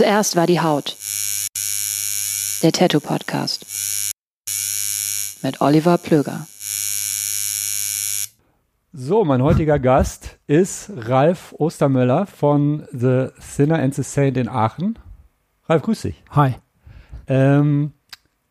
[0.00, 0.96] Zuerst war die Haut.
[2.62, 3.66] Der Tattoo Podcast.
[5.42, 6.46] Mit Oliver Plöger.
[8.94, 14.98] So, mein heutiger Gast ist Ralf Ostermöller von The Sinner and the Saint in Aachen.
[15.68, 16.24] Ralf, grüß dich.
[16.30, 16.54] Hi.
[17.26, 17.92] Ähm,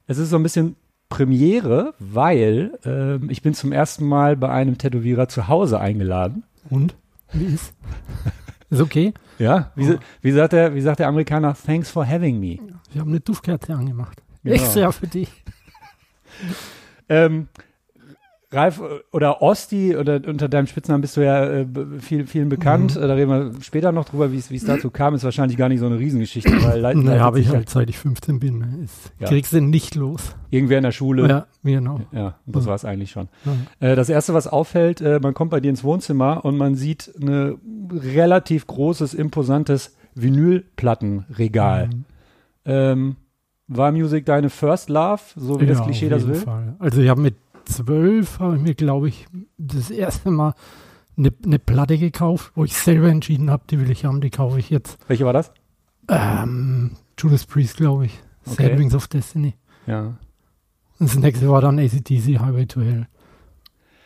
[0.06, 0.76] es ist so ein bisschen
[1.10, 6.44] Premiere, weil ähm, ich bin zum ersten Mal bei einem Tätowierer zu Hause eingeladen.
[6.70, 6.96] Und?
[7.32, 7.74] Wie ist?
[8.70, 9.14] Ist okay?
[9.40, 12.58] Ja, wie, wie, sagt der, wie sagt der Amerikaner, thanks for having me.
[12.92, 14.22] Wir haben eine Duftkerze angemacht.
[14.44, 14.56] Genau.
[14.56, 15.30] Extra für dich.
[17.10, 17.48] Ähm,
[18.52, 21.68] Ralf oder Osti oder unter deinem Spitznamen bist du ja äh,
[22.00, 22.96] viel, vielen bekannt.
[22.96, 23.04] Mhm.
[23.04, 25.14] Äh, Da reden wir später noch drüber, wie es dazu kam.
[25.14, 27.98] Ist wahrscheinlich gar nicht so eine Riesengeschichte, weil leit- Naja, habe ich halt, seit ich
[28.00, 28.58] 15 bin.
[28.58, 28.80] Ne?
[28.84, 29.28] Ist, Ja.
[29.28, 30.36] Kriegst du nicht los.
[30.50, 31.28] irgendwer in der Schule.
[31.30, 32.02] Ja, genau.
[32.12, 32.68] Ja, das Mhm.
[32.70, 33.30] war es eigentlich schon.
[33.80, 33.88] Ja.
[33.92, 37.12] Äh, das erste, was auffällt, äh, man kommt bei dir ins Wohnzimmer und man sieht
[37.22, 37.60] ein
[37.92, 41.88] relativ großes, imposantes Vinylplattenregal.
[41.88, 42.06] Mhm.
[42.66, 43.16] Ähm,
[43.68, 46.36] war Music deine First Love, so wie das Ja, Klischee auf das will?
[46.36, 46.76] Fall.
[46.80, 47.36] Also ich habe mit
[47.74, 50.54] zwölf, habe ich mir, glaube ich, das erste Mal
[51.18, 54.60] eine, eine Platte gekauft, wo ich selber entschieden habe, die will ich haben, die kaufe
[54.60, 54.98] ich jetzt.
[55.08, 55.52] Welche war das?
[56.08, 58.20] Ähm, Judas Priest, glaube ich.
[58.46, 58.70] Okay.
[58.70, 59.56] Sad Wings of Destiny.
[59.86, 60.18] Ja.
[61.00, 63.08] Und das nächste war dann ACDC Highway to Hell.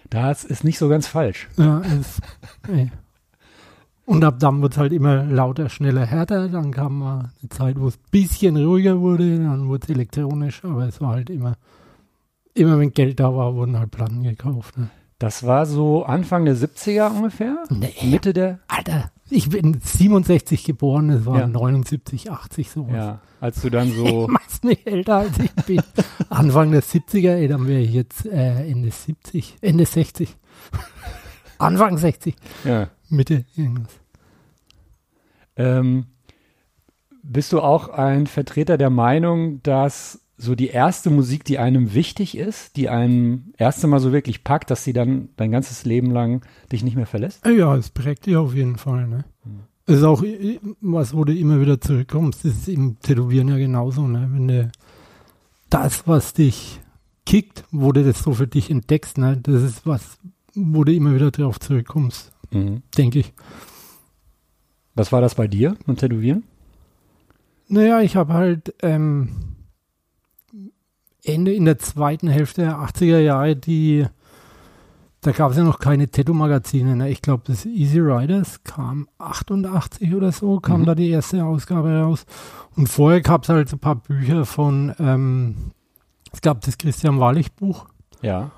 [0.10, 1.48] Das ist nicht so ganz falsch.
[1.58, 2.22] Ja, ist,
[2.68, 2.92] ey.
[4.06, 6.50] Und ab dann wird es halt immer lauter, schneller, härter.
[6.50, 10.64] Dann kam mal eine Zeit, wo es ein bisschen ruhiger wurde, dann wurde es elektronisch,
[10.66, 11.56] aber es war halt immer,
[12.54, 14.78] immer wenn Geld da war, wurden halt Platten gekauft.
[14.78, 14.90] Ne?
[15.20, 17.64] Das war so Anfang der 70er ungefähr?
[17.70, 18.60] Nee, Mitte der?
[18.68, 21.48] Alter, ich bin 67 geboren, es war Ja.
[21.48, 22.94] 79, 80 sowas.
[22.94, 24.28] Ja, als du dann so.
[24.30, 25.82] Meist nicht älter als ich bin.
[26.30, 30.36] Anfang der 70er, ey, dann wäre ich jetzt äh, Ende 70, Ende 60.
[31.58, 32.36] Anfang 60,
[32.66, 32.90] ja.
[33.10, 33.94] Mitte irgendwas.
[35.56, 36.08] Ähm,
[37.22, 42.38] bist du auch ein Vertreter der Meinung, dass so die erste Musik, die einem wichtig
[42.38, 46.42] ist, die einem erste Mal so wirklich packt, dass sie dann dein ganzes Leben lang
[46.72, 47.46] dich nicht mehr verlässt?
[47.46, 49.08] Ja, es prägt dich auf jeden Fall.
[49.08, 49.26] Ne?
[49.44, 49.60] Hm.
[49.86, 52.46] Es ist auch i- was, wo du immer wieder zurückkommst.
[52.46, 54.08] Das ist im Tätowieren ja genauso.
[54.08, 54.28] Ne?
[54.32, 54.72] Wenn du
[55.70, 56.80] das, was dich
[57.26, 59.38] kickt, wo du das so für dich entdeckst, ne?
[59.42, 60.18] das ist was,
[60.56, 62.32] wo du immer wieder drauf zurückkommst,
[62.98, 63.34] denke ich.
[64.96, 66.44] Was war das bei dir mit Tätowieren?
[67.68, 69.30] Naja, ich habe halt ähm,
[71.24, 74.06] Ende in der zweiten Hälfte der 80er Jahre die,
[75.22, 76.96] da gab es ja noch keine Tattoo-Magazine.
[76.98, 77.10] Ne?
[77.10, 80.86] Ich glaube, das Easy Riders kam 88 oder so, kam Mhm.
[80.86, 82.26] da die erste Ausgabe raus.
[82.76, 85.56] Und vorher gab es halt so ein paar Bücher von, ähm,
[86.34, 87.86] es gab das Christian Wallich Buch
[88.22, 88.52] Ja.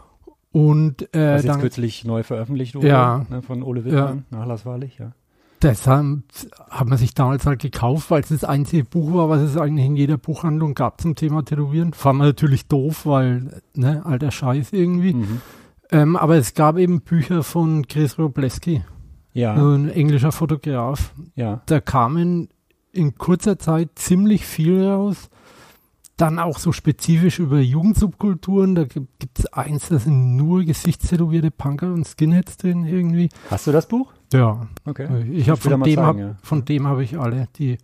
[0.52, 3.26] und äh, Was jetzt dann, kürzlich neu veröffentlicht wurde, Ja.
[3.30, 5.12] ne, von Ole Wittmann, nachlasswahrlich, ja.
[5.62, 6.24] Das haben,
[6.70, 9.86] hat man sich damals halt gekauft, weil es das einzige Buch war, was es eigentlich
[9.86, 11.94] in jeder Buchhandlung gab zum Thema Tätowieren.
[11.94, 15.14] Fand man natürlich doof, weil, ne, alter Scheiß irgendwie.
[15.14, 15.42] Mhm.
[15.92, 18.84] Ähm, aber es gab eben Bücher von Chris Robleski,
[19.34, 21.14] Ja, ein englischer Fotograf.
[21.36, 21.62] ja.
[21.68, 22.50] Da kamen
[22.92, 25.30] in kurzer Zeit ziemlich viel raus.
[26.18, 28.74] dann auch so spezifisch über Jugendsubkulturen.
[28.76, 33.28] Da gibt es eins, da sind nur gesichtstätowierte Punker und Skinheads drin irgendwie.
[33.52, 34.14] Hast du das Buch?
[34.34, 34.68] Ja.
[34.86, 35.08] Okay.
[35.32, 36.36] Ich habe von, dem zeigen, hab, ja.
[36.42, 37.48] von dem habe ich alle.
[37.58, 37.78] Die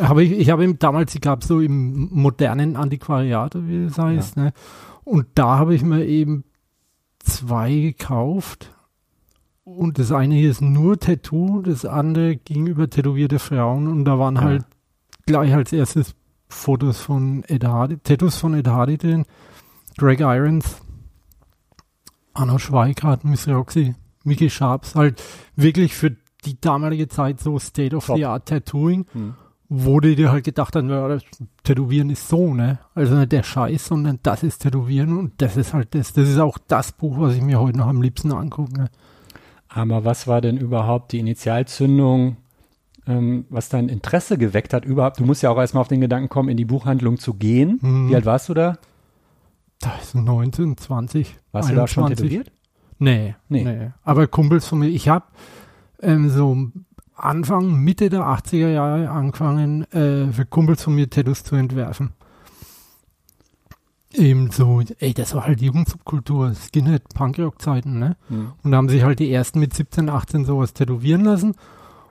[0.00, 4.36] habe ich, ich habe ihm damals, ich glaube so im modernen Antiquariat, wie das heißt,
[4.36, 4.52] ne?
[5.04, 6.44] Und da habe ich mir eben
[7.18, 8.74] zwei gekauft.
[9.64, 14.18] Und das eine hier ist nur Tattoo, das andere ging über tätowierte Frauen und da
[14.18, 14.42] waren Ja.
[14.42, 14.64] halt
[15.26, 16.14] gleich als erstes
[16.48, 19.24] Fotos von Ed Hardy, Tattoos von Ed Hardy drin,
[19.98, 20.76] Greg Irons,
[22.34, 25.22] Arno Schweikart, Miss Roxy, Mickey Sharps, halt
[25.56, 28.16] wirklich für die damalige Zeit so State of Top.
[28.16, 29.34] the Art Tattooing, Hm.
[29.68, 31.18] wo die dir halt gedacht haben, ja,
[31.62, 32.78] Tätowieren ist so, ne?
[32.94, 36.12] Also nicht der Scheiß, sondern das ist Tätowieren und das ist halt das.
[36.12, 38.72] Das ist auch das Buch, was ich mir heute noch am liebsten angucke.
[38.72, 38.90] Ne?
[39.68, 42.36] Aber was war denn überhaupt die Initialzündung,
[43.06, 45.20] ähm, was dein Interesse geweckt hat überhaupt?
[45.20, 47.78] Du musst ja auch erstmal auf den Gedanken kommen, in die Buchhandlung zu gehen.
[47.80, 48.08] Mhm.
[48.10, 48.78] Wie alt warst du da?
[49.80, 51.36] Da ist 19, 20.
[51.52, 52.28] Warst du da schon 21.
[52.30, 52.52] tätowiert?
[53.02, 53.64] Nee, Nee.
[53.64, 53.90] nee.
[54.04, 55.24] Aber Kumpels von mir, ich habe
[56.00, 56.68] ähm, so
[57.16, 62.10] Anfang, Mitte der 80er Jahre angefangen, äh, für Kumpels von mir Tattoos zu entwerfen.
[64.14, 68.16] Eben so, ey, das war halt Jugendsubkultur, Skinhead, Punkrock-Zeiten, ne?
[68.28, 68.52] Hm.
[68.62, 71.54] Und da haben sich halt die ersten mit 17, 18 sowas tätowieren lassen.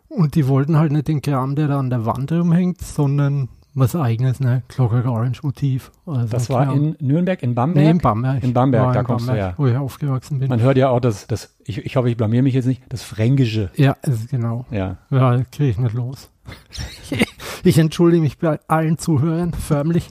[0.09, 3.95] Und die wollten halt nicht den Kram, der da an der Wand rumhängt, sondern was
[3.95, 4.63] eigenes, ne?
[4.67, 5.91] Clockwork Orange Motiv.
[6.05, 6.75] Also Das war klar.
[6.75, 7.83] in Nürnberg, in Bamberg?
[7.83, 8.43] Nee, in Bamberg.
[8.43, 9.53] In Bamberg, da in kommst du her.
[9.57, 10.49] Wo ich aufgewachsen bin.
[10.49, 13.03] Man hört ja auch das, das ich, ich hoffe, ich blamier mich jetzt nicht, das
[13.03, 13.71] Fränkische.
[13.75, 14.65] ja, also genau.
[14.71, 14.97] Ja.
[15.09, 16.29] Ja, kriege ich nicht los.
[17.63, 20.09] ich entschuldige mich bei allen Zuhörern förmlich.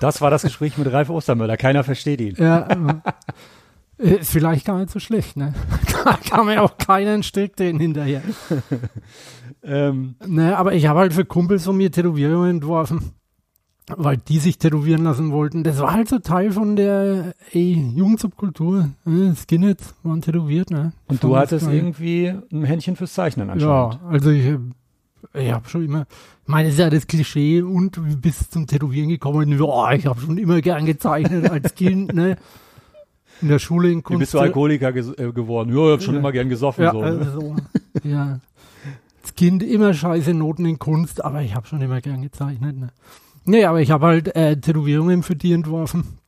[0.00, 1.56] Das war das Gespräch mit Ralf Ostermüller.
[1.56, 2.34] Keiner versteht ihn.
[2.36, 2.66] Ja,
[3.98, 5.54] äh, ist vielleicht gar nicht so schlecht, ne?
[5.86, 8.22] Kann, kann mir auch keinen Strick drehen hinterher.
[9.64, 13.12] Ähm, Ne, aber ich habe halt für Kumpels von mir Tätowierungen entworfen,
[13.96, 15.62] weil die sich tätowieren lassen wollten.
[15.64, 18.90] Das war halt so Teil von der ey, Jugendsubkultur.
[19.04, 19.34] Ne?
[19.36, 20.92] Skinheads waren tätowiert, ne?
[21.08, 21.76] und du hattest geil.
[21.76, 23.94] irgendwie ein Händchen fürs Zeichnen anscheinend.
[23.94, 24.54] Ja, also ich,
[25.34, 26.02] ich habe schon immer,
[26.42, 30.20] ich meine, das ist ja das Klischee und bis zum Tätowieren gekommen, ja, ich habe
[30.20, 32.36] schon immer gern gezeichnet als Kind, ne?
[33.42, 34.20] In der Schule in Wie Kunst.
[34.20, 35.70] bist du Alkoholiker äh, geworden?
[35.76, 36.20] Ja, ich hab schon Ja.
[36.20, 36.84] immer gern gesoffen.
[36.84, 37.06] Ja, so, ne?
[37.06, 37.56] also so.
[38.04, 38.38] ja.
[39.24, 42.76] Als Kind immer scheiße Noten in Kunst, aber ich habe schon immer gern gezeichnet.
[42.76, 42.88] Ne?
[43.46, 46.18] Nee, aber ich habe halt äh, Tätowierungen für die entworfen.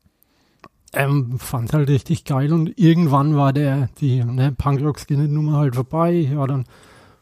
[0.94, 6.14] Ähm, fand halt richtig geil und irgendwann war der, die ne, Punkrock-Skinhead-Nummer halt vorbei.
[6.14, 6.64] Ich war dann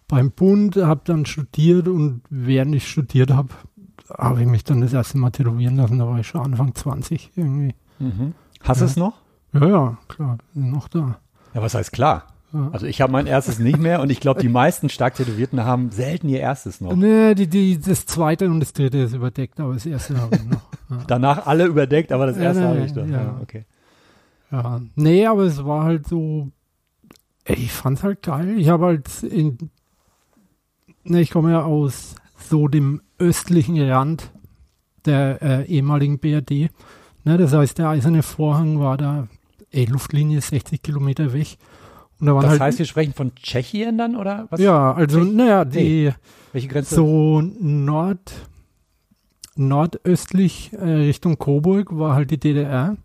[0.06, 3.48] beim Bund, habe dann studiert und während ich studiert habe,
[4.16, 5.98] habe ich mich dann das erste Mal tätowieren lassen.
[5.98, 7.74] Da war ich schon Anfang 20 irgendwie.
[7.98, 8.34] Mhm.
[8.62, 8.90] Hast du Ja.
[8.90, 9.14] es noch?
[9.54, 11.18] Ja, ja, klar, noch da.
[11.52, 12.26] Ja, was heißt klar?
[12.72, 15.90] Also ich habe mein erstes nicht mehr und ich glaube, die meisten stark Tätowierten haben
[15.90, 16.94] selten ihr erstes noch.
[16.94, 20.44] Nee, die, die, das zweite und das dritte ist überdeckt, aber das erste habe ich
[20.44, 20.62] noch.
[20.90, 21.04] Ja.
[21.08, 23.06] Danach alle überdeckt, aber das Ja, erste nee, habe ich noch.
[23.06, 23.22] Ja.
[23.22, 23.38] ja.
[23.42, 23.64] okay.
[24.52, 24.80] ja.
[24.94, 26.50] Nee, aber es war halt so,
[27.44, 28.56] ey, ich fand's halt geil.
[28.58, 29.70] Ich habe halt in,
[31.02, 34.30] ne, ich komme ja aus so dem östlichen Rand
[35.06, 36.70] der äh, ehemaligen BRD.
[37.24, 39.26] Ne, das heißt, der eiserne Vorhang war da,
[39.72, 41.58] ey, Luftlinie 60 Kilometer weg.
[42.20, 44.60] Und da waren Das halt, heißt, wir sprechen von Tschechien dann oder was?
[44.60, 46.12] ja, also, naja, die,
[46.52, 46.94] Welche Grenze?
[46.94, 48.32] So Nord,
[49.56, 52.96] nordöstlich äh, Richtung Coburg war halt die DDR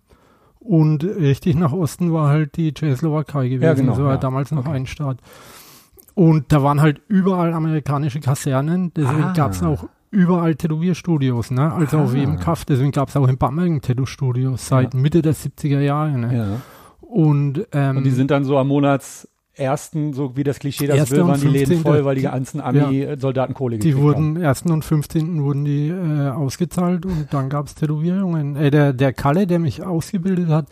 [0.60, 3.63] und richtig nach Osten war halt die Tschechoslowakei gewesen.
[3.63, 4.18] Ja, genau, Das war ja.
[4.18, 4.75] damals noch Okay.
[4.75, 5.18] ein Staat.
[6.16, 9.34] Und da waren halt überall amerikanische Kasernen, deswegen Ah.
[9.34, 11.72] gab es auch überall Tätowierstudios, ne?
[11.72, 12.18] Also auf Ah.
[12.18, 16.18] jedem Kaff, deswegen gab es auch in Bamberg ein Tattoo-Studio seit Mitte der 70er Jahre.
[16.18, 16.36] Ne?
[16.36, 16.62] ja.
[17.10, 21.25] Und, ähm, Und die sind dann so am Monatsersten, so wie das Klischee das will,
[21.25, 21.82] waren die Läden 15.
[21.82, 24.36] voll, weil die Die- ganzen Ami-Soldaten Kohle Die gekriegt haben.
[24.36, 24.72] wurden, 1.
[24.72, 25.44] und 15.
[25.44, 28.56] wurden die äh, ausgezahlt und dann gab es Tätowierungen.
[28.56, 30.68] Äh, der, der Kalle, der mich ausgebildet hat,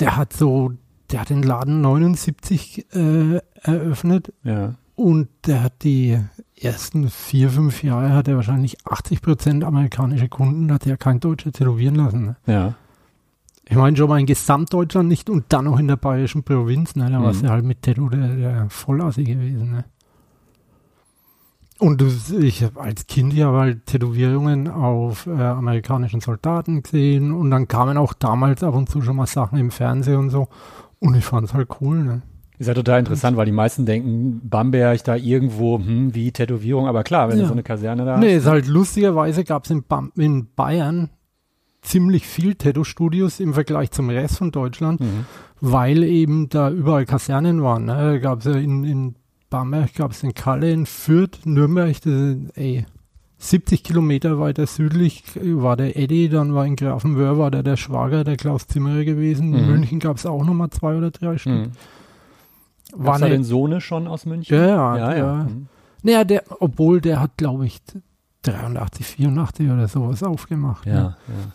[0.00, 0.72] der hat so,
[1.10, 4.74] der hat den Laden 79 äh, eröffnet Ja.
[4.96, 6.18] und der hat die
[6.60, 11.52] ersten vier, fünf Jahre hat er wahrscheinlich 80 Prozent amerikanische Kunden, hat er kein Deutscher
[11.52, 12.24] tätowieren lassen.
[12.26, 12.36] Ne?
[12.46, 12.74] Ja.
[13.68, 17.10] Ich meine schon mal in Gesamtdeutschland nicht und dann noch in der bayerischen Provinz, ne?
[17.10, 17.24] Da Mhm.
[17.24, 19.84] warst du halt mit Tattoo der, der Vollassi gewesen, ne?
[21.78, 22.02] Und
[22.40, 27.98] ich habe als Kind ja halt Tätowierungen auf äh, amerikanischen Soldaten gesehen und dann kamen
[27.98, 30.48] auch damals ab und zu schon mal Sachen im Fernsehen und so.
[31.00, 32.22] Und ich fand es halt cool, ne?
[32.58, 37.04] Ist ja total interessant, weil die meisten denken, Bamberg da irgendwo, hm, wie Tätowierung, aber
[37.04, 37.48] klar, wenn du Ja.
[37.48, 38.44] so eine Kaserne da Nee, hast.
[38.44, 39.84] ist halt lustigerweise gab es in,
[40.16, 41.10] in Bayern
[41.86, 45.00] ziemlich viel Tattoo-Studios im Vergleich zum Rest von Deutschland.
[45.00, 45.24] Mhm.
[45.62, 47.86] weil eben da überall Kasernen waren.
[47.86, 47.94] Ne?
[47.94, 49.14] Da gab es ja in, in
[49.48, 52.84] Bamberg, gab es in Kalle, in Fürth, Nürnberg, das, ey,
[53.38, 58.22] 70 Kilometer weiter südlich war der Eddie, dann war in Grafenwöhr war der der Schwager,
[58.24, 59.54] der Klaus Zimmerer gewesen.
[59.54, 59.70] In Mhm.
[59.72, 61.52] München gab es auch nochmal zwei oder drei Stück.
[61.68, 61.72] Mhm.
[62.94, 64.56] War War da eine, den Sohne schon aus München?
[64.56, 65.16] Ja, ja, ja.
[65.16, 65.34] ja.
[65.44, 65.68] Mhm.
[66.02, 67.80] naja, der, obwohl der hat, glaube ich,
[68.42, 70.84] 83, 84 oder sowas aufgemacht.
[70.86, 71.16] Ja, ne?
[71.28, 71.52] ja.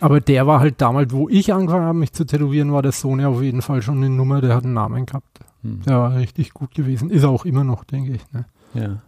[0.00, 3.20] Aber der war halt damals, wo ich angefangen habe, mich zu tätowieren, war der Sohn
[3.20, 5.40] ja auf jeden Fall schon eine Nummer, der hat einen Namen gehabt.
[5.62, 5.82] Mhm.
[5.82, 7.10] Der war richtig gut gewesen.
[7.10, 8.32] Ist er auch immer noch, denke ich.
[8.32, 8.44] Ne?
[8.74, 9.02] ja.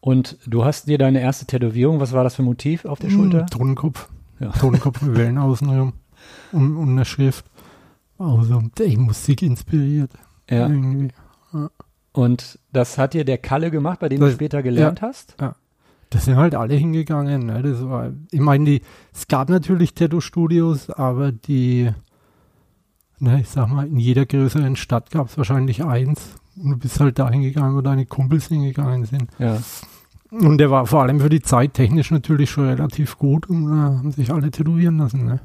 [0.00, 3.08] Und du hast dir deine erste Tätowierung, was war das für ein Motiv auf der
[3.08, 3.44] Schulter?
[3.44, 4.08] Mm, Totenkopf.
[4.38, 4.50] Ja.
[4.50, 5.94] Totenkopf mit Wellen außenrum.
[6.52, 7.46] Und, und eine Schrift.
[8.18, 10.10] Also, ey, Musik inspiriert.
[10.50, 10.68] Ja.
[10.68, 11.08] Irgendwie.
[12.12, 15.36] Und das hat dir der Kalle gemacht, bei dem du Das- später gelernt hast?
[16.14, 17.46] Da sind halt alle hingegangen.
[17.46, 17.60] Ne?
[17.60, 21.90] Das war, ich meine, die, es gab natürlich Tattoo-Studios, aber die,
[23.18, 26.36] ne, ich sag mal, in jeder größeren Stadt gab es wahrscheinlich eins.
[26.56, 29.26] Und du bist halt da hingegangen, wo deine Kumpels hingegangen sind.
[29.40, 29.58] Ja.
[30.30, 33.72] Und der war vor allem für die Zeit technisch natürlich schon relativ gut und äh,
[33.74, 35.24] haben sich alle tätowieren lassen.
[35.24, 35.40] Ne?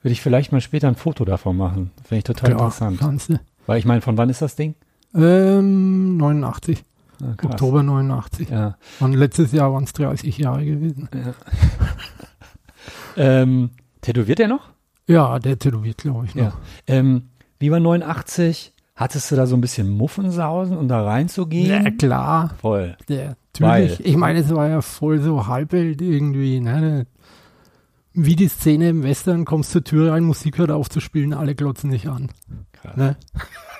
[0.00, 1.90] Würde ich vielleicht mal später ein Foto davon machen.
[2.04, 2.98] Finde ich total interessant.
[2.98, 3.40] kannst du.
[3.66, 4.74] Weil ich meine, von wann ist das Ding?
[5.14, 6.82] Ähm, 89,
[7.22, 7.34] Ah.
[7.44, 8.48] Oktober 89.
[8.50, 8.76] Ja.
[9.00, 11.08] Und letztes Jahr waren es 30 Jahre gewesen.
[13.16, 14.70] Ähm, tätowiert er noch?
[15.06, 16.44] Ja, der tätowiert, glaube ich, noch.
[16.44, 16.52] Ja.
[16.86, 18.72] Ähm, wie war 89?
[18.96, 21.84] Hattest du da so ein bisschen Muffensausen, um da reinzugehen?
[21.84, 22.54] Ja, klar.
[22.60, 22.96] Voll.
[23.08, 23.36] Weil-
[23.82, 24.06] natürlich.
[24.06, 26.60] Ich meine, es war ja voll so Halbwelt irgendwie.
[26.60, 27.06] Ne?
[28.12, 31.54] Wie die Szene im Western, kommst zur Tür rein, Musik hört auf zu spielen, alle
[31.54, 32.30] glotzen dich an.
[32.72, 32.96] Krass.
[32.96, 33.16] Ne?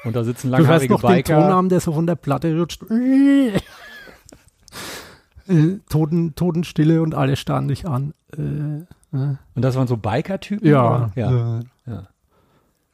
[0.04, 1.40] Und da sitzen Du hörst langhaarige noch den Biker.
[1.40, 2.82] Tonarm, der so von der Platte rutscht.
[2.90, 3.52] äh,
[5.88, 8.14] Toten, Totenstille und alle starren dich an.
[8.36, 8.86] Äh, ne?
[9.54, 10.66] Und das waren so Biker-Typen?
[10.66, 11.58] Ja, ja.
[11.58, 12.06] Äh, Ja.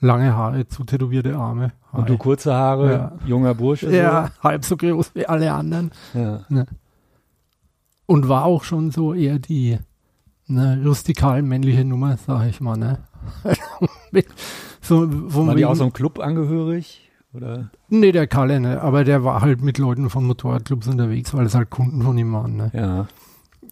[0.00, 1.72] lange Haare, zu tätowierte Arme.
[1.92, 3.12] Und du kurze Haare, Ja.
[3.26, 3.90] junger Bursche.
[3.94, 5.90] ja, halb so groß wie alle anderen.
[6.12, 6.18] So.
[6.48, 6.64] Ja.
[8.06, 9.78] Und war auch schon so eher die
[10.46, 12.76] ne, rustikal männliche Nummer, sag ich mal.
[12.76, 12.98] Ne?
[14.86, 17.10] So, von War die auch so einem Club angehörig?
[17.34, 17.70] Oder?
[17.88, 18.80] nee, der Kalle, ne?
[18.80, 22.32] aber der war halt mit Leuten von Motorradclubs unterwegs, weil es halt Kunden von ihm
[22.32, 22.56] waren.
[22.56, 22.70] Ne?
[22.72, 23.06] Ja.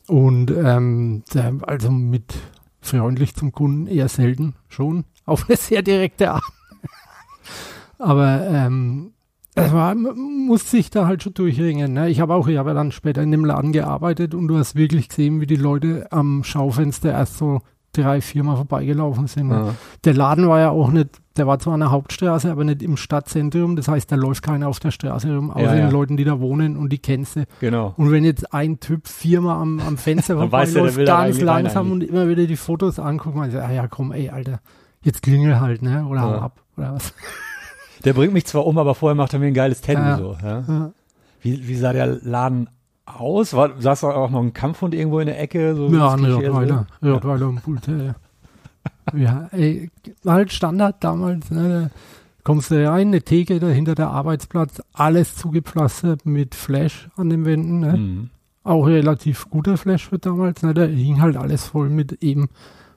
[0.08, 2.34] Und ähm, der, also mit
[2.80, 6.42] freundlich zum Kunden eher selten schon, auf eine sehr direkte Art.
[7.98, 9.12] Aber ähm,
[9.54, 11.92] es war, muss sich da halt schon durchringen.
[11.92, 12.10] Ne?
[12.10, 14.74] Ich habe auch, ich habe ja dann später in dem Laden gearbeitet und du hast
[14.74, 17.62] wirklich gesehen, wie die Leute am Schaufenster erst so
[17.96, 19.50] drei, viermal vorbeigelaufen sind.
[19.50, 19.74] Ja.
[20.04, 22.96] Der Laden war ja auch nicht, der war zwar an der Hauptstraße, aber nicht im
[22.96, 23.76] Stadtzentrum.
[23.76, 25.86] Das heißt, da läuft keiner auf der Straße rum, außer Ja, ja.
[25.86, 27.44] den Leuten, die da wohnen und die kennst du.
[27.60, 27.94] Genau.
[27.96, 32.28] Und wenn jetzt ein Typ viermal am, am Fenster vorbeiläuft, da ganz langsam und immer
[32.28, 34.60] wieder die Fotos anguckt, man sagt, ah ja, komm, ey, Alter,
[35.02, 36.06] jetzt klingel halt, ne?
[36.06, 37.14] Oder hau ab, oder was.
[38.04, 39.80] Der bringt mich zwar um, aber vorher macht er mir ein geiles.
[39.86, 40.16] Ja.
[40.18, 40.36] So.
[41.40, 42.68] Wie, wie sah der Laden
[43.06, 43.54] aus?
[43.54, 45.74] War, saß da auch noch ein Kampfhund irgendwo in der Ecke?
[45.74, 46.86] So Ja, ein Rottweiler?
[47.02, 48.14] Rottweiler und Bullterrier.
[49.14, 49.90] ja, ey,
[50.26, 51.90] halt Standard damals, ne?
[52.42, 57.80] Kommst du rein, eine Theke dahinter der Arbeitsplatz, alles zugepflastert mit Flash an den Wänden,
[57.80, 57.96] ne?
[57.96, 58.30] Mhm.
[58.64, 60.74] Auch relativ guter Flash für damals, ne?
[60.74, 62.48] Da hing halt alles voll mit eben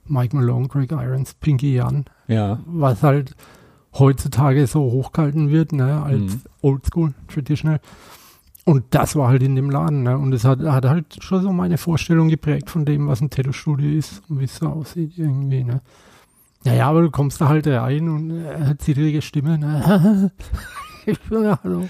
[0.06, 2.60] Mike Malone, Greg Irons, Pinky Jan, Ja.
[2.66, 3.36] was halt
[3.94, 6.42] heutzutage so hochgehalten wird, ne, als Mhm.
[6.62, 7.80] Oldschool, Traditional.
[8.68, 10.18] Und das war halt in dem Laden, ne?
[10.18, 13.98] Und es hat, hat halt schon so meine Vorstellung geprägt von dem, was ein Tattoo-Studio
[13.98, 15.80] ist und wie es so aussieht irgendwie, ne?
[16.66, 20.32] Naja, aber du kommst da halt rein und er hat zittrige Stimme, ne?
[21.06, 21.88] ich bin, ja, hallo.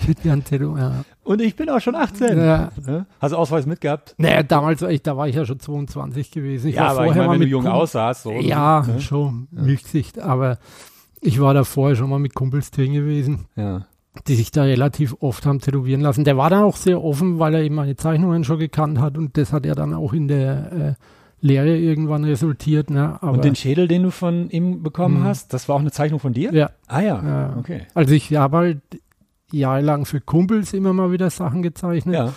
[0.00, 1.04] Ich hätte gern ein Tattoo, ja.
[1.22, 2.38] Und ich bin auch schon 18.
[2.38, 2.70] ja.
[2.84, 3.06] Ne?
[3.20, 4.16] Hast du Ausweis mitgehabt?
[4.18, 6.70] Naja, damals, war ich, da war ich ja schon 22 gewesen.
[6.70, 8.24] Ich ja, war aber ich vorher meine, mal wenn du jung Kum- aussahst.
[8.24, 9.00] So, Ja, Ne?
[9.00, 10.58] schon, Milchsicht, aber
[11.20, 13.46] ich war da vorher schon mal mit Kumpels drin gewesen.
[13.54, 13.86] Ja.
[14.26, 16.24] Die sich da relativ oft haben tätowieren lassen.
[16.24, 19.36] Der war dann auch sehr offen, weil er eben meine Zeichnungen schon gekannt hat und
[19.36, 20.94] das hat ja dann auch in der äh,
[21.46, 22.90] Lehre irgendwann resultiert.
[22.90, 23.16] Ne?
[23.22, 25.24] Aber, Und den Schädel, den du von ihm bekommen Mhm.
[25.24, 26.52] hast, das war auch eine Zeichnung von dir?
[26.52, 27.56] ja, Ah ja, Ja.
[27.58, 27.82] okay.
[27.94, 28.80] also ich habe halt
[29.52, 32.32] jahrelang für Kumpels immer mal wieder Sachen gezeichnet Ja,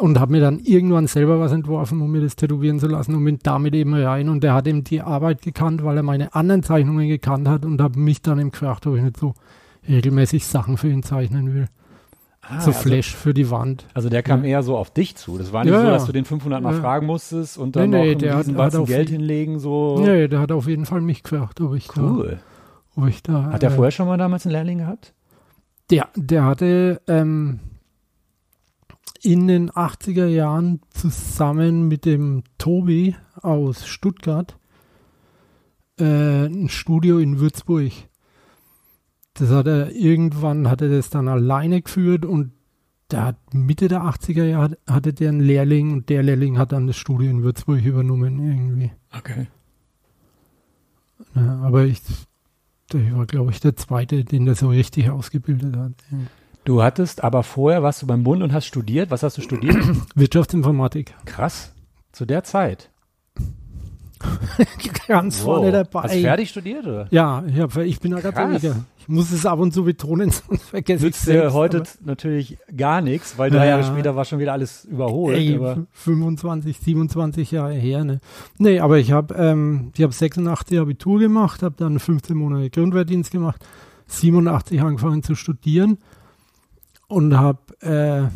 [0.00, 3.24] und habe mir dann irgendwann selber was entworfen, um mir das tätowieren zu lassen und
[3.24, 6.62] bin damit eben rein und der hat eben die Arbeit gekannt, weil er meine anderen
[6.62, 9.34] Zeichnungen gekannt hat und habe mich dann eben gefragt, ob ich nicht so
[9.88, 11.66] regelmäßig Sachen für ihn zeichnen will.
[12.42, 13.86] ah, so also, Flash für die Wand.
[13.94, 14.50] also der kam Ja.
[14.50, 15.38] eher so auf dich zu.
[15.38, 16.80] Das war nicht Ja, so, dass du den 500 Mal Ja.
[16.80, 19.58] fragen musstest und dann Nee, nee, noch einen hat- hat Geld hinlegen.
[19.58, 19.98] So.
[20.00, 22.40] Nee, der hat auf jeden Fall mich gefragt, ob ich da, Cool.
[22.96, 23.44] ob ich da.
[23.52, 25.12] Hat der äh, vorher schon mal damals einen Lehrling gehabt?
[25.90, 27.60] Der, der hatte ähm,
[29.22, 34.56] in den 80er Jahren zusammen mit dem Tobi aus Stuttgart
[35.98, 37.92] äh, ein Studio in Würzburg.
[39.34, 42.52] Das hat er irgendwann hat er das dann alleine geführt und
[43.10, 46.86] der hat Mitte der 80er Jahre hatte der einen Lehrling und der Lehrling hat dann
[46.86, 48.92] das Studio in Würzburg übernommen irgendwie.
[49.16, 49.48] Okay.
[51.34, 52.00] Ja, aber ich,
[52.92, 55.92] der war, glaube ich, der zweite, den der so richtig ausgebildet hat.
[56.10, 56.18] Ja.
[56.64, 59.10] Du hattest aber vorher, warst du beim Bund und hast studiert.
[59.10, 59.76] Was hast du studiert?
[60.14, 61.14] Wirtschaftsinformatik.
[61.24, 61.72] Krass.
[62.12, 62.90] Zu der Zeit.
[65.06, 66.02] Ganz vorne dabei.
[66.02, 67.06] Hast du fertig studiert, oder?
[67.10, 68.84] Ja, ich, hab, ich bin Akademiker.
[68.98, 73.00] Ich muss es ab und zu betonen, sonst vergesse ich Nützt dir heute natürlich gar
[73.00, 73.70] nichts, weil drei Ja.
[73.70, 75.38] Jahre später war schon wieder alles überholt.
[75.38, 78.20] Ey, aber 25, 27 Jahre her, ne?
[78.58, 83.30] Nee, aber ich habe ähm, ich hab 86 Abitur gemacht, habe dann 15 Monate Grundwehrdienst
[83.30, 83.64] gemacht,
[84.06, 85.98] 87 angefangen zu studieren
[87.08, 88.28] und habe äh,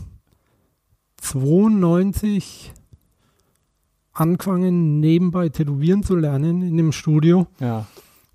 [1.19, 2.74] 92
[4.15, 7.47] angefangen, nebenbei tätowieren zu lernen in dem Studio.
[7.61, 7.87] ja.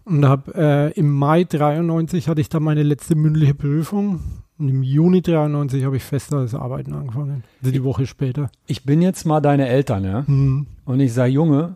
[0.06, 4.22] Und habe äh, im Mai 93 hatte ich dann meine letzte mündliche Prüfung.
[4.58, 7.44] Und im Juni 93 habe ich fest als Arbeiten angefangen.
[7.62, 8.50] Also die Woche später.
[8.66, 10.26] Ich bin jetzt mal deine Eltern, ja?
[10.26, 10.66] Hm.
[10.86, 11.76] Und ich sage, Junge,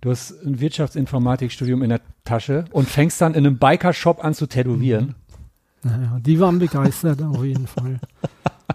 [0.00, 4.46] du hast ein Wirtschaftsinformatikstudium in der Tasche und fängst dann in einem Biker-Shop an zu
[4.46, 5.16] tätowieren.
[5.82, 7.98] Naja, die waren begeistert auf jeden Fall.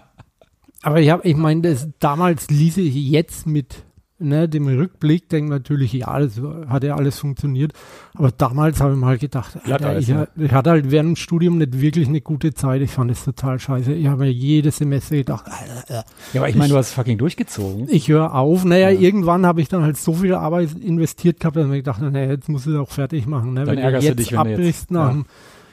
[0.82, 3.82] Aber ich habe, ich meine, damals ließ ich jetzt mit
[4.20, 7.72] ne, dem Rückblick, denke natürlich, ja, das hat ja alles funktioniert.
[8.14, 11.80] Aber damals habe ich mal gedacht, Alter, ich, ich hatte halt während dem Studium nicht
[11.80, 12.82] wirklich eine gute Zeit.
[12.82, 13.92] Ich fand es total scheiße.
[13.92, 17.86] Ich habe mir jedes Semester gedacht, Alter, Ja, aber ich meine, du hast fucking durchgezogen.
[17.90, 18.64] ich höre auf.
[18.64, 19.00] Naja, Ja.
[19.00, 22.10] irgendwann habe ich dann halt so viel Arbeit investiert gehabt, dass ich mir gedacht habe,
[22.10, 23.54] naja, jetzt musst du es auch fertig machen.
[23.54, 23.64] Ne?
[23.64, 25.22] Dann wenn ärgerst du dich, wenn du jetzt- abbrichst nach ja.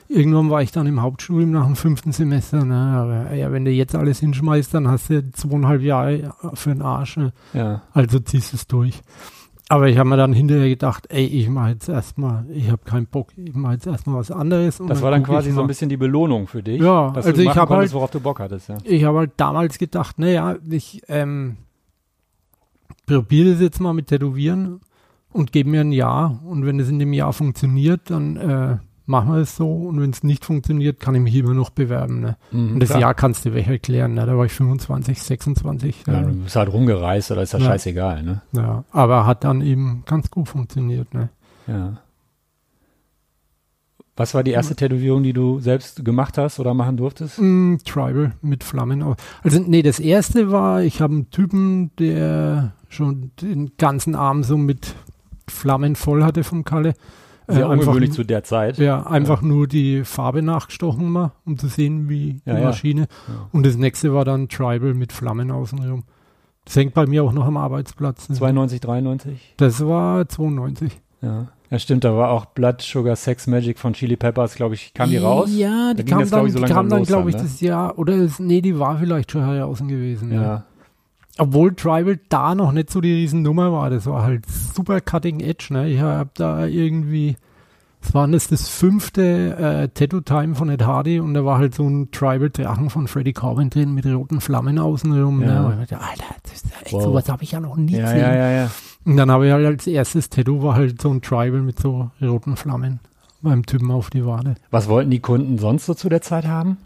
[0.10, 2.64] Irgendwann war ich dann im Hauptstudium nach dem fünften Semester.
[2.64, 2.76] Ne?
[2.76, 7.18] Aber ja, wenn du jetzt alles hinschmeißt, dann hast du zweieinhalb Jahre für den Arsch.
[7.18, 7.34] Ne?
[7.54, 7.82] Ja.
[7.94, 9.02] Also ziehst du es durch.
[9.70, 13.06] Aber ich habe mir dann hinterher gedacht, ey, ich mache jetzt erstmal, ich habe keinen
[13.06, 14.82] Bock, ich mache jetzt erstmal was anderes.
[14.88, 16.82] Das war dann quasi so ein bisschen die Belohnung für dich.
[16.82, 18.78] Ja, dass also du ich machen hab konntest, halt- worauf du Bock hattest, ja.
[18.86, 21.58] Ich habe halt damals gedacht, naja, ich ähm,
[23.06, 24.80] probiere das jetzt mal mit Tätowieren
[25.34, 26.40] und gebe mir ein Jahr.
[26.46, 29.72] Und wenn es in dem Jahr funktioniert, dann äh, machen wir es so.
[29.74, 32.20] Und wenn es nicht funktioniert, kann ich mich immer noch bewerben.
[32.20, 32.38] Ne?
[32.52, 33.02] Mhm, Und das klar.
[33.02, 34.14] Jahr kannst du weg erklären.
[34.14, 34.26] Ne?
[34.26, 36.04] Da war ich 25, 26.
[36.06, 37.66] Ja, äh, du bist halt rumgereist, oder ist ja Ja.
[37.66, 38.42] scheißegal, ne?
[38.52, 38.84] ja.
[38.92, 41.14] Aber hat dann eben ganz gut funktioniert.
[41.14, 41.30] Ne?
[41.66, 41.98] Ja.
[44.16, 47.38] Was war die erste Tätowierung, die du selbst gemacht hast oder machen durftest?
[47.40, 49.04] Mm, Tribal mit Flammen.
[49.44, 54.58] Also nee, das erste war, ich habe einen Typen, der schon den ganzen Arm so
[54.58, 54.96] mit
[55.48, 56.96] Flammen voll hatte vom Kalle.
[57.48, 58.78] Sehr Äh, einfach, ungewöhnlich zu der Zeit.
[58.78, 62.68] ja, einfach nur die Farbe nachgestochen mal, um zu sehen, wie Ja, die ja.
[62.68, 63.02] Maschine.
[63.28, 63.48] Ja.
[63.52, 66.04] Und das nächste war dann Tribal mit Flammen außenrum.
[66.66, 68.28] Das hängt bei mir auch noch am Arbeitsplatz.
[68.28, 68.36] Ne?
[68.36, 69.54] 92, 93?
[69.58, 70.92] Das war 92.
[71.22, 71.48] Ja.
[71.70, 75.10] Ja, stimmt, da war auch Blood Sugar Sex Magic von Chili Peppers, glaube ich, kam
[75.10, 75.50] die raus?
[75.54, 77.30] Ja, Da die ging kam das, dann, ich, so die langsam kam dann los glaube
[77.30, 77.42] ich, ne?
[77.42, 80.32] das Jahr, oder es, nee, die war vielleicht schon draußen gewesen.
[80.34, 80.42] Ja.
[80.42, 80.64] ja.
[81.38, 83.90] Obwohl Tribal da noch nicht so die Riesennummer war.
[83.90, 85.68] Das war halt super cutting edge.
[85.72, 85.90] Ne?
[85.90, 87.36] Ich habe da irgendwie,
[88.02, 91.88] es war das, das fünfte äh, Tattoo-Time von Ed Hardy und da war halt so
[91.88, 95.42] ein Tribal-Drachen von Freddie Corbin drin mit roten Flammen außenrum.
[95.44, 95.62] Ja.
[95.62, 95.66] Ne?
[95.68, 97.04] Und ich dachte, Alter, das ist echt, Wow.
[97.04, 98.20] sowas habe ich ja noch nie Ja, gesehen.
[98.20, 98.72] ja, ja, ja.
[99.06, 102.10] Und dann habe ich halt als erstes Tattoo war halt so ein Tribal mit so
[102.22, 103.00] roten Flammen
[103.42, 104.56] beim Typen auf die Wade.
[104.72, 106.78] Was wollten die Kunden sonst so zu der Zeit haben?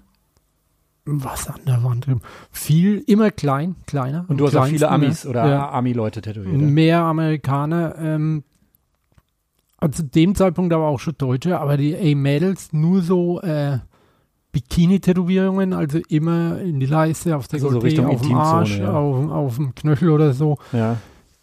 [1.05, 2.05] Was an der Wand.
[2.51, 4.25] Viel, immer klein, kleiner.
[4.27, 5.71] Und du hast auch viele Amis oder ja.
[5.71, 6.55] Ami-Leute tätowiert.
[6.55, 7.95] mehr Amerikaner.
[7.97, 8.43] Ähm,
[9.77, 13.79] also zu dem Zeitpunkt aber auch schon Deutsche, aber die A-Mädels nur so äh,
[14.51, 18.93] Bikini-Tätowierungen, also immer in die Leiste, aufs Also so Dekolleté, Richtung auf dem Arsch, ja.
[18.93, 20.57] auf, auf dem Knöchel oder so.
[20.71, 20.97] Ja.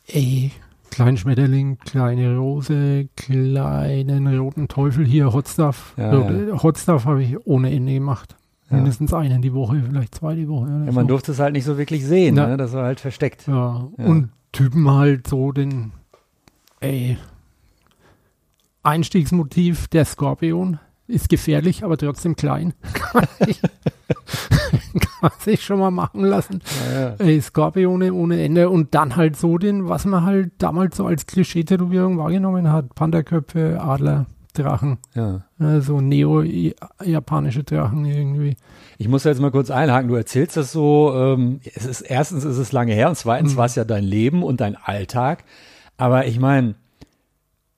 [0.06, 0.52] Ey,
[0.90, 5.94] kleinen Schmetterling, kleine Rose, kleinen roten Teufel hier, Hot Stuff.
[5.96, 8.36] Ja, Rote- Hot Stuff habe ich ohne Ende gemacht.
[8.70, 8.76] Ja.
[8.76, 10.68] Mindestens einen die Woche, vielleicht zwei die Woche.
[10.68, 10.92] Ja, so.
[10.92, 12.46] man durfte es halt nicht so wirklich sehen, Ja.
[12.48, 12.56] ne?
[12.56, 13.46] das war halt versteckt.
[13.46, 14.04] Ja, Ja.
[14.04, 15.92] und Typen halt so den,
[16.80, 17.16] ey,
[18.82, 22.74] Einstiegsmotiv der Skorpion ist gefährlich, aber trotzdem klein.
[22.92, 26.60] kann, ich, kann sich schon mal machen lassen.
[26.92, 27.14] Ja, ja.
[27.18, 31.26] Ey, Skorpione ohne Ende und dann halt so den, was man halt damals so als
[31.26, 32.94] Klischee-Tätowierung wahrgenommen hat.
[32.94, 34.26] Pandaköpfe, Adler,
[34.62, 35.42] Drachen, ja.
[35.60, 38.56] äh, so neo-japanische Drachen irgendwie.
[38.98, 40.08] Ich muss jetzt mal kurz einhaken.
[40.08, 43.56] Du erzählst das so, ähm, es ist, erstens ist es lange her und zweitens Mhm.
[43.58, 45.44] war es ja dein Leben und dein Alltag.
[45.96, 46.74] Aber ich meine,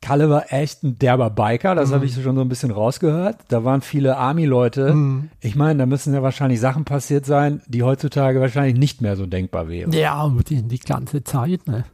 [0.02, 3.36] Kalle war echt ein derber Biker, das habe ich schon so ein bisschen rausgehört.
[3.48, 4.94] Da waren viele Army-Leute.
[4.94, 5.28] Mhm.
[5.40, 9.26] Ich meine, da müssen ja wahrscheinlich Sachen passiert sein, die heutzutage wahrscheinlich nicht mehr so
[9.26, 9.92] denkbar wären.
[9.92, 11.84] Ja, die, die ganze Zeit, ne?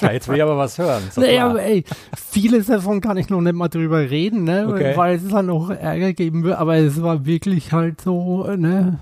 [0.00, 1.02] Ja, jetzt will ich aber was hören.
[1.16, 1.84] Naja, aber ey,
[2.16, 4.66] vieles davon kann ich noch nicht mal drüber reden, ne?
[4.68, 4.92] Okay.
[4.96, 6.58] Weil es dann noch Ärger geben wird.
[6.58, 8.98] Aber es war wirklich halt so, ne,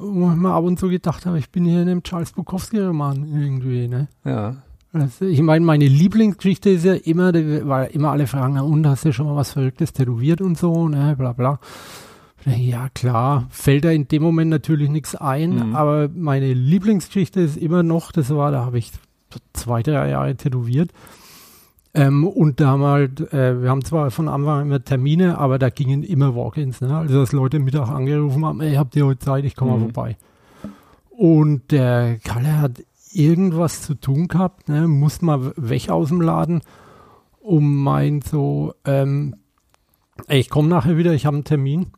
[0.00, 3.24] wo ich mir ab und zu gedacht habe, ich bin hier in einem Charles Bukowski-Roman
[3.26, 4.08] irgendwie, ne?
[4.24, 4.56] ja.
[4.92, 9.12] Das, ich meine, meine Lieblingsgeschichte ist ja immer, weil immer alle fragen, und hast du
[9.12, 11.60] schon mal was Verrücktes tätowiert und so, ne, bla bla.
[12.44, 15.76] Ja, klar, fällt da in dem Moment natürlich nichts ein, Mhm.
[15.76, 18.90] aber meine Lieblingsgeschichte ist immer noch, das war, da habe ich
[19.52, 20.90] zwei, drei Jahre tätowiert.
[21.92, 25.58] Ähm, und da haben halt, äh, wir haben zwar von Anfang an immer Termine, aber
[25.58, 26.96] da gingen immer Walk-ins, ne?
[26.96, 29.92] Also dass Leute Mittag angerufen haben, ey, habt ihr heute Zeit, ich komme mal Mhm.
[29.92, 30.16] vorbei.
[31.10, 34.86] Und der Kalle hat irgendwas zu tun gehabt, ne?
[34.86, 36.60] muss mal weg aus dem Laden
[37.40, 39.34] und meint so, ähm,
[40.28, 41.88] ey, ich komme nachher wieder, ich habe einen Termin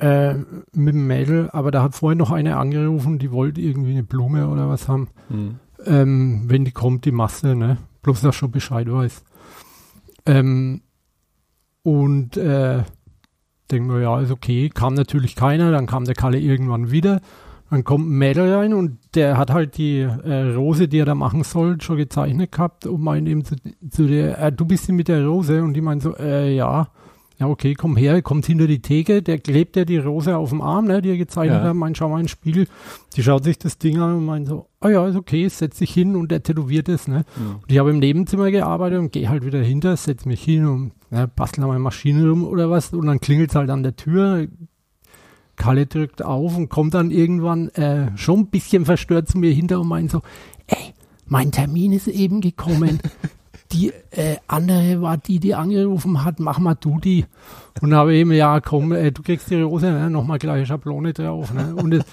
[0.00, 0.34] äh,
[0.74, 4.48] mit dem Mädel, aber da hat vorhin noch eine angerufen, die wollte irgendwie eine Blume
[4.48, 5.08] oder was haben.
[5.28, 5.60] Hm.
[5.84, 7.78] Ähm, wenn die kommt, die Masse, ne?
[8.02, 9.24] Bloß, dass schon Bescheid weiß.
[10.26, 10.82] Ähm,
[11.82, 12.82] und äh,
[13.70, 14.70] denken wir, ja, ist okay.
[14.70, 17.20] Kam natürlich keiner, dann kam der Kalle irgendwann wieder.
[17.70, 21.14] Dann kommt ein Mädel rein und der hat halt die äh, Rose, die er da
[21.14, 23.56] machen soll, schon gezeichnet gehabt und meint eben zu,
[23.90, 26.88] zu der, äh, du bist die mit der Rose und die meint so, äh, ja,
[27.38, 30.60] ja, okay, komm her, kommt hinter die Theke, der klebt ja die Rose auf dem
[30.60, 31.68] Arm, ne, die er gezeichnet Ja.
[31.68, 32.66] hat, meint, schau mal ins Spiegel,
[33.16, 35.92] die schaut sich das Ding an und meint so, ah ja, ist okay, setz dich
[35.92, 37.24] hin und der tätowiert es, ne.
[37.36, 37.56] Hm.
[37.62, 40.92] Und ich habe im Nebenzimmer gearbeitet und gehe halt wieder hinter, setz mich hin und
[41.12, 43.94] ne, bastel an meiner Maschine rum oder was und dann klingelt es halt an der
[43.94, 44.48] Tür.
[45.56, 49.80] Kalle drückt auf und kommt dann irgendwann äh, schon ein bisschen verstört zu mir hinter
[49.80, 50.22] und meint so,
[50.68, 50.94] ey,
[51.26, 53.00] mein Termin ist eben gekommen.
[53.72, 57.26] Die äh, andere war die, die angerufen hat, mach mal du die.
[57.82, 61.52] Und habe eben, ja, komm, äh, du kriegst die Rose, ne, nochmal gleiche Schablone drauf.
[61.52, 61.74] Ne?
[61.74, 62.04] Und es,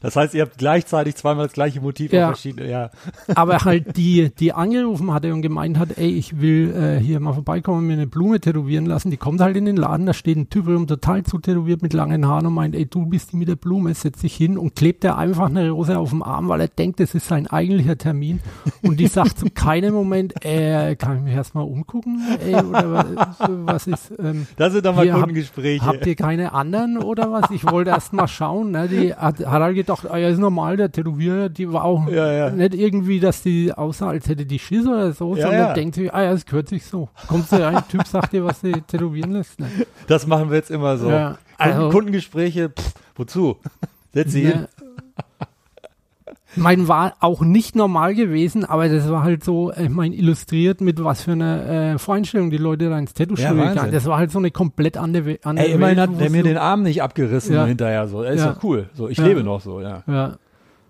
[0.00, 2.24] Das heißt, ihr habt gleichzeitig zweimal das gleiche Motiv Ja.
[2.30, 2.90] auf verschiedene, ja.
[3.34, 7.32] aber halt die, die angerufen hatte und gemeint hat, ey, ich will äh, hier mal
[7.32, 10.36] vorbeikommen und mir eine Blume tätowieren lassen, die kommt halt in den Laden, da steht
[10.36, 13.48] ein Typ rum, total zutätowiert mit langen Haaren und meint, ey, du bist die mit
[13.48, 16.60] der Blume, setz dich hin und klebt er einfach eine Rose auf dem Arm, weil
[16.60, 18.40] er denkt, das ist sein eigentlicher Termin
[18.82, 23.06] und die sagt zu keinem Moment, äh, kann ich mich erstmal umgucken, ey, oder
[23.66, 25.84] was, ist, ähm, Das sind doch mal Kundengespräche.
[25.84, 27.50] Habt ihr keine anderen oder was?
[27.50, 28.70] Ich wollte erst mal schauen.
[28.70, 28.88] Ne?
[28.88, 32.32] Die hat, hat halt gedacht, ah, ja, ist normal, der Tätowierer, die war auch Ja,
[32.32, 32.50] ja.
[32.50, 36.12] nicht irgendwie, dass die aussah, als hätte die Schiss oder so, Ja, sondern denkt sich,
[36.12, 37.08] ah ja, es gehört sich so.
[37.28, 39.60] Kommt so rein, Typ sagt dir, was sie tätowieren lässt.
[39.60, 39.66] Ne?
[40.06, 41.08] Das machen wir jetzt immer so.
[41.58, 43.56] Also- Kundengespräche, pff, wozu?
[44.12, 44.66] Setz sie hin.
[46.54, 51.02] Mein war auch nicht normal gewesen, aber das war halt so, ich meine, illustriert mit
[51.02, 53.86] was für einer äh, Voreinstellung die Leute da ins Tattoo-Studio Ja.
[53.86, 56.82] Das war halt so eine komplett andere, andere Ey, immerhin hat der mir den Arm
[56.82, 57.64] nicht abgerissen Ja.
[57.64, 58.22] hinterher so.
[58.22, 58.52] Ist Ja.
[58.52, 58.90] doch cool.
[58.94, 59.24] So, ich Ja.
[59.26, 60.02] lebe noch so, ja.
[60.06, 60.38] Ja,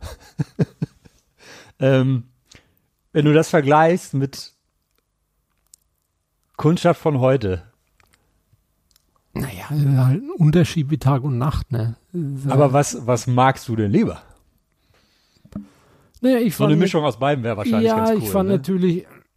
[1.81, 2.25] Ähm,
[3.13, 4.53] wenn du das vergleichst mit
[6.57, 7.63] Kundschaft von heute,
[9.35, 11.97] naja, halt ein Unterschied wie Tag und Nacht, ne?
[12.49, 14.23] Aber was, was magst du denn lieber?
[16.23, 18.19] Naja, ich So eine fand- Mischung aus beiden wäre wahrscheinlich ja, ganz cool.
[18.23, 18.57] ich fand ne?
[18.57, 19.07] natürlich,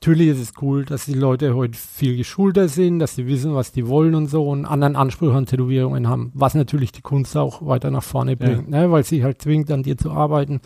[0.00, 3.72] natürlich ist es cool, dass die Leute heute viel geschulter sind, dass sie wissen, was
[3.72, 7.64] die wollen und so und anderen Anspruch an Tätowierungen haben, was natürlich die Kunst auch
[7.66, 8.36] weiter nach vorne Ja.
[8.36, 8.90] bringt, ne?
[8.90, 10.60] weil sie halt zwingt, an dir zu arbeiten,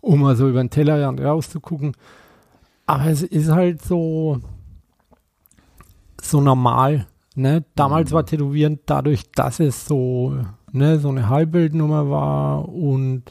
[0.00, 1.92] um mal so über den Tellerrand rauszugucken.
[2.86, 4.40] Aber es ist halt so,
[6.20, 7.06] so normal.
[7.36, 7.64] Ne?
[7.76, 8.14] Damals Mhm.
[8.14, 10.34] war Tätowieren dadurch, dass es so,
[10.72, 13.22] ne, so eine Halbbildnummer war und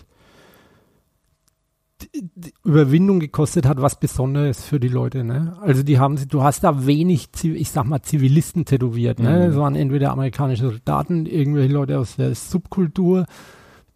[2.63, 5.23] Überwindung gekostet hat, was Besonderes für die Leute.
[5.23, 5.57] Ne?
[5.61, 9.19] Also die haben, du hast da wenig, ich sag mal, Zivilisten tätowiert.
[9.19, 9.29] Ne?
[9.29, 9.47] Mhm.
[9.47, 13.25] Das waren entweder amerikanische Soldaten, irgendwelche Leute aus der Subkultur,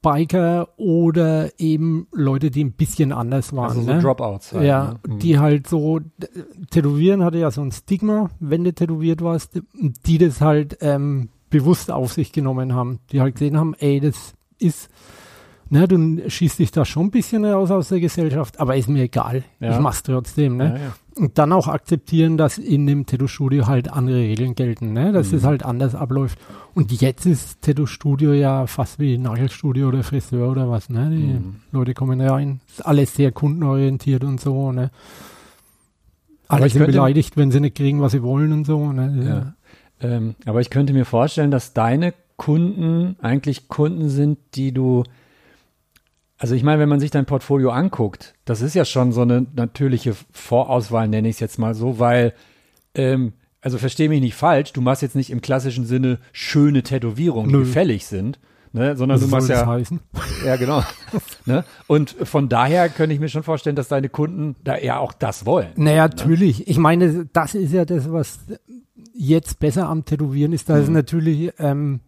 [0.04, 3.70] Biker oder eben Leute, die ein bisschen anders waren.
[3.70, 4.02] Also so ne?
[4.02, 4.54] Dropouts.
[4.54, 5.18] Halt, Ja, ne?
[5.18, 6.02] die halt so,
[6.70, 9.62] Tätowieren hatte ja so ein Stigma, wenn du tätowiert warst,
[10.06, 14.34] die das halt ähm, bewusst auf sich genommen haben, die halt gesehen haben, ey, das
[14.60, 14.90] ist,
[15.74, 19.04] ne, du schießt dich da schon ein bisschen raus aus der Gesellschaft, aber ist mir
[19.04, 19.72] egal, Ja.
[19.74, 20.66] ich mach's trotzdem, ne.
[20.66, 20.96] Ja, ja.
[21.16, 25.12] Und dann auch akzeptieren, dass in dem Tattoo-Studio halt andere Regeln gelten, ne?
[25.12, 25.38] dass Mhm.
[25.38, 26.40] es halt anders abläuft.
[26.74, 30.90] Und jetzt ist Tattoo-Studio ja fast wie Nagelstudio oder Friseur oder was.
[30.90, 31.12] Ne?
[31.12, 31.56] Die Mhm.
[31.72, 34.72] Leute kommen rein, ist alles sehr kundenorientiert und so.
[34.72, 34.90] Ne?
[36.48, 38.92] Alle sind beleidigt, wenn sie nicht kriegen, was sie wollen und so.
[38.92, 39.54] Ne?
[40.02, 40.08] Ja.
[40.08, 45.04] Ähm, aber ich könnte mir vorstellen, dass deine Kunden eigentlich Kunden sind, die du,
[46.44, 49.46] also ich meine, wenn man sich dein Portfolio anguckt, das ist ja schon so eine
[49.56, 52.34] natürliche Vorauswahl, nenne ich es jetzt mal so, weil,
[52.96, 57.48] ähm, also verstehe mich nicht falsch, du machst jetzt nicht im klassischen Sinne schöne Tätowierungen,
[57.50, 57.64] die Nö.
[57.64, 58.42] gefällig sind,
[58.74, 58.98] ne?
[58.98, 60.02] sondern Was du machst ja, heißen?
[60.46, 60.84] ja genau.
[61.46, 61.64] ne?
[61.88, 65.46] Und von daher könnte ich mir schon vorstellen, dass deine Kunden da ja auch das
[65.46, 65.70] wollen.
[65.78, 66.68] Naja, natürlich.
[66.68, 68.40] Ich meine, das ist ja das, was
[69.14, 70.94] jetzt besser am Tätowieren ist, dass es Mhm.
[70.94, 72.02] natürlich ähm,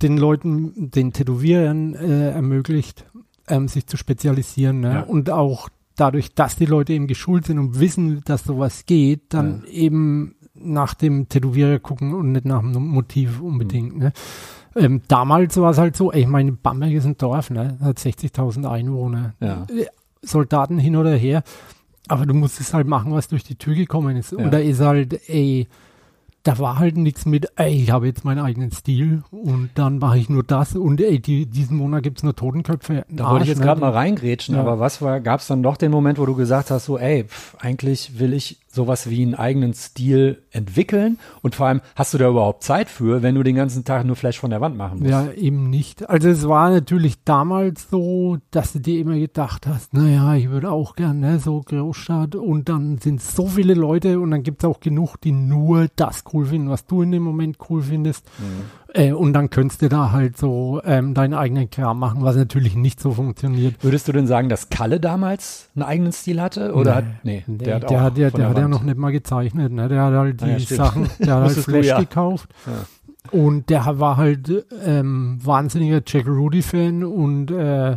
[0.00, 3.06] den Leuten, den Tätowierern äh, ermöglicht,
[3.52, 4.80] ähm, sich zu spezialisieren.
[4.80, 4.92] Ne?
[4.94, 5.00] Ja.
[5.02, 9.64] Und auch dadurch, dass die Leute eben geschult sind und wissen, dass sowas geht, dann
[9.70, 13.98] eben nach dem Tätowierer gucken und nicht nach dem Motiv unbedingt.
[13.98, 14.12] Ne?
[14.74, 17.76] Ähm, damals war es halt so, ey, ich meine, Bamberg ist ein Dorf, ne?
[17.80, 19.34] hat 60.000 Einwohner.
[19.40, 19.66] Ja.
[19.68, 19.86] Äh,
[20.22, 21.42] Soldaten hin oder her.
[22.08, 24.32] Aber du musst es halt machen, was durch die Tür gekommen ist.
[24.32, 24.46] Ja.
[24.46, 25.68] Oder ist halt, ey,
[26.44, 30.18] da war halt nichts mit, ey, ich habe jetzt meinen eigenen Stil und dann mache
[30.18, 33.04] ich nur das und ey, die, diesen Monat gibt's nur Totenköpfe.
[33.08, 34.60] Da wollte ich jetzt gerade mal reingrätschen, Ja.
[34.60, 37.24] aber was war, gab es dann doch den Moment, wo du gesagt hast, so, ey,
[37.24, 42.18] pf, eigentlich will ich sowas wie einen eigenen Stil entwickeln und vor allem, hast du
[42.18, 45.00] da überhaupt Zeit für, wenn du den ganzen Tag nur Flash von der Wand machen
[45.00, 45.10] musst?
[45.10, 46.08] Ja, eben nicht.
[46.08, 50.70] Also es war natürlich damals so, dass du dir immer gedacht hast, naja, ich würde
[50.70, 54.80] auch gern, ne, so Großstadt und dann sind so viele Leute und dann gibt's auch
[54.80, 58.26] genug, die nur das cool finden, was du in dem Moment cool findest.
[58.94, 62.74] Äh, und dann könntest du da halt so ähm, deinen eigenen Kram machen, was natürlich
[62.74, 63.82] nicht so funktioniert.
[63.82, 66.74] Würdest du denn sagen, dass Kalle damals einen eigenen Stil hatte?
[66.74, 67.40] Oder Nee.
[67.40, 68.98] hat, nee, Der, der hat der, auch hat, ja, von der hat ja noch nicht
[68.98, 69.88] mal gezeichnet, ne?
[69.88, 70.76] Der hat halt die Ah ja, stimmt.
[70.78, 72.00] Sachen, der hat halt du, Flash ja.
[72.00, 72.48] gekauft.
[73.30, 74.50] Und der war halt
[74.84, 77.96] ähm, wahnsinniger Jack Rudy-Fan und äh,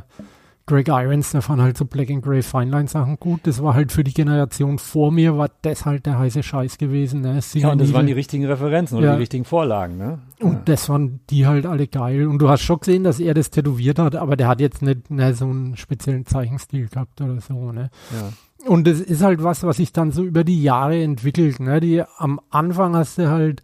[0.68, 3.42] Greg Irons, der fand halt so Black and Grey Feinline Sachen gut.
[3.44, 7.22] Das war halt für die Generation vor mir, war das halt der heiße Scheiß gewesen.
[7.22, 7.40] Ne?
[7.54, 9.14] Ja, und das waren die richtigen Referenzen oder Ja.
[9.14, 10.20] die richtigen Vorlagen, ne?
[10.40, 12.26] und das waren die halt alle geil.
[12.28, 15.12] Und du hast schon gesehen, dass er das tätowiert hat, aber der hat jetzt nicht
[15.12, 17.72] ne, so einen speziellen Zeichenstil gehabt oder so.
[17.72, 17.90] Ne?
[18.12, 18.30] ja.
[18.68, 21.60] Und das ist halt was, was sich dann so über die Jahre entwickelt.
[21.60, 21.80] Ne?
[21.80, 23.62] Die, am Anfang hast du halt,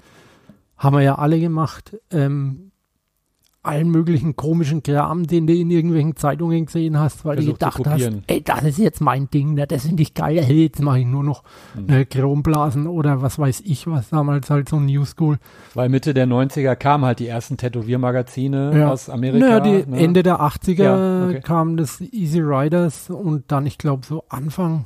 [0.78, 2.71] haben wir ja alle gemacht, ähm,
[3.64, 7.84] allen möglichen komischen Kram, den du in irgendwelchen Zeitungen gesehen hast, weil Versucht zu du
[7.84, 9.68] gedacht hast, ey, das ist jetzt mein Ding, ne?
[9.68, 11.44] das finde ich geil, hey, jetzt mache ich nur noch
[11.76, 11.90] Hm.
[11.90, 15.38] äh, Chromblasen oder was weiß ich, was damals halt so New School.
[15.76, 18.90] Weil Mitte der 90er kamen halt die ersten Tätowiermagazine Ja.
[18.92, 19.46] aus Amerika.
[19.46, 19.98] Naja, die ne?
[19.98, 21.42] Ende der 80er Ja, okay.
[21.42, 24.86] kam das Easy Riders und dann, ich glaube, so Anfang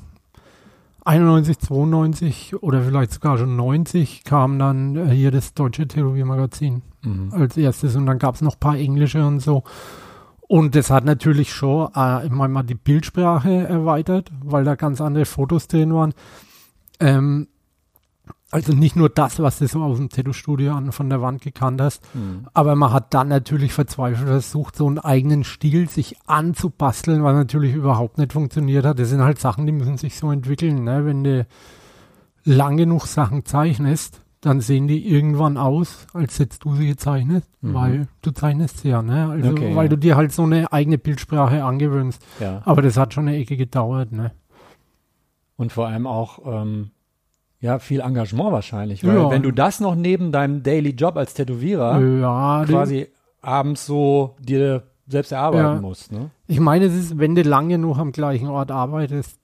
[1.05, 7.31] 91, 92 oder vielleicht sogar schon 90 kam dann äh, hier das deutsche Tätowiermagazin Mhm.
[7.33, 9.63] als erstes und dann gab es noch ein paar englische und so.
[10.47, 15.67] Und das hat natürlich schon, äh, mal, die Bildsprache erweitert, weil da ganz andere Fotos
[15.67, 16.13] drin waren.
[16.99, 17.47] Ähm,
[18.55, 21.81] also nicht nur das, was du so aus dem Tattoo-Studio an von der Wand gekannt
[21.81, 22.47] hast, Mhm.
[22.53, 27.73] aber man hat dann natürlich verzweifelt versucht, so einen eigenen Stil sich anzubasteln, was natürlich
[27.75, 28.97] überhaupt nicht funktioniert hat.
[28.99, 30.83] Das sind halt Sachen, die müssen sich so entwickeln.
[30.83, 31.05] Ne?
[31.05, 31.45] Wenn du
[32.45, 37.73] lang genug Sachen zeichnest, dann sehen die irgendwann aus, als hättest du sie gezeichnet, Mhm.
[37.73, 39.01] weil du zeichnest sie ja.
[39.01, 39.27] Ne?
[39.29, 39.89] Also, Okay, weil ja.
[39.89, 42.23] du dir halt so eine eigene Bildsprache angewöhnst.
[42.39, 42.61] Ja.
[42.65, 44.11] Aber das hat schon eine Ecke gedauert.
[44.11, 44.31] Ne?
[45.57, 46.91] Und vor allem auch ähm,
[47.59, 49.29] ja viel Engagement wahrscheinlich, weil Ja.
[49.29, 53.07] wenn du das noch neben deinem Daily Job als Tätowierer Ja, quasi
[53.41, 55.81] abends so dir selbst erarbeiten Ja.
[55.81, 56.31] musst, ne?
[56.47, 59.39] Ich meine, es ist, wenn du lange noch am gleichen Ort arbeitest,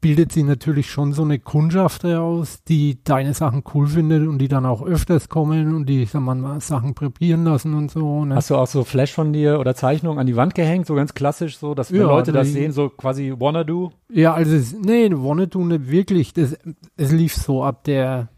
[0.00, 4.48] bildet sie natürlich schon so eine Kundschaft heraus, die deine Sachen cool findet und die
[4.48, 8.24] dann auch öfters kommen und die, sag mal, Sachen probieren lassen und so.
[8.24, 8.36] Ne?
[8.36, 11.14] Hast du auch so Flash von dir oder Zeichnungen an die Wand gehängt, so ganz
[11.14, 13.92] klassisch so, dass Ja, Leute das sehen, so quasi wanna do?
[14.12, 16.32] Ja, also es, nee, Wonne tun nicht wirklich.
[16.32, 16.56] Das,
[16.96, 18.28] es lief so ab der,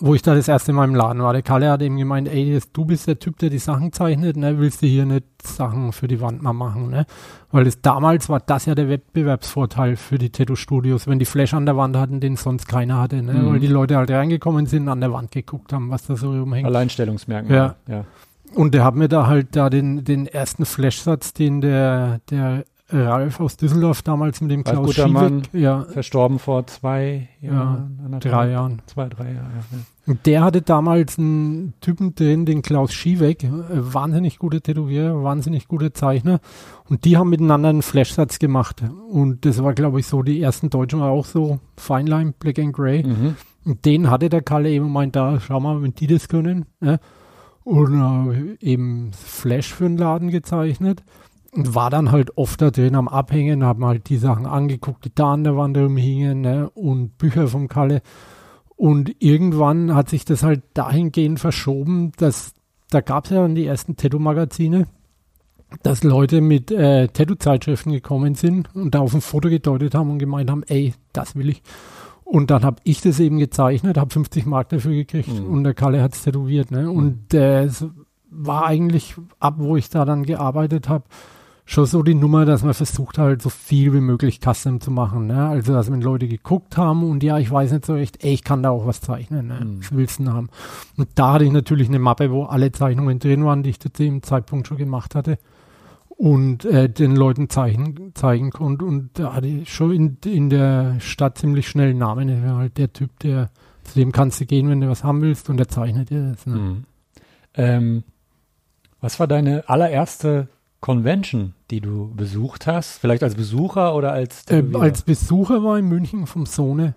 [0.00, 1.32] wo ich da das erste Mal im Laden war.
[1.32, 4.58] Der Kalle hat eben gemeint, ey, du bist der Typ, der die Sachen zeichnet, ne?
[4.58, 7.06] Willst du hier nicht Sachen für die Wand mal machen, ne?
[7.52, 11.66] Weil das damals war das ja der Wettbewerbsvorteil für die Tattoo-Studios, wenn die Flash an
[11.66, 13.34] der Wand hatten, den sonst keiner hatte, ne?
[13.34, 13.52] Mhm.
[13.52, 16.66] Weil die Leute halt reingekommen sind, an der Wand geguckt haben, was da so rumhängt.
[16.66, 17.56] Alleinstellungsmerkmal.
[17.56, 17.76] Ja.
[17.86, 18.04] ja.
[18.54, 23.40] Und der hat mir da halt da den, den ersten Flashsatz, den der, der Ralf
[23.40, 24.94] aus Düsseldorf damals mit dem Ralf Klaus.
[24.94, 28.82] Schiebeck, ja, Verstorben vor zwei Jahren, anderthalb- drei Jahren.
[28.86, 29.50] Zwei, drei Jahre.
[29.72, 29.78] Ja.
[30.06, 35.68] Und der hatte damals einen Typen drin, den Klaus Schiebeck, äh, wahnsinnig guter Tätowierer, wahnsinnig
[35.68, 36.40] guter Zeichner.
[36.88, 38.82] Und die haben miteinander einen Flashsatz gemacht.
[39.10, 42.72] Und das war, glaube ich, so, die ersten Deutschen war auch so Feinline, Black and
[42.72, 43.04] Grey.
[43.06, 43.36] Mhm.
[43.64, 46.66] Und den hatte der Kalle eben meint, da, schau mal, wenn die das können.
[46.80, 46.98] Ne?
[47.62, 47.94] Und
[48.32, 51.04] äh, eben Flash für den Laden gezeichnet.
[51.52, 55.14] Und war dann halt oft da drin am Abhängen, haben halt die Sachen angeguckt, die
[55.14, 56.70] da an der Wand rumhingen, ne?
[56.70, 58.02] Und Bücher vom Kalle.
[58.76, 62.54] Und irgendwann hat sich das halt dahingehend verschoben, dass
[62.90, 64.86] da gab es ja dann die ersten Tattoo-Magazine,
[65.82, 70.18] dass Leute mit äh, Tattoo-Zeitschriften gekommen sind und da auf ein Foto gedeutet haben und
[70.18, 71.62] gemeint haben, ey, das will ich.
[72.24, 75.46] Und dann habe ich das eben gezeichnet, habe 50 Mark dafür gekriegt Mhm.
[75.46, 76.70] und der Kalle hat es tätowiert.
[76.70, 76.90] Ne?
[76.90, 77.84] Und äh, es
[78.30, 81.04] war eigentlich ab, wo ich da dann gearbeitet habe,
[81.70, 85.28] schon so die Nummer, dass man versucht halt so viel wie möglich Custom zu machen.
[85.28, 85.46] Ne?
[85.46, 88.42] Also dass wenn Leute geguckt haben und ja, ich weiß nicht so recht, ey, ich
[88.42, 89.46] kann da auch was zeichnen.
[89.46, 89.60] Ne?
[89.62, 89.78] Mhm.
[89.78, 90.48] Was willst du haben?
[90.96, 93.88] Und da hatte ich natürlich eine Mappe, wo alle Zeichnungen drin waren, die ich zu
[93.88, 95.38] dem Zeitpunkt schon gemacht hatte
[96.08, 98.84] und äh, den Leuten zeichnen, zeigen konnte.
[98.84, 102.28] Und da hatte ich schon in, in der Stadt ziemlich schnell einen Namen.
[102.30, 103.48] Ich war halt der Typ, der
[103.84, 106.46] zu dem kannst du gehen, wenn du was haben willst und der zeichnet dir das.
[106.46, 106.56] Ne?
[106.56, 106.84] Mhm.
[107.54, 108.04] Ähm,
[109.00, 110.48] was war deine allererste
[110.80, 112.98] Convention, die du besucht hast?
[112.98, 114.82] Vielleicht als Besucher oder als Äh, Tätowierer?
[114.82, 116.94] als Besucher war in München vom Sohne.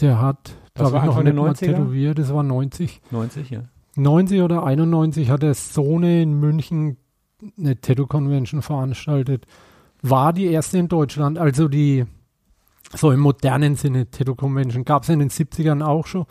[0.00, 1.54] Der hat, Das war ich, noch nicht mal 90er?
[1.66, 2.18] tätowiert.
[2.18, 3.00] Das war 90.
[3.10, 3.64] 90, ja.
[3.96, 6.96] 90 oder 91 hat der Sohne in München
[7.58, 9.46] eine Tattoo-Convention veranstaltet.
[10.02, 12.04] War die erste in Deutschland, also die
[12.96, 14.84] so im modernen Sinne Tattoo-Convention.
[14.84, 16.24] Gab es in den 70ern auch schon.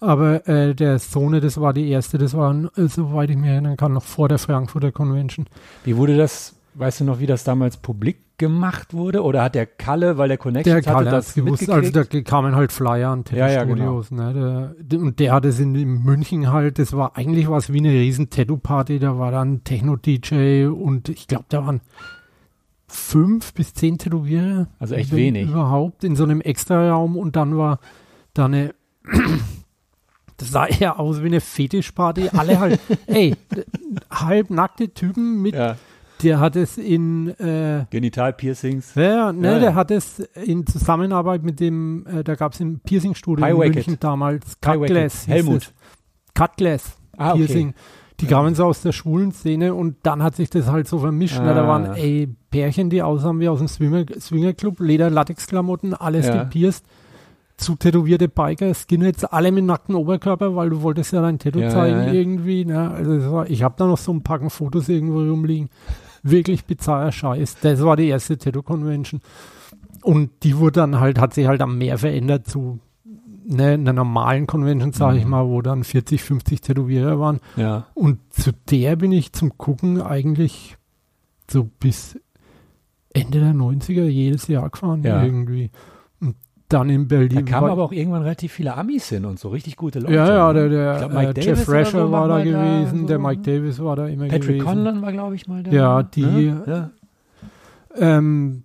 [0.00, 3.76] Aber äh, der Sohne, das war die erste, das war, äh, soweit ich mich erinnern
[3.76, 5.46] kann, noch vor der Frankfurter Convention.
[5.84, 9.22] Wie wurde das, weißt du noch, wie das damals publik gemacht wurde?
[9.22, 12.54] Oder hat der Kalle, weil der Connections Der hatte, Kalle das gewusst, also da kamen
[12.54, 14.02] halt Flyer an Ja, ja, genau.
[14.02, 14.10] Tattoo-Studios.
[14.10, 17.78] ne, der, und der hatte es in, in München halt, das war eigentlich was wie
[17.78, 21.80] eine riesen Tattoo-Party, da war dann Techno-DJ und ich glaube, da waren
[22.86, 24.68] fünf bis zehn Tätowierer.
[24.78, 25.48] Also echt wenig.
[25.48, 27.80] Überhaupt in so einem Extra-Raum und dann war
[28.34, 28.74] da eine
[30.38, 32.30] das sah eher aus wie eine Fetischparty.
[32.36, 33.34] Alle halt, ey,
[34.10, 35.76] halbnackte Typen mit, ja,
[36.22, 38.94] der hat es in äh, Genital-Piercings.
[38.94, 39.58] ja, ne, Ja, ja.
[39.60, 43.72] der hat es in Zusammenarbeit mit dem, äh, da gab es im Piercing-Studio in.
[43.72, 44.58] München damals.
[44.60, 45.26] Cutglass.
[45.28, 45.72] Helmut.
[46.34, 47.38] Cutglass Ah, okay.
[47.44, 47.74] Piercing.
[48.20, 51.38] Die kamen so aus der schwulen Szene und dann hat sich das halt so vermischt.
[51.38, 51.54] Ne?
[51.54, 51.68] Da Ah.
[51.68, 56.42] waren ey, Pärchen, die aussahen wie aus dem Swinger, Swingerclub, Leder, Latexklamotten, alles Ja.
[56.44, 56.84] gepierst.
[57.56, 61.70] Zu tätowierte Biker, Skinheads, alle mit nacktem Oberkörper, weil du wolltest ja dein Tattoo Ja,
[61.70, 62.12] zeigen ja, ja.
[62.12, 62.64] irgendwie.
[62.66, 62.90] Ne?
[62.90, 65.70] Also war, ich habe da noch so ein Packen Fotos irgendwo rumliegen.
[66.22, 67.56] Wirklich bizarrer Scheiß.
[67.62, 69.20] Das war die erste Tattoo-Convention.
[70.02, 72.78] Und die wurde dann halt, hat sich halt am Meer verändert zu
[73.46, 75.30] ne, einer normalen Convention, sage ich Mhm.
[75.30, 77.40] mal, wo dann 40, 50 Tätowierer waren.
[77.56, 77.86] Ja.
[77.94, 80.76] Und zu der bin ich zum Gucken eigentlich
[81.50, 82.18] so bis
[83.14, 85.22] Ende der 90er jedes Jahr gefahren Ja.
[85.24, 85.70] irgendwie.
[86.68, 87.44] Dann in Da Berlin.
[87.44, 90.14] kamen war- aber auch irgendwann relativ viele Amis hin und so richtig gute Leute.
[90.14, 90.70] ja, ja, der, ne?
[90.70, 93.06] der Ich glaub, Mike äh, Jeff Rasher so war da war da, gewesen, so.
[93.06, 94.64] der Mike Davis war da immer Patrick gewesen.
[94.64, 95.70] Conlon war, glaube ich, mal da.
[95.70, 96.62] Ja, die- Ne?
[96.66, 96.90] Ja.
[98.18, 98.62] Ähm,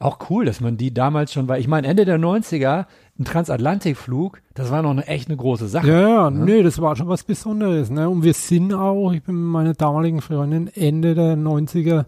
[0.00, 2.86] Auch cool, dass man die damals schon, weil ich meine, Ende der 90er,
[3.18, 5.88] ein Transatlantikflug, das war noch eine, echt eine große Sache.
[5.88, 6.44] ja, ja, ne?
[6.44, 7.90] nee, das war schon was Besonderes.
[7.90, 8.08] Ne?
[8.08, 12.04] Und wir sind auch, ich bin mit meiner damaligen Freundin Ende der 90er,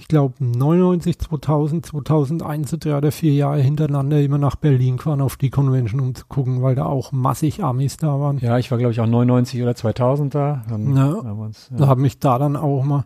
[0.00, 5.20] ich glaube 99, 2000, 2001, so drei oder vier Jahre hintereinander immer nach Berlin gefahren
[5.20, 8.38] auf die Convention, um zu gucken, weil da auch massig Amis da waren.
[8.38, 10.62] Ja, ich war, glaube ich, auch 99 oder 2000 da.
[10.68, 11.22] Dann Ja.
[11.22, 11.88] haben uns, Da ja.
[11.88, 13.04] habe mich da dann auch mal,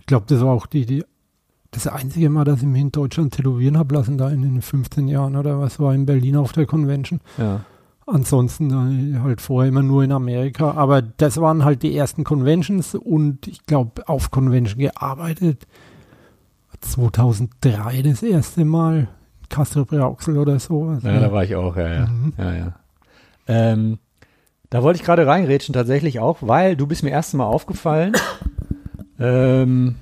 [0.00, 1.04] ich glaube, das war auch die, die,
[1.70, 5.08] das einzige Mal, dass ich mich in Deutschland tätowieren habe lassen, da in den 15
[5.08, 7.20] Jahren oder was, war in Berlin auf der Convention.
[7.38, 7.60] ja.
[8.06, 10.72] Ansonsten äh, halt vorher immer nur in Amerika.
[10.72, 15.66] Aber das waren halt die ersten Conventions und ich glaube, auf Convention gearbeitet
[16.90, 19.08] 2003 das erste Mal.
[19.48, 20.98] Castro Brauxel oder so.
[21.02, 22.06] Ja, da war ich auch, ja, ja.
[22.06, 22.32] Mhm.
[22.38, 22.72] ja, ja.
[23.46, 23.98] Ähm,
[24.70, 28.14] da wollte ich gerade reinrätschen tatsächlich auch, weil du bist mir erst mal aufgefallen.
[29.20, 29.96] ähm,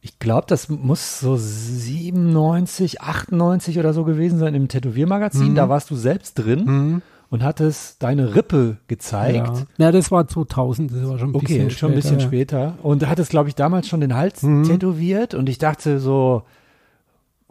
[0.00, 5.50] ich glaube, das muss so 97, 98 oder so gewesen sein im Tätowiermagazin.
[5.50, 5.54] Mhm.
[5.54, 7.02] Da warst du selbst drin Mhm.
[7.34, 9.36] Und hattest deine Rippe gezeigt.
[9.78, 9.86] Ja.
[9.86, 12.78] ja, das war 2000, das war schon ein Okay, bisschen schon ein bisschen später.
[12.82, 14.62] Und du hattest, glaube ich, damals schon den Hals Mhm.
[14.64, 16.44] tätowiert und ich dachte so,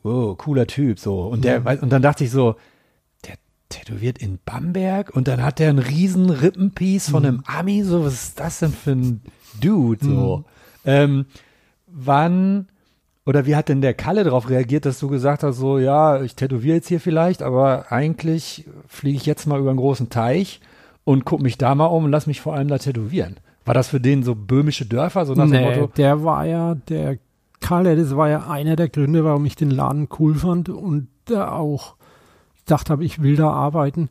[0.03, 1.21] oh, cooler Typ, so.
[1.23, 2.55] Und der, und dann dachte ich so,
[3.27, 3.35] der
[3.69, 8.13] tätowiert in Bamberg und dann hat der einen riesen Rippenpiece von einem Ami, so, was
[8.13, 9.21] ist das denn für ein
[9.61, 10.45] Dude, so.
[10.85, 11.25] Ähm,
[11.87, 12.67] wann,
[13.25, 16.35] oder wie hat denn der Kalle darauf reagiert, dass du gesagt hast, so, ja, ich
[16.35, 20.59] tätowiere jetzt hier vielleicht, aber eigentlich fliege ich jetzt mal über einen großen Teich
[21.05, 23.37] und guck mich da mal um und lass mich vor allem da tätowieren.
[23.65, 25.91] War das für den so böhmische Dörfer, so nach dem Nee, Motto?
[25.95, 27.17] der war ja, der
[27.61, 31.49] Kalle, das war ja einer der Gründe, warum ich den Laden cool fand und da
[31.53, 31.95] auch
[32.65, 34.09] gedacht habe, ich will da arbeiten.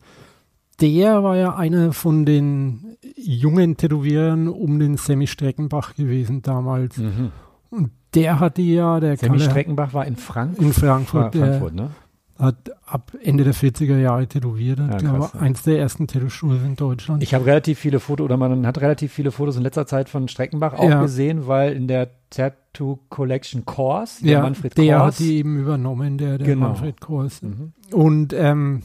[0.80, 6.96] Der war ja einer von den jungen Tätowierern um den Sammy Streckenbach gewesen damals.
[6.96, 7.30] Mhm.
[7.72, 10.64] Und der hatte ja, der Sammy Kalle Streckenbach war in Frankfurt.
[10.64, 11.90] in Frankfurt, der Frankfurt, ne?
[12.38, 14.78] hat ab Ende der 40er Jahre tätowiert.
[14.80, 15.40] Ja, Ja, glaube, krass, ja.
[15.40, 17.22] eins der ersten Tattoo-Studios in Deutschland.
[17.22, 20.28] Ich habe relativ viele Fotos, oder man hat relativ viele Fotos in letzter Zeit von
[20.28, 21.00] Streckenbach auch Ja.
[21.02, 25.58] gesehen, weil in der Tattoo Collection Kors, der ja, Manfred der Kors, hat die eben
[25.58, 26.68] übernommen, der, der Genau.
[26.68, 27.42] Manfred Kors.
[27.42, 27.72] Mhm.
[27.92, 28.82] Und ähm,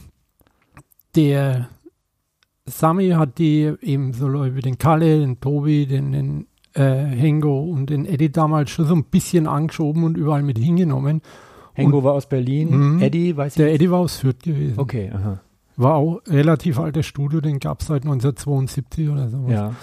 [1.16, 1.68] der
[2.66, 7.90] Sami hat die eben so Leute wie den Kalle, den Tobi, den, den Hengo und
[7.90, 11.22] den Eddie damals schon so ein bisschen angeschoben und überall mit hingenommen.
[11.74, 13.02] Hengo war aus Berlin, Mhm.
[13.02, 14.78] Eddie, weiß ich Der Eddie war aus Fürth gewesen.
[14.78, 15.40] Okay, aha.
[15.76, 19.46] War auch relativ altes Studio, den gab es seit 1972 oder so.
[19.48, 19.74] Ja.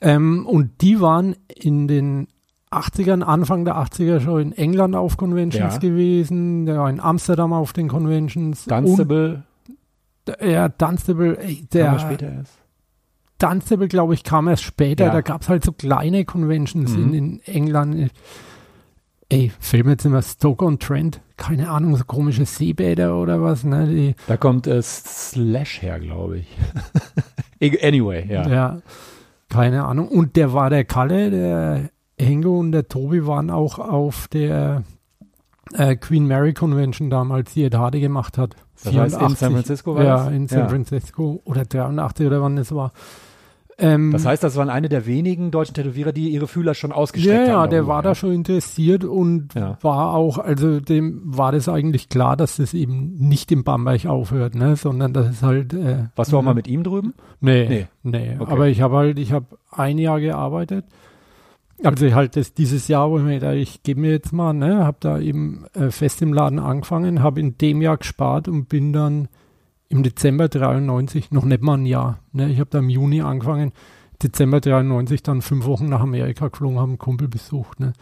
[0.00, 2.26] Ähm, und die waren in den
[2.70, 5.78] 80ern, Anfang der 80er schon in England auf Conventions Ja.
[5.80, 8.64] gewesen, der war in Amsterdam auf den Conventions.
[8.64, 9.44] Dunstable
[10.28, 12.55] Und, ja, Dunstable, ey, der später erst.
[13.38, 15.06] Dunstable, glaube ich, kam erst später.
[15.06, 15.12] Ja.
[15.12, 17.02] Da gab es halt so kleine Conventions Mhm.
[17.02, 18.10] in, in England.
[19.28, 21.20] Ey, fällt mir jetzt immer Stoke-on-Trent.
[21.36, 23.64] Keine Ahnung, so komische Seebäder oder was.
[23.64, 23.86] Ne?
[23.88, 26.46] Die, Da kommt äh, Slash her, glaube ich.
[27.82, 28.46] Anyway, ja.
[28.48, 28.78] ja.
[29.48, 30.08] keine Ahnung.
[30.08, 34.82] Und der war der Kalle, der Hengo und der Tobi waren auch auf der
[35.72, 38.56] äh, Queen Mary Convention damals, die Ed Hardy gemacht hat.
[38.84, 40.32] Das heißt, in San Francisco war Ja, das?
[40.34, 40.68] in San Ja.
[40.68, 42.92] Francisco oder 83 oder wann es war.
[43.78, 46.96] Ähm, Das heißt, das waren eine der wenigen deutschen Tätowierer, die ihre Fühler schon Ja,
[46.96, 47.46] ausgestreckt haben.
[47.48, 49.76] ja, der war da schon interessiert und Ja.
[49.82, 54.54] war auch, also dem war das eigentlich klar, dass das eben nicht in Bamberg aufhört,
[54.54, 55.74] ne, sondern das ist halt.
[55.74, 57.12] Äh, Warst du auch mal mit ihm drüben?
[57.40, 57.86] Nee, Nee.
[58.02, 58.36] nee.
[58.38, 58.50] Okay.
[58.52, 60.86] Aber ich habe halt, ich habe ein Jahr gearbeitet.
[61.84, 64.86] Also halt das, dieses Jahr, wo ich mir gedacht, ich gebe mir jetzt mal, ne,
[64.86, 68.94] habe da eben äh, fest im Laden angefangen, habe in dem Jahr gespart und bin
[68.94, 69.28] dann
[69.88, 73.72] im Dezember 93, noch nicht mal ein Jahr, ne, ich habe da im Juni angefangen,
[74.22, 77.92] Dezember 93 dann fünf Wochen nach Amerika geflogen, habe einen Kumpel besucht, ne.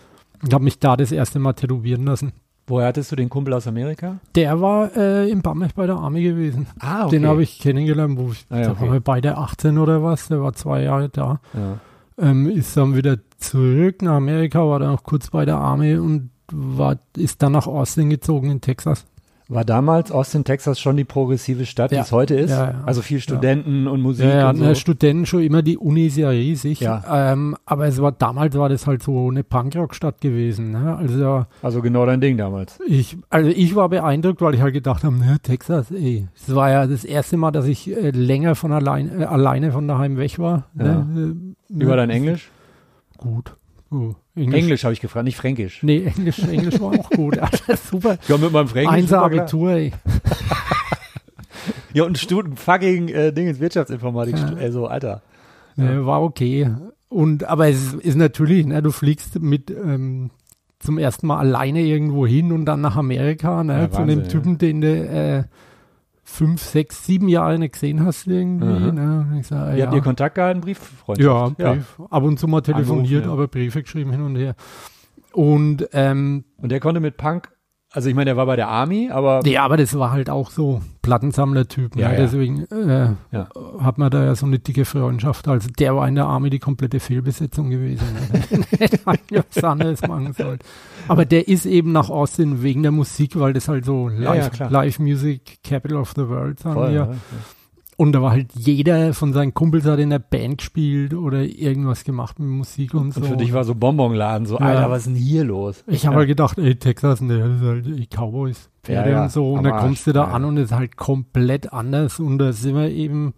[0.42, 2.32] Und habe mich da das erste Mal tätowieren lassen.
[2.66, 4.18] Woher hattest du den Kumpel aus Amerika?
[4.34, 6.66] Der war äh, in Bamberg bei der Army gewesen.
[6.80, 8.80] Ah, Den habe ich kennengelernt, wo ich, Ah, ja, da okay.
[8.82, 11.40] waren wir beide 18 oder was, der war zwei Jahre da.
[11.52, 11.78] Ja.
[12.18, 16.30] ähm, ist dann wieder zurück nach Amerika, war dann noch kurz bei der Army und
[16.52, 19.04] war, ist dann nach Austin gezogen in Texas.
[19.46, 22.00] War damals Austin, Texas schon die progressive Stadt, die Ja.
[22.02, 22.48] es heute ist?
[22.50, 22.74] Ja, ja.
[22.86, 24.74] Also viel Studenten und Musik Ja, und so.
[24.74, 26.80] Studenten schon immer, die Uni ist ja riesig.
[26.82, 30.70] Ähm, aber es war damals war das halt so eine Punkrock-Stadt gewesen.
[30.72, 30.96] Ne?
[30.96, 32.78] Also Also genau dein Ding damals.
[32.86, 36.70] ich, also ich war beeindruckt, weil ich halt gedacht habe, ne, Texas, ey, es war
[36.70, 40.38] ja das erste Mal, dass ich äh, länger von allein, äh, alleine von daheim weg
[40.38, 40.68] war.
[40.72, 41.34] Ne?
[41.70, 41.96] Äh, Über ne?
[41.96, 42.50] dein Englisch?
[43.18, 43.54] Gut.
[43.94, 45.82] Oh, Englisch, habe ich gefragt, nicht Fränkisch.
[45.82, 47.38] Nee, Englisch, Englisch war auch gut.
[47.90, 48.18] Super.
[48.26, 48.92] Ja, mit meinem Fränkisch.
[48.92, 49.22] Einser.
[49.22, 49.92] Abitur, ey.
[51.94, 54.36] Ja, und Stunden fucking äh, Ding ins Wirtschaftsinformatik.
[54.36, 54.54] Ja.
[54.56, 55.22] Also, Alter.
[55.76, 56.04] Ja.
[56.04, 56.68] war okay.
[57.08, 60.30] Und aber es ist natürlich, ne, du fliegst mit ähm,
[60.80, 64.28] zum ersten Mal alleine irgendwo hin und dann nach Amerika, ne, Ja, zu dem Wahnsinn,
[64.28, 65.44] Typen, den du äh,
[66.24, 68.66] fünf, sechs, sieben Jahre nicht gesehen hast irgendwie.
[68.66, 68.92] Aha.
[68.92, 69.38] Ne?
[69.40, 70.60] Ich sag, ja, habt ihr Kontakt gehalten?
[70.60, 71.56] ja, Brieffreundschaft?
[71.56, 72.00] Brief.
[72.10, 73.32] Ab und zu mal telefoniert, Angerufen, ja.
[73.32, 74.56] aber Briefe geschrieben hin und her.
[75.32, 77.50] Und ähm, Und der konnte mit Punk,
[77.94, 80.50] also ich meine, der war bei der Army, aber ja, aber das war halt auch
[80.50, 81.94] so Plattensammler-Typ.
[81.96, 82.14] Ja, ne?
[82.14, 82.20] ja.
[82.20, 83.48] Deswegen äh, Ja.
[83.80, 85.46] hat man da ja so eine dicke Freundschaft.
[85.46, 88.04] Also der war in der Army die komplette Fehlbesetzung gewesen.
[88.42, 88.88] ne?
[89.54, 90.58] was anderes machen sollen.
[91.06, 94.58] Aber der ist eben nach Austin wegen der Musik, weil das halt so Live.
[94.70, 97.14] Live Music Capital of the World sagen voll, wir.
[97.96, 102.02] Und da war halt jeder von seinen Kumpels hat in der Band gespielt oder irgendwas
[102.04, 103.20] gemacht mit Musik und so.
[103.20, 104.66] Und für dich war so Bonbonladen, so, Ja.
[104.66, 105.84] Alter, was ist denn hier los?
[105.86, 106.18] Ich habe ja.
[106.20, 109.52] halt gedacht, ey, Texas, ne, das ist halt ey, Cowboys, Pferde Ja, und so.
[109.52, 112.18] Und dann kommst du da an und es ist halt komplett anders.
[112.18, 113.32] Und da sind wir eben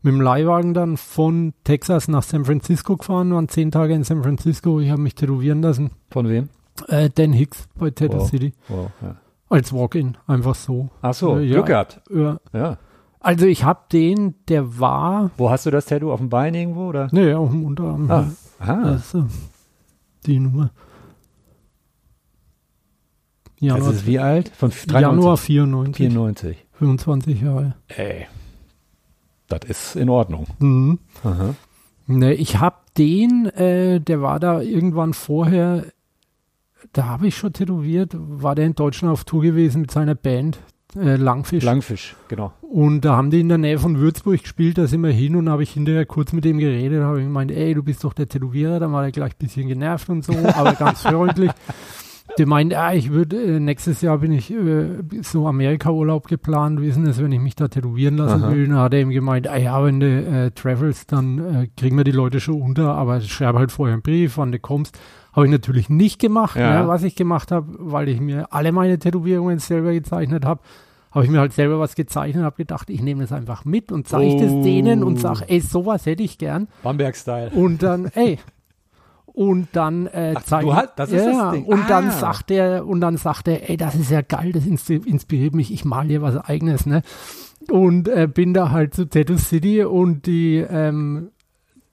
[0.00, 4.22] mit dem Leihwagen dann von Texas nach San Francisco gefahren, waren zehn Tage in San
[4.22, 4.80] Francisco.
[4.80, 5.90] Ich habe mich tätowieren lassen.
[6.10, 6.48] Von wem?
[6.88, 8.30] Äh, Dan Hicks bei Tattoo Wow.
[8.30, 8.52] City.
[8.68, 8.90] Wow.
[9.50, 10.88] Als Walk-in, einfach so.
[11.02, 11.46] Ach so, Äh.
[11.46, 12.00] Glück gehabt.
[12.10, 12.78] Ja.
[13.22, 16.12] Also ich habe den, der war, Wo hast du das Tattoo?
[16.12, 17.08] Auf dem Bein irgendwo, oder?
[17.12, 18.10] ne, auf dem Unterarm.
[18.10, 18.26] Ah,
[18.58, 18.82] ah.
[18.82, 19.22] Das äh,
[20.26, 20.70] die Nummer.
[23.60, 24.48] Das Januar, ist wie alt?
[24.48, 25.00] Von 93?
[25.00, 25.96] Januar 94.
[25.96, 26.66] 94.
[26.72, 27.76] 25 Jahre.
[27.88, 28.26] Ey,
[29.48, 30.46] das ist in Ordnung.
[30.58, 30.98] Mhm.
[31.22, 31.54] Aha.
[32.08, 35.86] Ne, ich habe den, äh, der war da irgendwann vorher,
[36.92, 40.58] da habe ich schon tätowiert, war der in Deutschland auf Tour gewesen mit seiner Band,
[40.96, 41.64] äh, Langfisch.
[41.64, 42.52] Langfisch, genau.
[42.60, 45.48] und da haben die in der Nähe von Würzburg gespielt, da sind wir hin und
[45.48, 48.28] habe ich hinterher kurz mit dem geredet, habe ich gemeint, ey, du bist doch der
[48.28, 51.50] Tätowierer, dann war er gleich ein bisschen genervt und so, aber ganz freundlich.
[52.38, 57.06] Der meint, ah, ich würde, äh, nächstes Jahr bin ich äh, so Amerika-Urlaub geplant, wissen
[57.06, 58.52] es, wenn ich mich da tätowieren lassen Aha.
[58.52, 58.68] will.
[58.68, 62.04] Dann hat er ihm gemeint, ah ja, wenn du äh, travels, dann äh, kriegen wir
[62.04, 64.98] die Leute schon unter, aber schreibe halt vorher einen Brief, wann du kommst.
[65.32, 66.56] Habe ich natürlich nicht gemacht.
[66.56, 66.82] Ja.
[66.82, 66.88] Ne?
[66.88, 70.60] Was ich gemacht habe, weil ich mir alle meine Tätowierungen selber gezeichnet habe,
[71.10, 73.92] habe ich mir halt selber was gezeichnet und habe gedacht, ich nehme das einfach mit
[73.92, 74.62] und zeige das Oh.
[74.62, 76.68] denen und sage, ey, sowas hätte ich gern.
[76.82, 77.50] Bamberg-Style.
[77.50, 78.38] Und dann, ey.
[79.26, 81.64] Und dann äh, Ach, zeig- du hast- das ist ja, das Ding.
[81.64, 82.10] Und dann Ah.
[82.12, 85.72] sagt er, und dann sagt er, ey, das ist ja geil, das ins- inspiriert mich,
[85.72, 87.02] ich mal dir was eigenes, ne?
[87.70, 91.30] Und äh, bin da halt zu Tattoo City und die, ähm,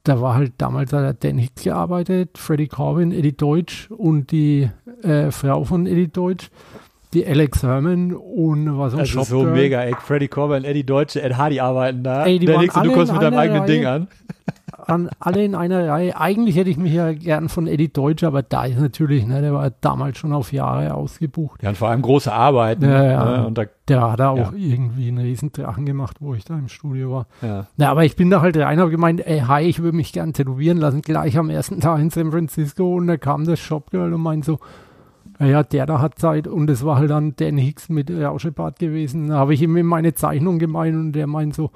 [0.04, 4.70] da war halt damals der Dan Hicks gearbeitet, Freddie Corbin, Eddie Deutsch und die
[5.04, 6.50] äh, Frau von Eddie Deutsch,
[7.14, 9.95] die Alex Herman und was auch Das ist so mega, ey.
[9.99, 12.26] Freddie Corbin, Eddie Deutsche, Ed Hardy arbeiten da.
[12.26, 13.95] Ey, die Der nächste, du kommst mit deinem eigenen Ding Reihe.
[13.95, 14.07] an.
[14.86, 16.16] an alle in einer Reihe.
[16.20, 19.53] Eigentlich hätte ich mich ja gern von Eddie Deutsch, aber da ist natürlich, ne, der
[19.53, 21.62] war damals schon auf Jahre ausgebucht.
[21.64, 22.86] Ja, und vor allem große Arbeiten.
[22.86, 23.38] Ja, ja.
[23.39, 23.47] Ne?
[23.47, 24.51] Und da, Der hat da auch Ja.
[24.55, 27.28] irgendwie einen riesen Drachen gemacht, wo ich da im Studio war.
[27.41, 27.66] ja.
[27.78, 30.34] Na, aber ich bin da halt rein, habe gemeint, ey, hi, ich würde mich gern
[30.34, 32.95] tätowieren lassen, gleich am ersten Tag in San Francisco.
[32.95, 34.60] Und da kam das Shopgirl und meint so,
[35.46, 36.48] ja, der da hat Zeit.
[36.48, 39.30] Und es war halt dann Dan Hicks mit Rauschebart gewesen.
[39.30, 41.72] Da habe ich ihm in meine Zeichnung gemeint und der meint so,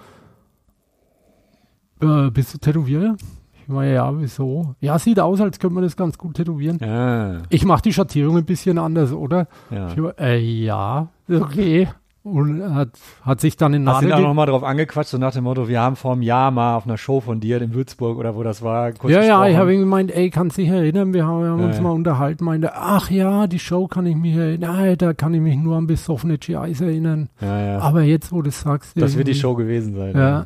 [2.02, 3.16] äh, bist du Tätowierer?
[3.62, 4.76] Ich meine, ja, wieso?
[4.82, 6.78] Ja, sieht aus, als könnte man das ganz gut tätowieren.
[6.82, 9.48] Ja, Ich mache die Schattierung ein bisschen anders, oder?
[9.72, 9.88] ja.
[9.88, 11.88] Ich äh, ja, okay.
[12.26, 12.92] Und hat,
[13.24, 15.68] hat sich dann in Hast du Nadel da nochmal drauf angequatscht, so nach dem Motto,
[15.68, 18.44] wir haben vor einem Jahr mal auf einer Show von dir in Würzburg oder wo
[18.44, 21.42] das war, kurz Ja, ja, ich habe ihm gemeint, ey, kannst dich erinnern, wir haben,
[21.44, 21.82] wir haben Ja, uns ja.
[21.82, 25.42] mal unterhalten, meinte, ach ja, die Show kann ich mich erinnern, Nein, da kann ich
[25.42, 27.28] mich nur an besoffene GIs erinnern.
[27.42, 27.80] ja.
[27.80, 30.16] Aber jetzt, wo du es sagst, Das wird die Show gewesen sein.
[30.16, 30.46] Ja.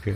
[0.00, 0.14] okay.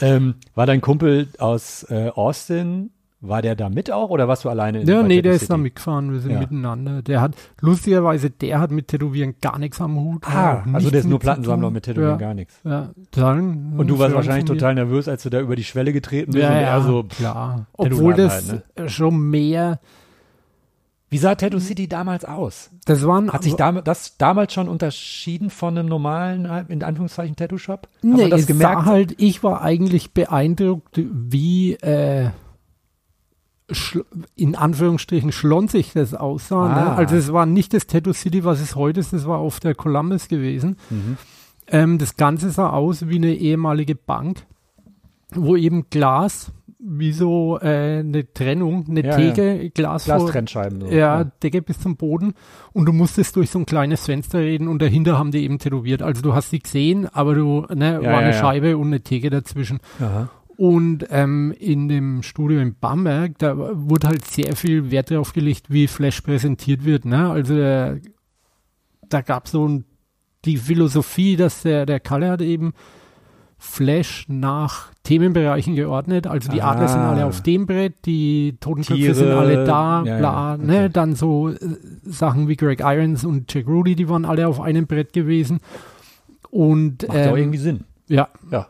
[0.00, 2.90] ähm, war dein Kumpel aus äh, Austin,
[3.22, 4.80] war der da mit auch oder warst du alleine?
[4.80, 5.50] in- Ja, nee, der ist City?
[5.52, 6.40] da mitgefahren, wir sind Ja.
[6.40, 7.02] miteinander.
[7.02, 10.26] Der hat, lustigerweise, der hat mit Tätowieren gar nichts am Hut.
[10.26, 12.58] Ah, also der ist nur Plattensammler mit Tätowieren ja, gar nichts.
[12.64, 15.92] Ja, dann, Und du warst Freund wahrscheinlich total nervös, als du da über die Schwelle
[15.92, 17.66] getreten bist Ja, und er so, klar.
[17.76, 19.80] Tattoo-Laden Obwohl das halt, äh, schon mehr,
[21.10, 22.70] wie sah Tattoo City damals aus?
[22.86, 27.88] das waren, Hat sich dam das damals schon unterschieden von einem normalen, in Anführungszeichen, Tattoo-Shop?
[28.02, 28.76] Nee, das gemerkt?
[28.76, 32.30] War halt, ich war eigentlich beeindruckt, wie äh,
[34.36, 36.68] in Anführungsstrichen schlonsig das aussah.
[36.68, 36.86] Ne?
[36.90, 36.94] Ah.
[36.94, 39.74] Also es war nicht das Tattoo City, was es heute ist, das war auf der
[39.74, 40.76] Columbus gewesen.
[40.90, 41.16] Mhm.
[41.68, 44.42] Ähm, das Ganze sah aus wie eine ehemalige Bank,
[45.34, 46.52] wo eben Glas,
[46.82, 50.80] wie so äh, eine Trennung, eine Ja, Theke, Glas vor, Glastrennscheiben.
[50.80, 50.86] So.
[50.88, 52.32] ja, Decke bis zum Boden
[52.72, 56.02] und du musstest durch so ein kleines Fenster reden und dahinter haben die eben tätowiert.
[56.02, 58.40] Also du hast sie gesehen, aber du, ne, Ja, war eine ja, ja.
[58.40, 59.78] Scheibe und eine Theke dazwischen.
[60.00, 60.30] Aha.
[60.60, 65.70] Und ähm, in dem Studio in Bamberg, da wurde halt sehr viel Wert darauf gelegt,
[65.70, 67.06] wie Flash präsentiert wird.
[67.06, 67.30] Ne?
[67.30, 67.98] Also äh,
[69.08, 69.84] da gab es so ein,
[70.44, 72.74] die Philosophie, dass der, der Kalle hat eben
[73.56, 76.26] Flash nach Themenbereichen geordnet.
[76.26, 77.12] Also die Adler sind Ah.
[77.12, 80.20] alle auf dem Brett, die Totenköpfe sind alle da, ja, bla.
[80.20, 80.66] ja, okay.
[80.66, 80.90] Ne?
[80.90, 81.56] Dann so äh,
[82.04, 85.60] Sachen wie Greg Irons und Jack Rudy, die waren alle auf einem Brett gewesen.
[86.50, 87.84] Und Macht ja auch ähm, irgendwie Sinn.
[88.08, 88.66] ja, Ja.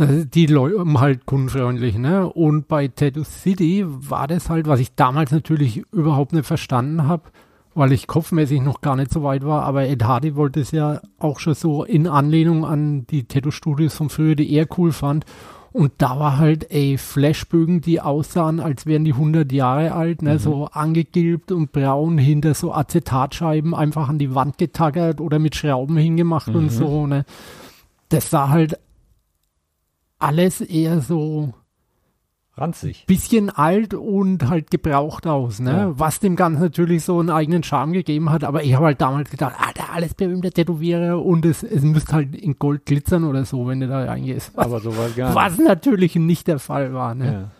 [0.00, 2.26] Die Leute halt kundenfreundlich, ne?
[2.28, 7.24] Und bei Tattoo City war das halt, was ich damals natürlich überhaupt nicht verstanden habe,
[7.74, 11.00] weil ich kopfmäßig noch gar nicht so weit war, aber Ed Hardy wollte es ja
[11.18, 15.24] auch schon so in Anlehnung an die Tattoo-Studios von früher, die er cool fand.
[15.72, 20.40] Und da war halt, ey, Flashbögen, die aussahen, als wären die 100 Jahre alt, ne,
[20.40, 25.96] so angegilbt und braun hinter so Acetatscheiben einfach an die Wand getackert oder mit Schrauben
[25.96, 27.24] hingemacht und so, ne.
[28.08, 28.80] Das sah halt
[30.20, 31.54] alles eher so
[32.56, 33.06] Ranzig.
[33.06, 35.70] bisschen alt und halt gebraucht aus, ne?
[35.70, 35.98] Ja.
[35.98, 38.44] Was dem Ganzen natürlich so einen eigenen Charme gegeben hat.
[38.44, 42.12] Aber ich habe halt damals gedacht, ah, der alles berühmte Tätowierer und es, es müsste
[42.12, 44.56] halt in Gold glitzern oder so, wenn du da reingehst.
[44.56, 47.24] Was, Aber so war gar was natürlich nicht der Fall war, ne?
[47.24, 47.32] nicht.
[47.32, 47.50] Ja.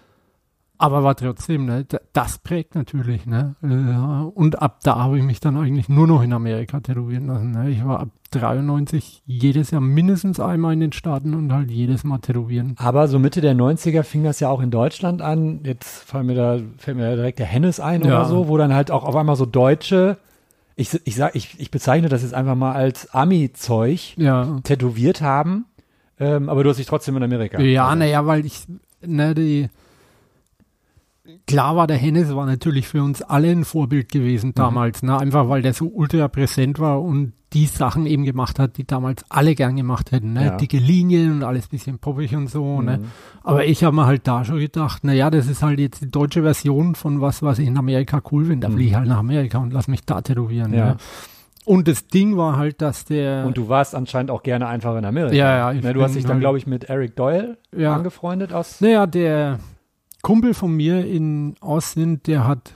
[0.83, 1.85] Aber war trotzdem, ne?
[2.15, 3.55] Das prägt natürlich, ne?
[3.63, 7.51] Ja, und ab da habe ich mich dann eigentlich nur noch in Amerika tätowieren lassen.
[7.51, 7.69] Ne?
[7.69, 12.19] Ich war ab 93 jedes Jahr mindestens einmal in den Staaten und halt jedes Mal
[12.21, 12.77] tätowieren.
[12.79, 15.61] Aber so Mitte der 90er fing das ja auch in Deutschland an.
[15.65, 18.07] Jetzt fallen mir da, fällt mir da direkt der Hennes ein Ja.
[18.07, 20.17] oder so, wo dann halt auch auf einmal so Deutsche,
[20.77, 24.57] ich, ich sag, ich, ich bezeichne das jetzt einfach mal als Ami-Zeug, Ja.
[24.63, 25.67] tätowiert haben.
[26.19, 27.61] Ähm, aber du hast dich trotzdem in Amerika.
[27.61, 28.65] Ja, naja, weil ich,
[29.05, 29.69] ne, die,
[31.47, 34.19] klar war der Hennes war natürlich für uns alle ein Vorbild Mhm.
[34.19, 38.61] gewesen damals, ne, einfach weil der so ultra präsent war und die Sachen eben gemacht
[38.61, 40.57] hat, die damals alle gern gemacht hätten, ne, Ja.
[40.57, 42.99] dicke Linien und alles bisschen poppig und so, ne.
[42.99, 43.05] Mhm.
[43.43, 46.43] Aber ich habe mir halt da schon gedacht, naja, das ist halt jetzt die deutsche
[46.43, 48.69] Version von was, was ich in Amerika cool finde.
[48.69, 50.77] Da fliege ich halt nach Amerika und lass mich da tätowieren, Mhm.
[50.77, 50.85] Ja.
[50.91, 50.97] ne.
[51.67, 55.05] Und das Ding war halt, dass der, Und du warst anscheinend auch gerne einfach in
[55.05, 55.35] Amerika.
[55.35, 58.53] Ja, ja, ich Ne, du hast dich dann, glaube ich, mit Eric Doyle ja, angefreundet
[58.53, 59.59] aus naja, der
[60.23, 62.73] Kumpel von mir in Austin, der hat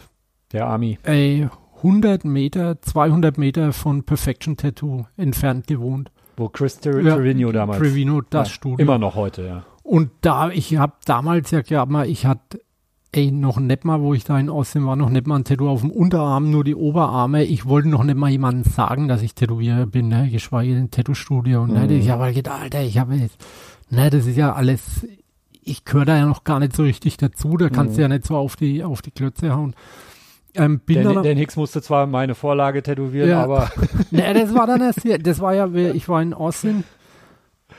[0.53, 0.99] der Army.
[1.03, 6.11] ey, 100 Meter, 200 Meter von Perfection Tattoo entfernt gewohnt.
[6.36, 7.78] Wo Chris Tre Ja, Trevino damals.
[7.78, 8.82] Trevino, das ja, Studio.
[8.84, 9.64] Immer noch heute, ja.
[9.82, 12.59] Und da, ich habe damals ja, glaube mal, ich hatte
[13.14, 15.68] ey, noch nicht mal, wo ich da in Austin war, noch nicht mal ein Tattoo
[15.68, 17.45] auf dem Unterarm, nur die Oberarme.
[17.45, 20.28] Ich wollte noch nicht mal jemandem sagen, dass ich Tätowierer bin, ne?
[20.30, 21.62] geschweige denn Tattoo-Studio.
[21.62, 21.84] Und ne?
[21.84, 21.90] Mhm.
[21.90, 23.36] ich habe halt gedacht, Alter, ich habe jetzt,
[23.90, 25.07] ne, das ist ja alles,
[25.64, 27.96] ich gehöre da ja noch gar nicht so richtig dazu, da kannst Mhm.
[27.96, 29.74] du ja nicht so auf die, auf die Klötze hauen.
[30.56, 33.42] Ähm, bin Dan, Dan Hicks musste zwar meine Vorlage tätowieren, Ja.
[33.42, 33.70] aber
[34.12, 36.84] ne, das war dann erst, hier- das war ja, ich war in Austin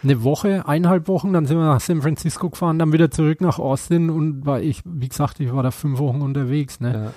[0.04, 3.60] eine Woche, eineinhalb Wochen, dann sind wir nach San Francisco gefahren, dann wieder zurück nach
[3.60, 6.94] Austin und war ich, wie gesagt, ich war da fünf Wochen unterwegs, ne.
[6.94, 7.12] ja.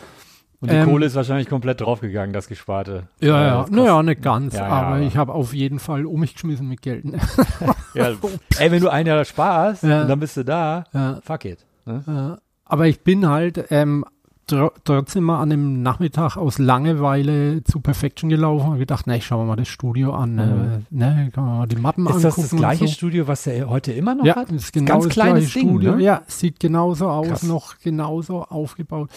[0.61, 3.05] Und die Ähm, Kohle ist wahrscheinlich komplett draufgegangen, das Gesparte.
[3.21, 6.05] Ja, ja, das naja, nicht ganz, Ja, ja, aber, aber- ich habe auf jeden Fall
[6.05, 7.05] um mich geschmissen mit Geld.
[7.05, 7.19] Ne?
[7.95, 8.11] Ja,
[8.59, 10.03] ey, wenn du ein Jahr sparst Ja.
[10.03, 10.85] und dann bist du da,
[11.25, 11.65] fuck it.
[11.87, 12.39] Ne?
[12.65, 14.05] Aber ich bin halt ähm,
[14.47, 19.27] tr trotzdem mal an einem Nachmittag aus Langeweile zu Perfection gelaufen und gedacht, na, ich
[19.27, 20.35] schau mir mal das Studio an.
[20.35, 22.25] Ne, ne kann man mal die Mappen Ist angucken.
[22.43, 22.93] das das gleiche so.
[22.93, 24.49] Studio, was er heute immer noch Ja, hat?
[24.51, 25.97] das ist genau Ganz das kleines Ding, Studio.
[25.97, 26.03] ne?
[26.03, 27.43] Ja, sieht genauso aus, Krass.
[27.45, 29.11] noch genauso aufgebaut.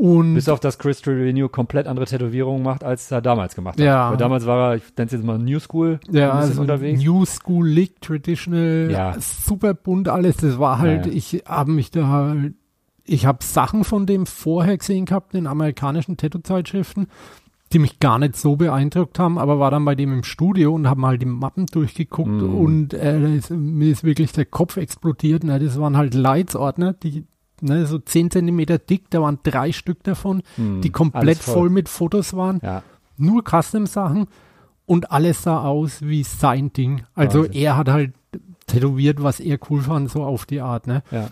[0.00, 3.84] Und Bis auf das Chris Trevino komplett andere Tätowierungen macht, als er damals gemacht hat.
[3.84, 4.10] Ja.
[4.10, 7.02] Weil damals war er, ich nenne es jetzt mal New School, ja, also unterwegs.
[7.02, 9.16] New School League, Traditional, Ja.
[9.18, 10.36] super bunt alles.
[10.36, 11.16] Das war halt, Ja, ja.
[11.18, 12.54] ich habe mich da halt,
[13.04, 17.08] ich habe Sachen von dem vorher gesehen gehabt in amerikanischen Tattoo-Zeitschriften,
[17.72, 20.88] die mich gar nicht so beeindruckt haben, aber war dann bei dem im Studio und
[20.88, 22.54] haben halt die Mappen durchgeguckt Mhm.
[22.54, 25.42] und äh, ist, mir ist wirklich der Kopf explodiert.
[25.42, 25.58] Ne?
[25.58, 27.24] Das waren halt Leitsordner, die
[27.62, 31.70] ne, so 10 Zentimeter dick, da waren drei Stück davon, Hm, die komplett alles voll.
[31.70, 32.82] mit Fotos waren Ja,
[33.16, 34.26] nur Custom-Sachen
[34.86, 37.02] und alles sah aus wie sein Ding.
[37.14, 37.54] Also Wahnsinn.
[37.62, 38.12] er hat halt
[38.66, 41.02] tätowiert, was er cool fand, so auf die Art, ne?
[41.10, 41.28] ja.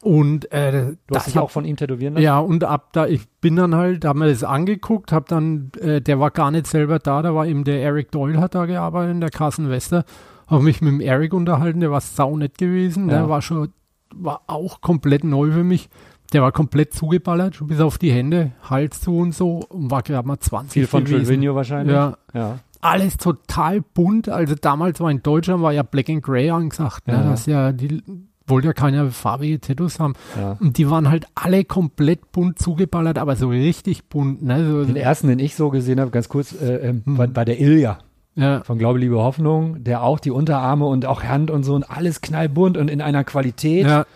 [0.00, 2.22] Und äh, Du das hast dich hab- auch von ihm tätowieren lassen?
[2.24, 5.72] ja, und ab da, ich bin dann halt, da haben wir das angeguckt, hab dann,
[5.80, 8.66] äh, der war gar nicht selber da, da war eben der Eric Doyle hat da
[8.66, 10.04] gearbeitet, der Carson Wester,
[10.46, 13.18] habe mich mit dem Eric unterhalten, der war saunett gewesen, Ja.
[13.18, 13.72] der war schon,
[14.14, 15.88] war auch komplett neu für mich.
[16.32, 20.02] Der war komplett zugeballert, schon bis auf die Hände, Hals zu und so, und war
[20.02, 21.04] gerade mal 20 Viel von.
[21.06, 21.94] Trevino wahrscheinlich?
[21.94, 22.58] Ja, ja.
[22.82, 24.28] alles total bunt.
[24.28, 27.14] Also damals war in Deutschland war ja Black and Grey angesagt, ne?
[27.14, 27.30] Ja.
[27.30, 28.02] Das ja, die
[28.46, 30.14] wollte ja keine farbige Tattoos haben.
[30.38, 30.56] ja.
[30.60, 34.66] Und die waren halt alle komplett bunt zugeballert, aber so richtig bunt, ne?
[34.70, 37.16] So, Den ersten, den ich so gesehen habe, ganz kurz, äh, ähm, Hm.
[37.18, 37.98] war, war der Ilja
[38.38, 41.90] ja, von Glaube, Liebe, Hoffnung, der auch die Unterarme und auch Hand und so und
[41.90, 43.86] alles knallbunt und in einer Qualität.
[43.86, 44.06] ja,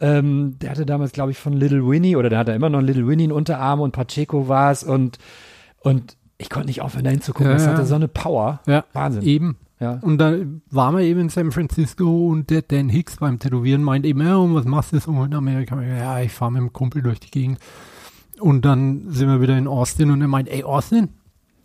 [0.00, 3.06] Ähm, der hatte damals, glaube ich, von Little Winnie oder der hatte immer noch Little
[3.08, 5.18] Winnie in Unterarm und Pacheco war es und,
[5.80, 7.50] und ich konnte nicht aufhören, da hinzugucken.
[7.50, 8.60] Ja, das hatte so eine Power.
[8.66, 9.22] ja, Wahnsinn.
[9.22, 9.56] eben.
[9.80, 9.98] Ja.
[10.02, 10.34] Und da
[10.70, 14.36] waren wir eben in San Francisco und der Dan Hicks beim Tätowieren meint eben, ja,
[14.36, 15.80] und was machst du so in Amerika?
[15.80, 17.58] Ja, ich fahre mit dem Kumpel durch die Gegend.
[18.40, 21.08] Und dann sind wir wieder in Austin und er meint, ey, Austin,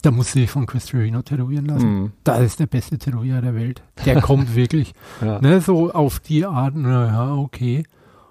[0.03, 1.99] da musst du dich von Chris Trevino tätowieren lassen.
[2.01, 2.11] Mhm.
[2.23, 3.81] Das ist der beste Tätowierer der Welt.
[4.05, 4.93] Der kommt wirklich.
[5.21, 5.41] Ja.
[5.41, 7.83] Ne, so auf die Art, na ja, okay.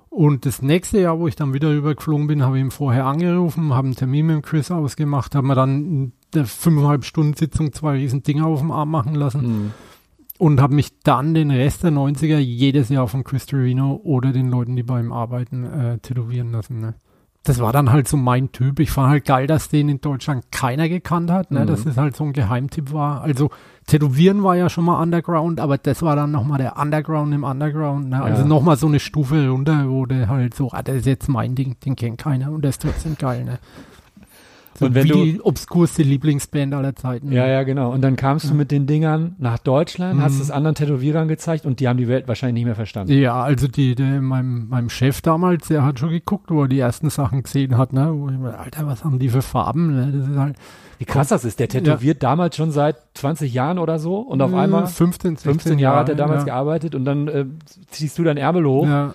[0.08, 3.72] Und das nächste Jahr, wo ich dann wieder rübergeflogen bin, habe ich ihn vorher angerufen,
[3.74, 7.92] habe einen Termin mit Chris ausgemacht, haben wir dann in der fünfeinhalb Stunden Sitzung zwei
[7.94, 9.70] riesen Dinger auf dem Arm machen lassen Mhm.
[10.38, 14.50] und habe mich dann den Rest der 90er jedes Jahr von Chris Trevino oder den
[14.50, 16.80] Leuten, die bei ihm arbeiten, äh, tätowieren lassen.
[16.80, 16.94] Ne?
[17.45, 18.78] Das war dann halt so mein Typ.
[18.78, 21.61] Ich fand halt geil, dass den in Deutschland keiner gekannt hat, ne?
[21.61, 21.66] Mhm.
[21.66, 23.22] dass es halt so ein Geheimtipp war.
[23.22, 23.51] Also
[23.88, 28.11] Tätowieren war ja schon mal Underground, aber das war dann nochmal der Underground im Underground.
[28.11, 28.22] Ne?
[28.22, 28.49] Also Ja.
[28.49, 31.76] nochmal so eine Stufe runter, wo der halt so, ah, das ist jetzt mein Ding,
[31.84, 33.45] den kennt keiner und der ist trotzdem geil.
[33.45, 33.59] Ne?
[34.78, 37.30] So Und wenn wie du- die obskurste Lieblingsband aller Zeiten.
[37.30, 37.92] Ja, ja, genau.
[37.92, 40.40] Und dann kamst du mit den Dingern nach Deutschland, hast Mhm.
[40.42, 43.12] es anderen Tätowierern gezeigt und die haben die Welt wahrscheinlich nicht mehr verstanden.
[43.12, 46.78] Ja, also die, der, meinem, meinem Chef damals, der hat schon geguckt, wo er die
[46.78, 48.10] ersten Sachen gesehen hat, ne?
[48.14, 49.94] Wo ich mir, Alter, was haben die für Farben?
[49.94, 50.12] Ne?
[50.18, 50.56] Das ist halt
[50.98, 51.58] Wie krass das ist.
[51.60, 55.50] Der tätowiert damals schon seit 20 Jahren oder so und auf äh, einmal 15, 16
[55.52, 56.44] 15 Jahre hat er damals ja.
[56.46, 57.44] gearbeitet und dann äh,
[57.88, 58.86] ziehst du dein Ärmel hoch.
[58.86, 59.14] Ja,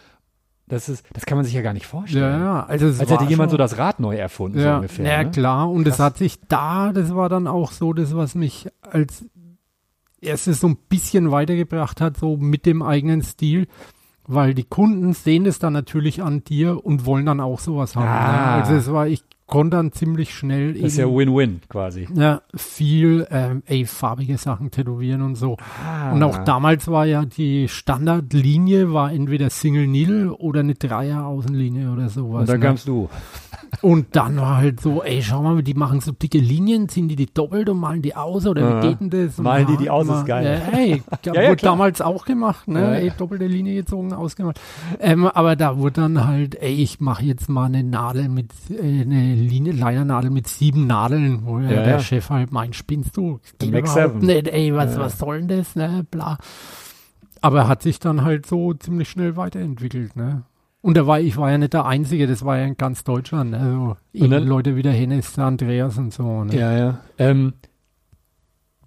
[0.68, 2.41] Das ist, das kann man sich ja gar nicht ja, vorstellen.
[2.41, 2.65] ja.
[2.65, 5.05] Also es Als hätte jemand so das Rad neu erfunden, so ja, ungefähr.
[5.05, 5.32] ja ne?
[5.32, 5.70] klar.
[5.70, 6.05] Und es Krass.
[6.05, 9.26] hat sich da, das war dann auch so, das, was mich als
[10.20, 13.68] erstes so ein bisschen weitergebracht hat, so mit dem eigenen Stil.
[14.30, 18.07] Weil die Kunden sehen das dann natürlich an dir und wollen dann auch sowas haben.
[18.07, 18.57] Ah.
[18.57, 18.63] Ne?
[18.63, 22.08] Also es war, ich konnte dann ziemlich schnell Das ist ja Win-Win quasi.
[22.14, 25.58] Ja, viel, ähm, ey, farbige Sachen tätowieren und so.
[25.86, 26.12] Ah.
[26.12, 31.91] Und auch damals war ja die Standardlinie war entweder Single Needle oder eine Dreier Außenlinie
[31.91, 32.41] oder sowas.
[32.41, 32.66] Und dann ne?
[32.66, 33.10] kamst du.
[33.82, 37.16] und dann war halt so, ey, schau mal, die machen so dicke Linien, ziehen die
[37.16, 39.38] die doppelt und malen die aus oder wie geht denn das?
[39.38, 40.62] Malen die die aus, ist geil.
[40.72, 41.74] Ja, ey, Ja, wurde ja, klar.
[41.74, 42.82] damals auch gemacht, ne?
[42.82, 42.93] Ja.
[42.95, 44.60] Ey, doppelte Linie gezogen, ausgemalt.
[45.00, 49.02] Ähm, aber da wurde dann halt, ey, ich mache jetzt mal eine Nadel mit, äh,
[49.02, 52.00] eine Linie, Leinernadel mit sieben Nadeln, wo ja, Ja, der.
[52.00, 53.40] Chef halt meint, spinnst du?
[53.60, 55.00] Geht überhaupt nicht, ey, was, Ja.
[55.02, 56.06] was soll denn das, ne?
[56.10, 56.38] Bla.
[57.42, 60.44] Aber hat sich dann halt so ziemlich schnell weiterentwickelt, ne?
[60.82, 63.54] Und da war, ich war ja nicht der Einzige, das war ja in ganz Deutschland.
[63.54, 66.44] Also dann- Leute wie der Hennes, der Andreas und so.
[66.44, 66.56] Ne?
[66.58, 67.00] Ja, ja.
[67.18, 67.54] Ähm,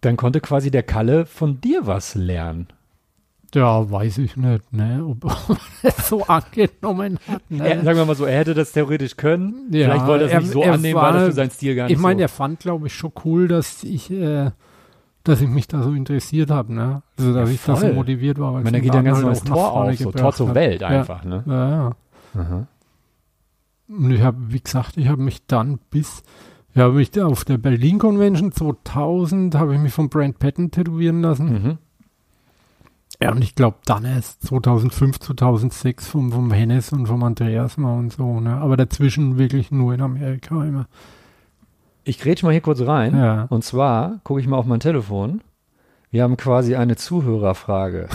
[0.01, 2.69] dann konnte quasi der Kalle von dir was lernen.
[3.55, 5.05] Ja, weiß ich nicht, ne?
[5.05, 7.43] Ob er das so angenommen hat.
[7.51, 7.69] Ne?
[7.69, 9.69] Er, sagen wir mal so, er hätte das theoretisch können.
[9.73, 11.85] Ja, Vielleicht wollte er es nicht so annehmen, war- weil das für seinen Stil gar
[11.85, 12.23] nicht ich meine, so.
[12.23, 14.51] er fand, glaube ich, schon cool, dass ich, äh,
[15.25, 17.03] dass ich mich da so interessiert habe, ne?
[17.19, 18.53] Also, dass Ja, ich da so motiviert war.
[18.55, 20.49] weil ich meine, da geht ja ganz neues halt nach Tor auf, so Tor zur
[20.51, 20.55] hat.
[20.55, 20.87] Welt Ja.
[20.89, 21.43] einfach, ne?
[21.47, 21.93] Ja, ja.
[22.41, 22.67] Aha.
[23.89, 26.23] Und ich habe, wie gesagt, ich habe mich dann bis,
[26.75, 31.47] ja, mich auf der Berlin Convention 2000 habe ich mich von Brand Patton tätowieren lassen.
[31.53, 31.79] Mhm.
[33.23, 37.99] Ja, und ich glaube dann erst 2005, 2006 vom, vom Hennes und vom Andreas mal
[37.99, 38.57] und so, ne?
[38.57, 40.87] Aber dazwischen wirklich nur in Amerika immer.
[42.05, 43.15] Ich grätsch mal hier kurz rein.
[43.15, 43.47] Ja.
[43.51, 45.43] Und zwar gucke ich mal auf mein Telefon.
[46.11, 48.09] Wir haben quasi eine Zuhörerfrage.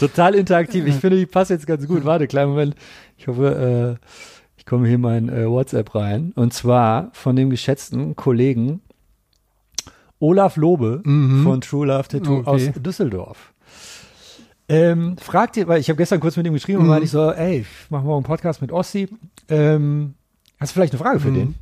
[0.01, 0.87] Total interaktiv.
[0.87, 2.07] Ich finde, die passt jetzt ganz gut.
[2.07, 2.75] Warte, kleinen Moment.
[3.19, 4.07] Ich hoffe, äh,
[4.57, 6.33] ich komme hier in mein äh, WhatsApp rein.
[6.37, 8.81] Und zwar von dem geschätzten Kollegen
[10.21, 11.43] Olaf Lobe Mhm.
[11.43, 12.47] von True Love Tattoo Okay.
[12.47, 13.53] aus Düsseldorf.
[14.69, 16.91] Ähm, fragt ihr, weil ich habe gestern kurz mit ihm geschrieben und Mhm.
[16.91, 19.09] meinte ich so, ey, ich mache morgen einen Podcast mit Ossi.
[19.49, 20.15] Ähm,
[20.61, 21.35] hast du vielleicht eine Frage für Mhm.
[21.35, 21.55] den?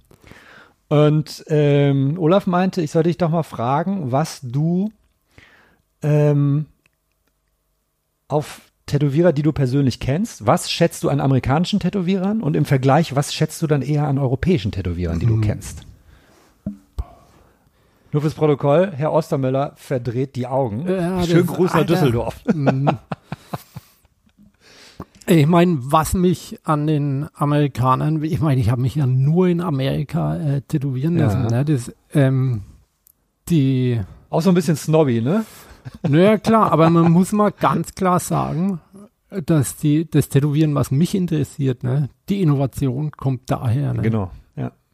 [0.90, 4.90] Und ähm, Olaf meinte, ich sollte dich doch mal fragen, was du
[6.02, 6.66] ähm,
[8.28, 13.14] auf Tätowierer, die du persönlich kennst, was schätzt du an amerikanischen Tätowierern und im Vergleich,
[13.16, 15.40] was schätzt du dann eher an europäischen Tätowierern, die du Mhm.
[15.42, 15.82] kennst?
[18.12, 20.88] Nur fürs Protokoll, Herr Ostermüller verdreht die Augen.
[20.88, 21.84] Ja, Schönen Gruß nach.
[21.84, 22.40] Düsseldorf.
[22.54, 22.88] Mhm.
[25.26, 29.60] Ich meine, was mich an den Amerikanern, ich meine, ich habe mich ja nur in
[29.60, 31.26] Amerika äh, tätowieren Ja.
[31.26, 31.46] lassen.
[31.48, 31.64] Ne?
[31.66, 32.62] Das, ähm,
[33.50, 34.00] die,
[34.30, 35.44] Auch so ein bisschen snobby, ne?
[36.08, 38.80] naja klar, aber man muss mal ganz klar sagen,
[39.44, 43.92] dass die, das Tätowieren, was mich interessiert, ne, die Innovation kommt daher.
[43.92, 44.00] Ne?
[44.02, 44.30] Genau.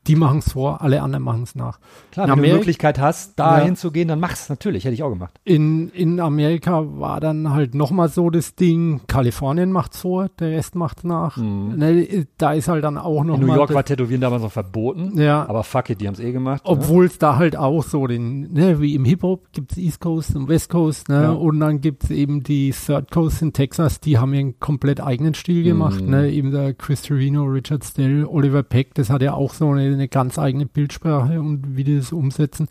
[0.07, 1.79] Die machen es vor, alle anderen machen es nach.
[2.13, 3.65] Klar, In wenn du die Amerika- Möglichkeit hast, da Ja.
[3.65, 4.85] hinzugehen, dann mach's natürlich.
[4.85, 5.41] Hätte ich auch gemacht.
[5.45, 10.75] In, in Amerika war dann halt nochmal so das Ding, Kalifornien macht's vor, der Rest
[10.75, 11.37] macht's nach.
[11.37, 11.75] Mhm.
[11.77, 14.53] Ne, da ist halt dann auch noch In New York das, war Tätowieren damals noch
[14.53, 15.19] verboten.
[15.21, 16.65] ja, Aber fuck it, die haben es eh gemacht.
[16.65, 16.71] ne?
[16.71, 20.49] obwohl es da halt auch so den, ne, wie im Hip-Hop gibt's East Coast und
[20.49, 21.31] West Coast, ne, Ja.
[21.33, 25.63] und dann gibt's eben die Third Coast in Texas, die haben ihren komplett eigenen Stil
[25.65, 26.11] gemacht, Mhm.
[26.11, 29.94] ne, eben der Chris Torino, Richard Stell, Oliver Peck, das hat ja auch so eine,
[29.95, 32.69] eine ganz eigene Bildsprache und wie die das umsetzen.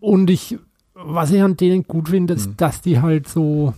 [0.00, 0.58] Und ich,
[0.94, 2.56] was ich an denen gut finde, ist, Mhm.
[2.56, 3.74] dass die halt so,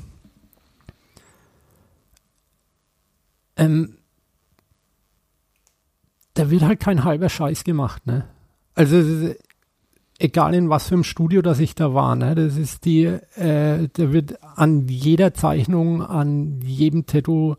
[3.57, 3.97] ähm,
[6.35, 8.25] da wird halt kein halber Scheiß gemacht, ne?
[8.75, 9.37] Also es ist,
[10.19, 12.35] egal in was für einem Studio das ich da war, ne?
[12.35, 17.57] Das ist die, äh, da wird an jeder Zeichnung, an jedem Tattoo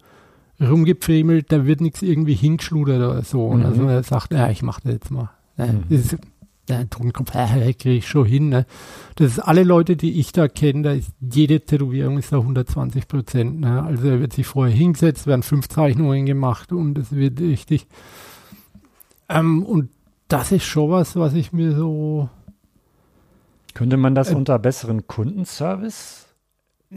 [0.62, 3.46] rumgepfriemelt, da wird nichts irgendwie hingeschludert oder so.
[3.48, 3.66] Und Mhm.
[3.66, 5.30] also er sagt, ja, ich mach das jetzt mal.
[5.58, 5.68] Ne?
[5.68, 5.84] Mhm.
[5.90, 6.18] Das ist,
[6.70, 8.50] der Tonkopf, äh, kriege ich schon hin.
[8.50, 8.66] Ne?
[9.16, 13.08] Das ist alle Leute, die ich da kenne, da ist jede Tätowierung ist da 120
[13.08, 13.60] Prozent.
[13.60, 13.82] Ne?
[13.84, 17.88] Also er wird sich vorher hingesetzt, werden fünf Zeichnungen gemacht und es wird richtig.
[19.28, 19.90] Ähm, und
[20.28, 22.30] das ist schon was, was ich mir so.
[23.74, 26.28] Könnte man das Äh, unter besseren Kundenservice?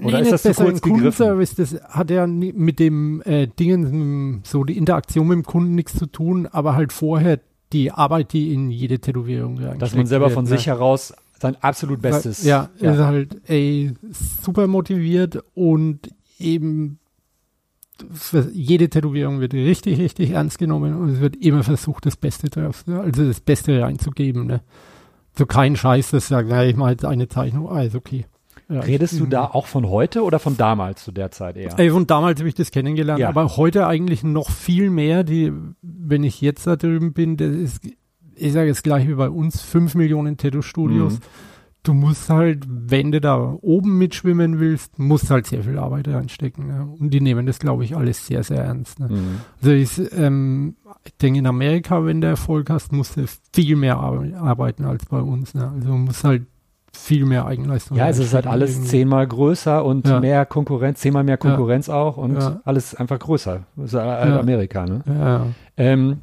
[0.03, 0.81] Oder ist nicht das zu besser kurz?
[0.81, 5.97] Kundenservice, das hat ja mit dem äh, Dingen, so die Interaktion mit dem Kunden nichts
[5.97, 7.41] zu tun, aber halt vorher
[7.73, 10.51] die Arbeit, die in jede Tätowierung Dass man selber wird, von ne?
[10.51, 12.45] sich heraus sein absolut Bestes.
[12.45, 12.93] Ja, ja.
[12.93, 13.93] ist halt ey,
[14.43, 16.99] super motiviert und eben
[18.53, 22.87] jede Tätowierung wird richtig, richtig ernst genommen und es wird immer versucht, das Beste draus,
[22.87, 23.01] ne?
[23.01, 24.47] also das Beste reinzugeben.
[24.47, 24.63] Ne?
[25.37, 28.27] So kein Scheiß, das sagt, na, ich mache jetzt eine Zeichnung, ah, ist okay.
[28.69, 29.31] Ja, Redest du mhm.
[29.31, 31.79] da auch von heute oder von damals zu der Zeit eher?
[31.79, 33.29] Ey, von damals habe ich das kennengelernt, Ja.
[33.29, 35.23] aber heute eigentlich noch viel mehr.
[35.23, 35.53] Die,
[35.83, 37.87] wenn ich jetzt da drüben bin, das ist,
[38.35, 41.15] ich sage jetzt gleich wie bei uns, fünf Millionen Tattoo-Studios.
[41.15, 41.23] Mhm.
[41.83, 46.67] Du musst halt, wenn du da oben mitschwimmen willst, musst halt sehr viel Arbeit reinstecken.
[46.67, 46.89] Ne?
[46.99, 48.99] Und die nehmen das, glaube ich, alles sehr, sehr ernst.
[49.01, 49.09] Ne?
[49.11, 49.41] Mhm.
[49.61, 53.99] Also ich, ähm, ich denke, in Amerika, wenn du Erfolg hast, musst du viel mehr
[53.99, 55.53] ar arbeiten als bei uns.
[55.53, 55.69] Ne?
[55.69, 56.47] Also du musst halt
[56.97, 58.89] viel mehr Eigenleistung Ja, es ist halt alles irgendwie.
[58.89, 60.21] zehnmal größer und Ja.
[60.21, 62.61] mehr Konkurrenz, zehnmal mehr Konkurrenz auch und Ja.
[62.65, 63.65] alles einfach größer.
[63.77, 64.41] Das ist halt Ja.
[64.41, 65.03] Amerika, ne?
[65.07, 66.19] Ja, Ähm,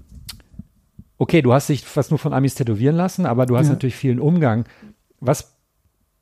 [1.17, 3.73] okay, du hast dich fast nur von Amis tätowieren lassen, aber du hast Ja.
[3.73, 4.65] natürlich vielen Umgang.
[5.19, 5.55] Was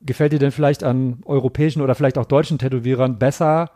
[0.02, 3.70] gefällt dir denn vielleicht an europäischen oder vielleicht auch deutschen Tätowierern besser?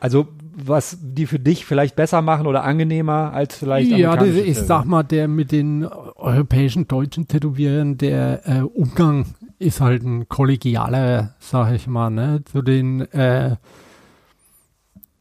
[0.00, 4.58] Also was die für dich vielleicht besser machen oder angenehmer als vielleicht Ja, das, ich
[4.58, 9.26] sag mal, der mit den europäischen deutschen Tätowierern, der äh, Umgang
[9.62, 12.42] ist halt ein kollegialer, sag ich mal, ne?
[12.44, 13.56] Zu den, äh,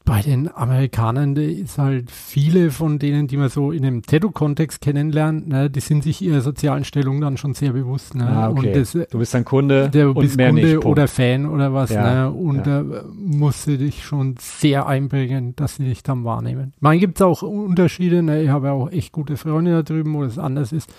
[0.04, 4.82] bei den Amerikanern da ist halt viele von denen, die man so in einem Tattoo-Kontext
[4.82, 8.16] kennenlernt, ne, die sind sich ihrer sozialen Stellung dann schon sehr bewusst.
[8.16, 8.28] Ne?
[8.28, 8.74] Ah, okay.
[8.74, 10.74] Das, du bist ein Kunde der und bist mehr Kunde nicht.
[10.74, 10.86] Punkt.
[10.88, 12.32] oder Fan oder was, Ja, ne?
[12.32, 12.84] Und ja.
[12.84, 16.74] da musst du dich schon sehr einbringen, dass sie dich dann wahrnehmen.
[16.80, 18.42] Meine, gibt es auch Unterschiede, ne?
[18.42, 20.92] Ich habe ja auch echt gute Freunde da drüben, wo es anders ist.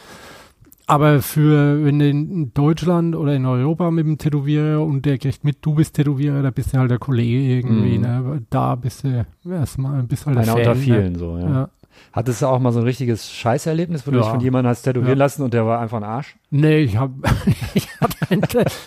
[0.87, 5.45] Aber für, wenn du in Deutschland oder in Europa mit dem Tätowierer und der kriegt
[5.45, 8.03] mit, du bist Tätowierer, da bist du halt der Kollege irgendwie, Mhm.
[8.03, 8.43] ne?
[8.51, 10.81] Da bist du erstmal, bist halt der Einer Fan, unter ne?
[10.81, 11.49] vielen, so, ja.
[11.51, 11.69] Ja.
[12.15, 14.23] Hattest du auch mal so ein richtiges Scheißerlebnis, wo du Ja.
[14.23, 15.25] dich von jemandem hast tätowieren Ja.
[15.25, 16.37] lassen und der war einfach ein Arsch?
[16.51, 17.13] Nee, ich habe,
[17.75, 18.11] ich hab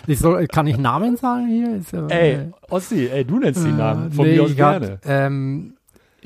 [0.06, 1.76] ich soll, kann ich Namen sagen hier?
[1.76, 4.10] Ist Ey, Ossi, ey, du nennst die Namen.
[4.12, 4.90] Von Äh, nee, mir aus gerne.
[4.92, 5.74] Hat, ähm,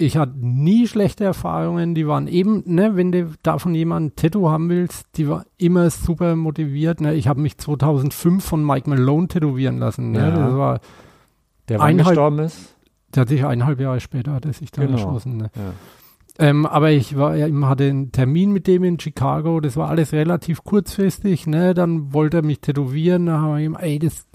[0.00, 1.94] ich hatte nie schlechte Erfahrungen.
[1.94, 6.36] Die waren eben, ne, wenn du davon jemanden Tattoo haben willst, die war immer super
[6.36, 7.00] motiviert.
[7.00, 7.14] Ne.
[7.14, 10.12] Ich habe mich 2005 von Mike Malone tätowieren lassen.
[10.12, 10.18] Ne.
[10.18, 10.30] Ja.
[10.30, 10.80] Das war,
[11.68, 12.76] der wann eineinhalb- gestorben ist?
[13.14, 14.98] der hat sich eineinhalb Jahre später hat er sich dann Genau.
[14.98, 15.36] erschossen.
[15.36, 15.50] Ne.
[15.56, 15.72] Ja.
[16.38, 17.32] Ähm, aber ich war,
[17.68, 22.38] hatte einen Termin mit dem in Chicago, das war alles relativ kurzfristig, ne, dann wollte
[22.38, 24.26] er mich tätowieren, da haben wir ihm, ey, das,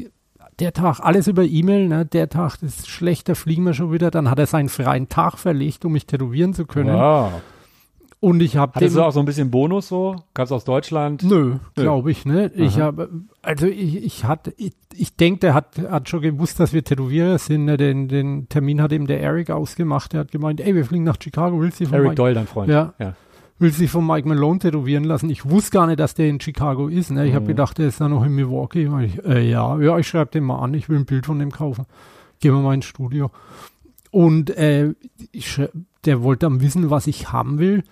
[0.60, 3.92] der Tag, alles über E-Mail, ne, der Tag, das ist schlecht, da fliegen wir schon
[3.92, 6.96] wieder, dann hat er seinen freien Tag verlegt, um mich tätowieren zu können.
[6.96, 7.42] Wow.
[8.22, 10.16] Und ich habe Hattest du auch so ein bisschen Bonus so?
[10.34, 11.22] Kamst aus Deutschland?
[11.22, 12.52] Nö, glaube ich, ne?
[12.56, 13.10] Ich habe,
[13.44, 17.38] also ich, ich hatte, ich, ich denke, der hat, hat schon gewusst, dass wir Tätowierer
[17.38, 17.66] sind.
[17.66, 17.78] Ne?
[17.78, 20.14] Den, den Termin hat eben der Eric ausgemacht.
[20.14, 22.72] Der hat gemeint, ey, wir fliegen nach Chicago, willst du von Eric Doyle, dein Freund.
[22.72, 22.96] Ja.
[22.98, 23.14] ja.
[23.60, 25.30] Willst du dich von Mike Malone tätowieren lassen?
[25.30, 27.12] Ich wusste gar nicht, dass der in Chicago ist.
[27.12, 27.28] Ne?
[27.28, 27.50] Ich habe Mhm.
[27.50, 28.90] gedacht, der ist da noch in Milwaukee.
[29.06, 30.74] Ich, äh, ja, ja, ich schreibe den mal an.
[30.74, 31.86] Ich will ein Bild von dem kaufen.
[32.40, 33.32] Gehen wir mal ins Studio.
[34.12, 34.94] Und äh,
[35.32, 35.62] ich,
[36.06, 37.84] der wollte dann wissen, was ich haben will.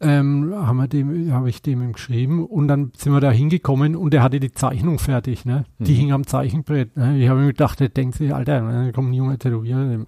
[0.00, 3.94] Ähm, haben wir dem, habe ich dem ihm geschrieben und dann sind wir da hingekommen
[3.96, 5.64] und er hatte die Zeichnung fertig, ne?
[5.78, 5.96] Die Mhm.
[5.96, 6.96] hing am Zeichenbrett.
[6.96, 7.18] Ne?
[7.22, 10.06] Ich habe mir gedacht, der denkt sich, Alter, da kommt ein junger Tätowierer, dem-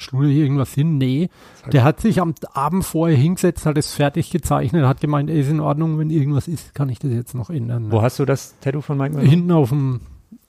[0.00, 0.96] Schludert hier irgendwas hin?
[0.96, 1.28] Nee.
[1.72, 5.60] Der hat sich am Abend vorher hingesetzt, hat es fertig gezeichnet, hat gemeint, ist in
[5.60, 7.84] Ordnung, wenn irgendwas ist, kann ich das jetzt noch ändern.
[7.88, 7.92] Ne?
[7.92, 9.28] Wo hast du das Tattoo von Mike Malone?
[9.28, 10.00] Hinten auf dem,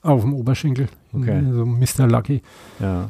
[0.04, 0.88] auf dem Oberschenkel.
[1.14, 1.44] Okay.
[1.52, 2.08] So Mr.
[2.08, 2.42] Lucky.
[2.80, 3.10] Ja.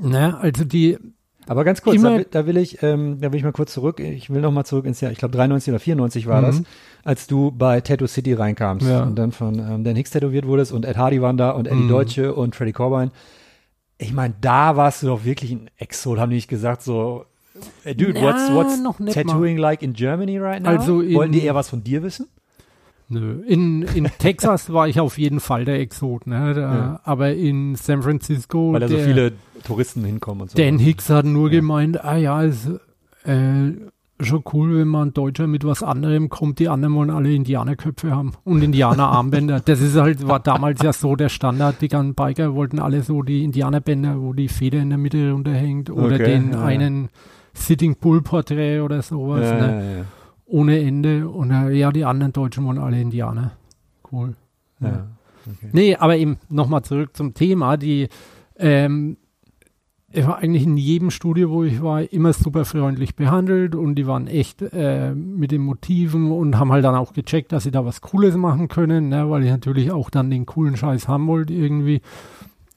[0.00, 0.36] Ne?
[0.38, 0.98] Also die,
[1.46, 4.00] Aber ganz kurz, da, will- da will ich, ähm, da will ich mal kurz zurück.
[4.00, 6.46] Ich will noch mal zurück ins Jahr, ich glaube 93 oder 94 war Mhm.
[6.46, 6.62] das,
[7.04, 9.02] als du bei Tattoo City reinkamst Ja.
[9.02, 11.76] und dann von ähm, Dan Hicks tätowiert wurdest und Ed Hardy waren da und Eddie
[11.82, 11.88] Mhm.
[11.88, 13.10] Deutsche und Freddie Corbijn.
[14.02, 17.24] Ich meine, da warst du doch wirklich ein Exot, haben die nicht gesagt so,
[17.84, 20.70] hey, dude, Na, what's, what's tattooing like in Germany right now?
[20.70, 22.26] Also in- Wollten die eher was von dir wissen?
[23.08, 23.42] Nö.
[23.46, 26.54] In, in Texas war ich auf jeden Fall der Exot, ne?
[26.54, 27.00] Da, Ja.
[27.04, 29.32] Aber in San Francisco, Weil da so viele
[29.64, 30.56] Touristen hinkommen und so.
[30.58, 31.56] Dan Hicks hat nur Ja.
[31.60, 32.68] gemeint, ah ja, ist
[33.24, 33.70] äh,
[34.24, 36.58] schon cool, wenn man ein Deutscher mit was anderem kommt.
[36.58, 39.60] Die anderen wollen alle Indianerköpfe haben und Indianerarmbänder.
[39.60, 41.80] das ist halt, war damals ja so der Standard.
[41.80, 45.90] Die ganzen Biker wollten alle so die Indianerbänder, wo die Feder in der Mitte runterhängt
[45.90, 47.08] oder Okay, den ja, einen
[47.54, 49.42] Sitting Bull Porträt oder sowas.
[49.42, 49.66] ja, ne?
[49.66, 50.04] ja, ja.
[50.46, 51.28] Ohne Ende.
[51.28, 53.52] Und äh, ja, die anderen Deutschen wollen alle Indianer.
[54.10, 54.34] Cool.
[54.80, 55.06] ja.
[55.44, 55.68] Okay.
[55.72, 57.76] Nee, aber eben nochmal zurück zum Thema.
[57.76, 58.08] Die,
[58.56, 59.16] ähm,
[60.12, 64.06] ich war eigentlich in jedem Studio, wo ich war, immer super freundlich behandelt und die
[64.06, 67.84] waren echt äh, mit den Motiven und haben halt dann auch gecheckt, dass sie da
[67.84, 71.52] was Cooles machen können, ne, weil ich natürlich auch dann den coolen Scheiß haben wollte
[71.54, 72.00] irgendwie.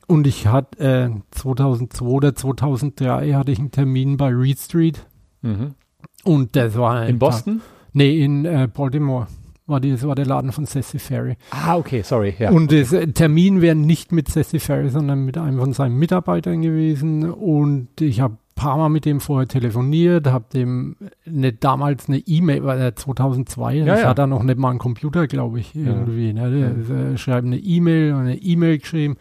[0.08, 5.06] Und ich hatte äh, 2002 oder 2003 hatte ich einen Termin bei Reed Street
[5.42, 5.76] Mhm.
[6.24, 7.62] und das war In Boston?
[7.94, 9.28] Nee, in äh, Baltimore.
[9.68, 11.38] War die, das war der Laden von Sassy Ferry.
[11.50, 12.36] Ah, okay, sorry.
[12.38, 12.52] Ja.
[12.52, 16.62] Und das äh, Termin wäre nicht mit Sassy Ferry, sondern mit einem von seinen Mitarbeitern
[16.62, 17.32] gewesen.
[17.32, 20.96] Und ich habe ein paar Mal mit dem vorher telefoniert, habe dem
[21.26, 24.08] eine, damals eine E-Mail, weil er 2002, Ja, ich ja.
[24.10, 26.32] hatte da noch nicht mal einen Computer, glaube ich, irgendwie.
[26.32, 26.52] Ne?
[26.88, 29.18] Der, äh, schreibt eine E-Mail, eine E-Mail geschrieben,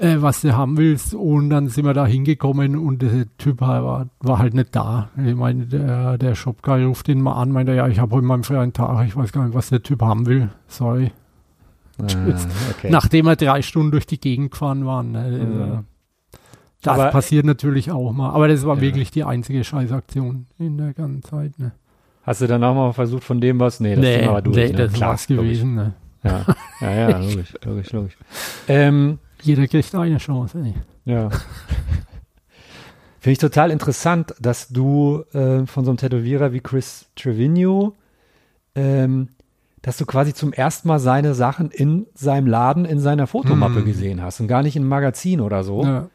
[0.00, 1.14] äh, was du haben willst.
[1.14, 5.10] Und dann sind wir da hingekommen und der Typ war, war halt nicht da.
[5.24, 8.24] Ich meine, der, der Shopguy ruft ihn mal an, meint er, ja, ich habe heute
[8.26, 10.48] meinen freien Tag, ich weiß gar nicht, was der Typ haben will.
[10.66, 11.12] Sorry.
[12.00, 12.04] Ah,
[12.70, 12.88] okay.
[12.90, 15.12] Nachdem wir drei Stunden durch die Gegend gefahren waren.
[15.12, 15.28] Ne?
[15.44, 15.60] Mhm.
[15.62, 15.84] Also,
[16.82, 18.30] Das Aber- passiert natürlich auch mal.
[18.30, 18.80] Aber das war Ja.
[18.80, 21.58] wirklich die einzige Scheißaktion in der ganzen Zeit.
[21.58, 21.72] Ne?
[22.22, 23.80] Hast du dann auch mal versucht von dem was?
[23.80, 24.56] Nee, das Thema war durch.
[24.56, 24.72] nee, ne?
[24.78, 25.74] das Klar, war's gewesen.
[25.74, 25.92] Ne?
[26.24, 26.44] Ja,
[26.80, 28.16] ja, ja logisch, logisch, logisch.
[28.68, 30.58] Ähm, Jeder kriegt eine Chance.
[30.64, 30.74] Ey.
[31.04, 31.28] ja.
[33.22, 37.94] Finde ich total interessant, dass du äh, von so einem Tätowierer wie Chris Trevino,
[38.74, 39.28] ähm,
[39.82, 43.84] dass du quasi zum ersten Mal seine Sachen in seinem Laden, in seiner Fotomappe Mhm.
[43.84, 45.84] gesehen hast und gar nicht in einem Magazin oder so.
[45.84, 46.08] Ja.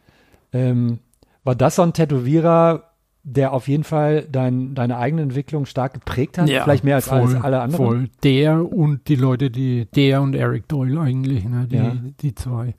[0.51, 0.99] Ähm,
[1.43, 2.83] war das so ein Tätowierer,
[3.23, 6.47] der auf jeden Fall dein, deine eigene Entwicklung stark geprägt hat?
[6.49, 7.85] Vielleicht mehr als, als alle anderen?
[7.85, 8.09] Voll.
[8.23, 11.67] Der und die Leute, die, der und Eric Doyle eigentlich, ne?
[11.69, 11.95] die, Ja.
[12.21, 12.73] die zwei.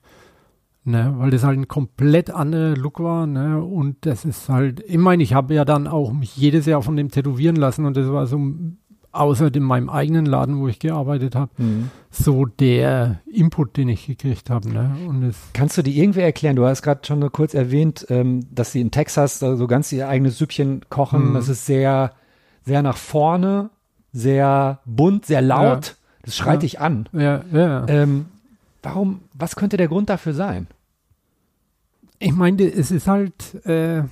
[0.89, 3.61] Ne, weil das halt ein komplett anderer Look war, ne?
[3.61, 6.95] Und das ist halt, ich meine, ich habe ja dann auch mich jedes Jahr von
[6.95, 8.39] dem tätowieren lassen und das war so
[9.11, 11.89] außer in meinem eigenen Laden, wo ich gearbeitet habe, Mhm.
[12.09, 14.69] so der Input, den ich gekriegt habe.
[14.69, 14.95] Ne?
[15.07, 18.71] Und es, Kannst du dir irgendwie erklären, du hast gerade schon kurz erwähnt, ähm, dass
[18.71, 21.31] sie in Texas so ganz ihr eigenes Süppchen kochen.
[21.31, 21.33] Mhm.
[21.33, 22.13] Das ist sehr,
[22.63, 23.71] sehr nach vorne,
[24.13, 25.97] sehr bunt, sehr laut.
[26.23, 26.59] Das schreit Ja.
[26.59, 27.09] dich an.
[27.11, 27.85] ja, ja.
[27.89, 28.27] Ähm,
[28.83, 30.67] warum, was könnte der Grund dafür sein?
[32.19, 34.03] Ich meine, es ist halt, äh,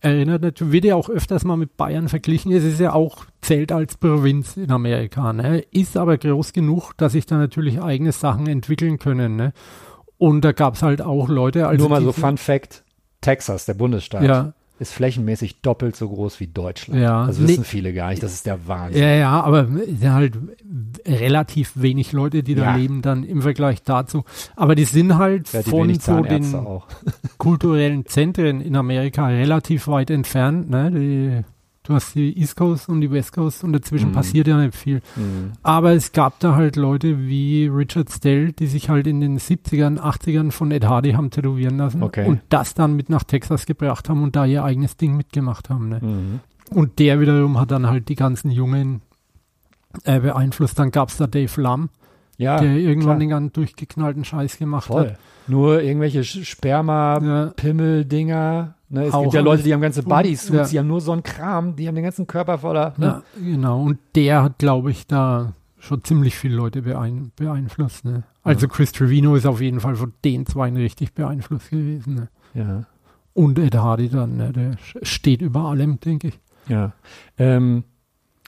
[0.00, 2.52] erinnert natürlich, wird ja auch öfters mal mit Bayern verglichen.
[2.52, 5.60] Es ist ja auch, zählt als Provinz in Amerika, ne?
[5.72, 9.52] Ist aber groß genug, dass sich da natürlich eigene Sachen entwickeln können, ne?
[10.18, 11.88] Und da gab es halt auch Leute, also.
[11.88, 12.84] Nur mal so Fun Fact,
[13.20, 17.00] Texas, der Bundesstaat, Ja, ist flächenmäßig doppelt so groß wie Deutschland.
[17.00, 17.26] Ja.
[17.26, 17.48] Das Nee.
[17.48, 19.02] wissen viele gar nicht, das ist der Wahnsinn.
[19.02, 20.38] ja, ja, aber es sind halt
[21.06, 22.76] relativ wenig Leute, die da Ja.
[22.76, 24.24] leben, dann im Vergleich dazu.
[24.56, 26.54] Aber die sind halt Relativ von wenig so den
[27.38, 30.70] kulturellen Zentren in Amerika relativ weit entfernt.
[30.70, 30.90] Ne?
[30.90, 31.44] Die,
[31.88, 34.14] du hast die East Coast und die West Coast und dazwischen Mhm.
[34.14, 35.00] passiert ja nicht viel.
[35.16, 35.52] Mhm.
[35.62, 39.98] Aber es gab da halt Leute wie Richard Stell, die sich halt in den 70ern,
[39.98, 42.26] 80ern von Ed Hardy haben tätowieren lassen Okay.
[42.28, 45.88] und das dann mit nach Texas gebracht haben und da ihr eigenes Ding mitgemacht haben.
[45.88, 46.00] Ne?
[46.02, 46.40] Mhm.
[46.70, 49.00] Und der wiederum hat dann halt die ganzen Jungen
[50.04, 50.78] äh, beeinflusst.
[50.78, 51.88] Dann gab es da Dave Lam,
[52.36, 53.18] Ja, der irgendwann klar.
[53.20, 55.16] den ganzen durchgeknallten Scheiß gemacht voll.
[55.46, 57.22] Nur irgendwelche Sch- Sperma, hat.
[57.22, 58.74] Ja.
[58.90, 59.04] Ne?
[59.04, 60.02] Es Auch gibt ja Leute, die haben ganze.
[60.02, 60.66] Bodysuits, Ja.
[60.68, 62.94] die haben nur so einen Kram, die haben den ganzen Körper voller.
[62.96, 63.06] Ne?
[63.06, 63.82] Ja, genau.
[63.82, 68.04] Und der hat, glaube ich, da schon ziemlich viele Leute beein beeinflusst.
[68.04, 68.24] Ne?
[68.42, 72.14] Also Chris Trevino ist auf jeden Fall von den zwei richtig beeinflusst gewesen.
[72.14, 72.28] Ne?
[72.54, 72.84] Ja.
[73.34, 74.52] Und Ed Hardy dann, ne?
[74.52, 76.40] der steht über allem, denke ich.
[76.68, 76.92] ja.
[77.36, 77.84] Ähm,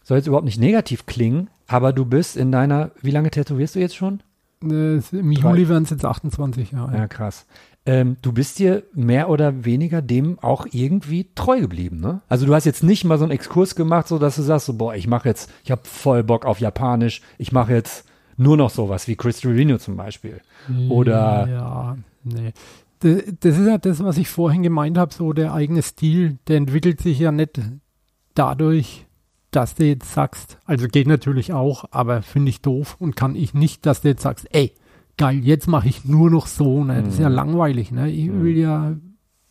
[0.03, 3.79] soll jetzt überhaupt nicht negativ klingen, aber du bist in deiner, wie lange tätowierst du
[3.79, 4.23] jetzt schon?
[4.65, 5.31] Äh, Im.
[5.31, 6.97] Juli werden es jetzt 28 Jahre.
[6.97, 7.47] Ja, krass.
[7.87, 12.21] Ähm, du bist dir mehr oder weniger dem auch irgendwie treu geblieben, ne?
[12.29, 14.75] Also du hast jetzt nicht mal so einen Exkurs gemacht, so dass du sagst, so,
[14.75, 18.05] boah, ich mache jetzt, ich habe voll Bock auf Japanisch, ich mache jetzt
[18.37, 20.41] nur noch sowas wie Chris Trevino zum Beispiel.
[20.91, 22.53] Oder- Ja, nee.
[23.01, 26.59] Das, das ist ja das, was ich vorhin gemeint habe, so der eigene Stil, der
[26.59, 27.59] entwickelt sich ja nicht
[28.35, 29.07] dadurch,
[29.51, 33.55] dass du jetzt sagst, also geht natürlich auch, aber finde ich doof und kann ich
[33.55, 34.73] nicht, dass du jetzt sagst, ey,
[35.21, 37.03] geil, jetzt mache ich nur noch so, ne?
[37.03, 37.35] Das ist ja Mhm.
[37.35, 38.11] langweilig, ne?
[38.11, 38.43] Ich Mhm.
[38.43, 38.93] will ja,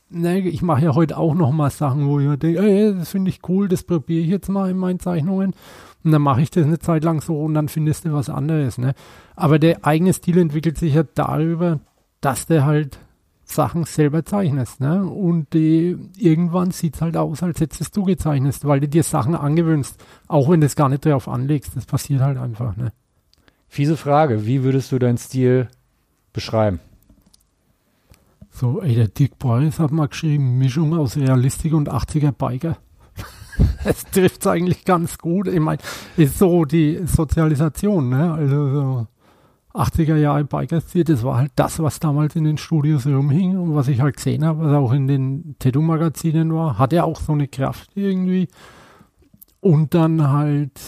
[0.10, 3.30] ne, ich mache ja heute auch noch mal Sachen, wo ich denke, ey, das finde
[3.30, 5.54] ich cool, das probiere ich jetzt mal in meinen Zeichnungen.
[6.04, 8.78] Und dann mache ich das eine Zeit lang so und dann findest du was anderes,
[8.78, 8.94] ne?
[9.36, 11.80] Aber der eigene Stil entwickelt sich ja darüber,
[12.22, 13.00] dass du halt
[13.44, 15.04] Sachen selber zeichnest, ne?
[15.06, 20.04] Und die, irgendwann sieht's halt aus, als hättest du gezeichnet, weil du dir Sachen angewöhnst,
[20.28, 21.76] auch wenn du es gar nicht darauf anlegst.
[21.76, 22.92] Das passiert halt einfach, ne?
[23.70, 25.68] Fiese Frage, wie würdest du deinen Stil
[26.34, 26.80] beschreiben?
[28.50, 32.78] So, ey, der Dick Boris hat mal geschrieben, Mischung aus Realistik und 80er Biker.
[33.86, 35.48] Es trifft's eigentlich ganz gut.
[35.48, 35.80] Ich meine,
[36.18, 38.34] ist so die Sozialisation, ne?
[38.34, 39.08] Also so
[39.74, 43.88] 80er Jahre Biker-Stil, das war halt das, was damals in den Studios rumhing und was
[43.88, 47.48] ich halt gesehen habe, was auch in den Tattoo-Magazinen war, hat ja auch so eine
[47.48, 48.48] Kraft irgendwie.
[49.62, 50.80] Und dann halt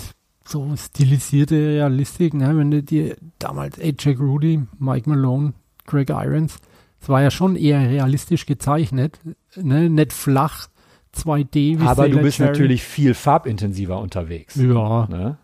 [0.51, 2.57] so stilisierte Realistik, ne?
[2.57, 5.53] Wenn du dir damals AJ Rudy, Mike Malone,
[5.85, 6.57] Greg Irons,
[7.01, 9.19] es war ja schon eher realistisch gezeichnet,
[9.55, 9.89] ne?
[9.89, 10.67] nicht flach,
[11.15, 12.51] 2D wie Aber du bist Jerry.
[12.51, 14.55] natürlich viel farbintensiver unterwegs.
[14.55, 15.37] Ja, Ne?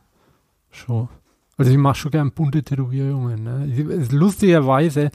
[0.70, 1.10] schon.
[1.58, 3.43] Also ich mache schon gern bunte Tätowierungen.
[3.43, 4.05] Ne?
[4.12, 5.10] Lustigerweise,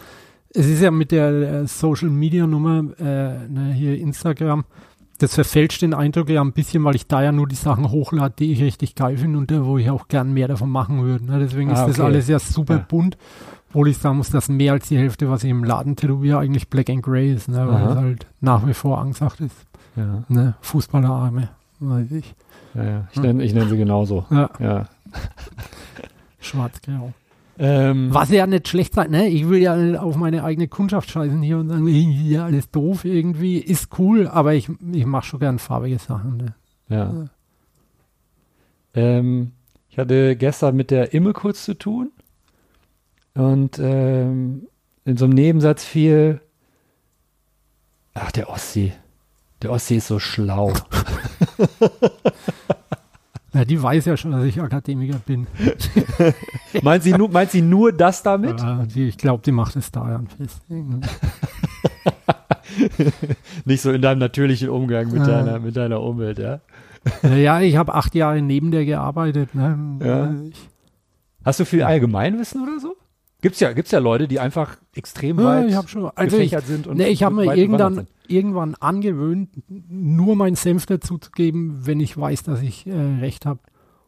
[0.51, 1.29] es ist ja mit der
[1.63, 4.65] äh, Social Media Nummer, äh, ne, hier Instagram,
[5.23, 8.35] das verfälscht den Eindruck ja ein bisschen, weil ich da ja nur die Sachen hochlade,
[8.39, 11.25] die ich richtig geil finde und wo ich auch gern mehr davon machen würde.
[11.25, 11.39] Ne?
[11.39, 12.07] Deswegen Ah, ist das okay.
[12.09, 12.85] alles ja super Ja.
[12.89, 13.17] bunt,
[13.71, 16.69] obwohl ich sagen muss, dass mehr als die Hälfte, was ich im Laden tätowiere, eigentlich
[16.69, 17.67] Black and Grey ist, ne?
[17.69, 19.57] weil es halt nach wie vor angesagt ist.
[19.97, 20.55] Ja, Ne?
[20.63, 21.49] Fußballerarme,
[21.81, 22.35] weiß ich.
[22.75, 23.09] ja, ja.
[23.11, 23.23] Ich Hm.
[23.23, 24.25] nenne ich nenn sie genauso.
[24.31, 24.89] Ja, Ja.
[26.41, 27.13] schwarz-grau.
[27.65, 29.29] Ähm, Was ja nicht schlecht sein, ne?
[29.29, 33.59] Ich will ja auf meine eigene Kundschaft scheißen hier und sagen, ja, alles doof irgendwie,
[33.59, 36.55] ist cool, aber ich, ich mache schon gern farbige Sachen, ne?
[36.89, 37.29] Ja.
[38.95, 39.53] Ähm,
[39.91, 42.11] ich hatte gestern mit der Imme kurz zu tun
[43.35, 44.67] und ähm,
[45.05, 46.41] in so einem Nebensatz fiel,
[48.13, 48.93] ach, der Ossi.
[49.63, 50.73] Der Ossi ist so schlau.
[53.55, 55.47] Ja, die weiß ja schon, dass ich Akademiker bin.
[56.83, 58.61] meint, sie nur, meint sie nur das damit?
[58.61, 60.63] Ja, die, ich glaube, die macht es daran fest.
[60.71, 61.07] Irgendwie.
[63.65, 65.27] Nicht so in deinem natürlichen Umgang mit, Ja.
[65.43, 66.61] deiner, mit deiner Umwelt, ja?
[67.23, 69.99] Ja, ja, ich habe acht Jahre neben der gearbeitet, ne?
[70.03, 70.35] Ja.
[70.49, 70.69] Ich,
[71.45, 72.97] Hast du viel Allgemeinwissen oder so?
[73.41, 76.09] Gibt's ja, gibt's ja Leute, die einfach extrem Ja, weit ich habe schon.
[76.15, 78.07] Also ich, sind und nee, ich habe mir irgendwann.
[78.33, 83.47] Irgendwann angewöhnt, nur meinen Senf dazu zu geben, wenn ich weiß, dass ich äh, recht
[83.47, 83.61] habe.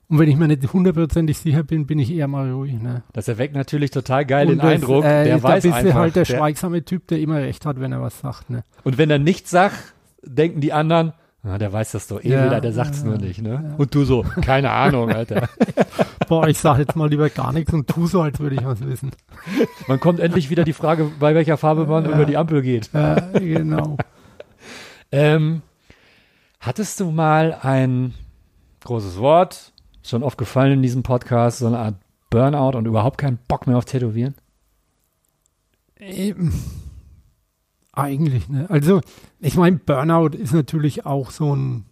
[0.09, 2.81] Und wenn ich mir nicht hundertprozentig sicher bin, bin ich eher mal ruhig.
[2.81, 3.03] Ne?
[3.13, 5.95] Das erweckt natürlich total geil den Und das, Eindruck, äh, der weiß bist einfach.
[5.95, 8.51] halt der, der, schweigsame Typ, der immer recht hat, wenn er was sagt.
[8.51, 8.65] Ne?
[8.83, 11.13] und wenn er nichts sagt, denken die anderen,
[11.45, 13.75] na, der weiß das doch eh Ja, wieder, der sagt's ja, nur nicht, ne?
[13.77, 15.47] Und du so, keine Ahnung, Alter.
[16.29, 18.81] Boah, ich sage jetzt mal lieber gar nichts und tu so, als würde ich was
[18.81, 19.11] wissen.
[19.87, 22.93] Man kommt endlich wieder die Frage, bei welcher Farbe man über die Ampel geht.
[22.95, 23.99] Äh, genau.
[25.13, 25.63] Ähm,
[26.59, 28.15] hattest du mal ein
[28.83, 29.73] großes Wort,
[30.03, 31.95] schon oft gefallen in diesem Podcast, so eine Art
[32.31, 34.35] Burnout und überhaupt keinen Bock mehr auf Tätowieren?
[36.01, 36.53] Eben.
[37.97, 38.67] Eigentlich, ne?
[38.69, 39.01] Also,
[39.41, 41.85] ich meine, Burnout ist natürlich auch so ein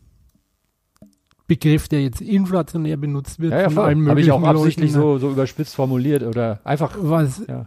[1.46, 3.53] Begriff, der jetzt inflationär benutzt wird.
[3.53, 5.12] Ja, ja, Habe ich auch absichtlich Leuten, ne?
[5.14, 7.64] so, so überspitzt formuliert oder einfach, Was, ja.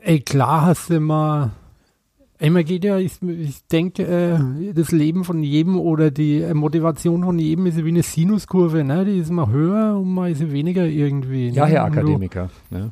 [0.00, 1.50] ey, klar hast du mal,
[2.38, 6.54] ey, man geht ja, ich, ich denke, äh, das Leben von jedem oder die äh,
[6.54, 9.04] Motivation von jedem ist wie eine Sinuskurve, ne?
[9.04, 11.50] Die ist mal höher und mal ist sie weniger irgendwie.
[11.50, 11.72] Ja, ne?
[11.72, 12.50] Herr Und du- Akademiker.
[12.70, 12.90] Ne?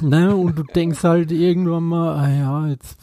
[0.00, 2.98] Ne, und du denkst halt irgendwann mal, ah ja, jetzt.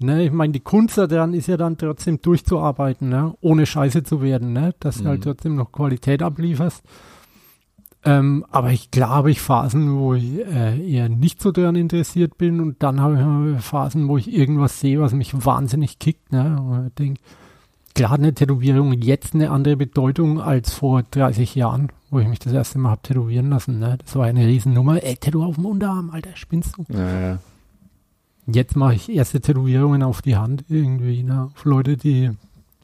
[0.00, 4.22] Ne, ich meine, die Kunst daran ist ja dann trotzdem durchzuarbeiten, ne, ohne scheiße zu
[4.22, 5.08] werden, ne, dass du Mhm.
[5.08, 6.82] halt trotzdem noch Qualität ablieferst.
[8.04, 12.38] Ähm, aber ich glaube, habe ich Phasen, wo ich äh, eher nicht so daran interessiert
[12.38, 16.60] bin und dann habe ich Phasen, wo ich irgendwas sehe, was mich wahnsinnig kickt, ne,
[16.62, 17.20] und ich denke,
[17.96, 22.38] klar hat eine Tätowierung jetzt eine andere Bedeutung als vor 30 Jahren, wo ich mich
[22.38, 23.80] das erste Mal habe tätowieren lassen.
[23.80, 23.98] Ne?
[24.02, 25.02] Das war eine Riesennummer.
[25.02, 26.84] Ey, Tattoo auf dem Unterarm, Alter, spinnst du?
[26.96, 27.38] Ja, ja.
[28.50, 31.50] Jetzt mache ich erste Tätowierungen auf die Hand irgendwie, ne?
[31.54, 32.30] Auf Leute, die,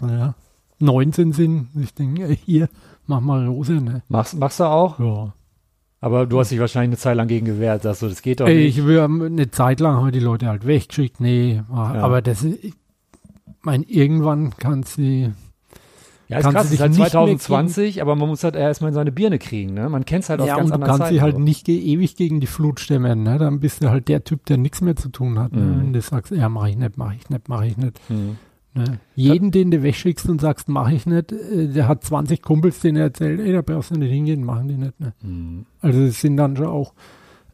[0.01, 0.35] naja,
[0.79, 1.69] 19 sind.
[1.81, 2.69] Ich denke, hier,
[3.07, 4.03] mach mal Rose, ne?
[4.09, 4.99] Machst, machst du auch?
[4.99, 5.33] Ja.
[6.01, 8.47] Aber du hast dich wahrscheinlich eine Zeit lang gegen gewehrt, sagst du, das geht doch
[8.47, 8.77] nicht.
[8.77, 11.19] ich will eine Zeit lang haben die Leute halt weggeschickt.
[11.19, 12.75] Nee, aber das ist, ich
[13.62, 15.33] meine, irgendwann kann sie,
[16.35, 18.57] Ja, ist kannst krass, du ist halt dich nicht mehr 2020, aber man muss halt
[18.57, 19.89] erstmal in seine Birne kriegen, ne?
[19.89, 21.14] Man kennt es halt aus ja, ganz und du anderen kannst Zeiten.
[21.14, 23.39] sie halt nicht ewig gegen die Flut stemmen, ne?
[23.39, 25.53] Dann bist du halt der Typ, der nichts mehr zu tun hat.
[25.53, 25.61] Ne?
[25.61, 25.80] Mhm.
[25.80, 28.01] Wenn du sagst, ja, mach ich nicht, mach ich nicht, mach ich nicht.
[28.09, 28.37] Hm.
[28.76, 28.99] Ne?
[29.14, 32.97] Jeden, den du wegschickst und sagst, mach ich nicht, äh, der hat 20 Kumpels, denen
[32.97, 34.99] er erzählt, ey, da brauchst du nicht hingehen, machen die nicht.
[34.99, 35.12] Ne?
[35.20, 35.66] Hm.
[35.80, 36.95] Also es sind dann schon auch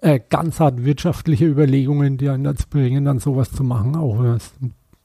[0.01, 4.29] äh, ganz hart wirtschaftliche Überlegungen, die einen dazu bringen, dann sowas zu machen, auch wenn
[4.29, 4.53] man es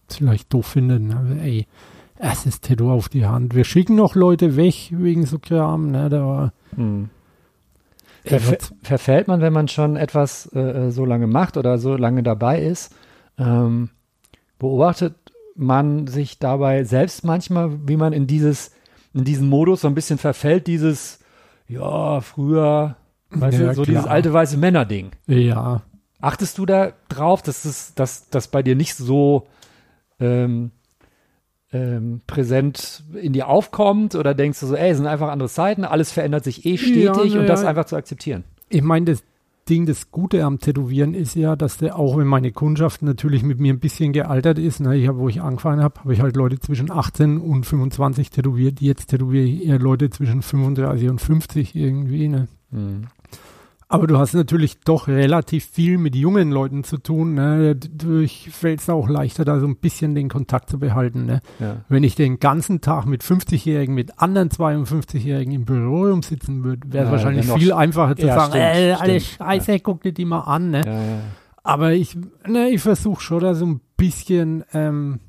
[0.10, 1.02] vielleicht doof findet.
[1.02, 1.18] Ne?
[1.18, 1.64] Also,
[2.20, 3.56] ey, erstes Tattoo auf die Hand.
[3.56, 5.92] Wir schicken noch Leute weg wegen so Kram.
[5.92, 6.10] Ne?
[6.10, 7.10] Da war, Hm.
[8.30, 12.62] was- verfällt man, wenn man schon etwas äh, so lange macht oder so lange dabei
[12.62, 12.94] ist,
[13.38, 13.90] ähm,
[14.60, 15.16] beobachtet
[15.56, 18.72] man sich dabei selbst manchmal, wie man in dieses,
[19.14, 21.20] in diesen Modus so ein bisschen verfällt, dieses,
[21.68, 22.96] ja, früher,
[23.30, 23.86] weißt Ja, du, so klar.
[23.86, 25.12] dieses alte weiße Männer-Ding.
[25.28, 25.82] ja,
[26.22, 29.46] Achtest du da drauf, dass das, dass das bei dir nicht so
[30.20, 30.72] ähm,
[31.76, 35.84] ähm, präsent in dir aufkommt oder denkst du so, ey, es sind einfach andere Zeiten,
[35.84, 37.70] alles verändert sich eh stetig Ja, und das ja.
[37.70, 38.44] einfach zu akzeptieren?
[38.70, 39.24] Ich meine, das
[39.68, 43.60] Ding, das Gute am Tätowieren ist ja, dass der, auch wenn meine Kundschaft natürlich mit
[43.60, 46.36] mir ein bisschen gealtert ist, ne, ich hab, wo ich angefangen habe, habe ich halt
[46.36, 48.80] Leute zwischen 18 und 25 tätowiert.
[48.80, 52.28] Jetzt tätowiere ich eher Leute zwischen 35 und 50 irgendwie.
[52.28, 52.48] Ne.
[52.70, 53.08] Mhm.
[53.88, 57.36] Aber du hast natürlich doch relativ viel mit jungen Leuten zu tun.
[57.36, 57.76] Ne.
[57.76, 61.26] Dadurch fällt es auch leichter, da so ein bisschen den Kontakt zu behalten.
[61.28, 61.42] Ne.
[61.60, 61.78] Ja.
[61.88, 67.04] Wenn ich den ganzen Tag mit 50-Jährigen, mit anderen 52-Jährigen im Büro rumsitzen würde, wäre
[67.04, 69.20] es Ja, wahrscheinlich viel einfacher zu Ja, sagen, stimmt, ey, alle.
[69.20, 70.72] Scheiße, guck dir die mal an.
[70.72, 71.22] Ne?
[71.64, 72.18] Aber ich,
[72.48, 75.20] ne, ich versuche schon da so ein bisschen ähm,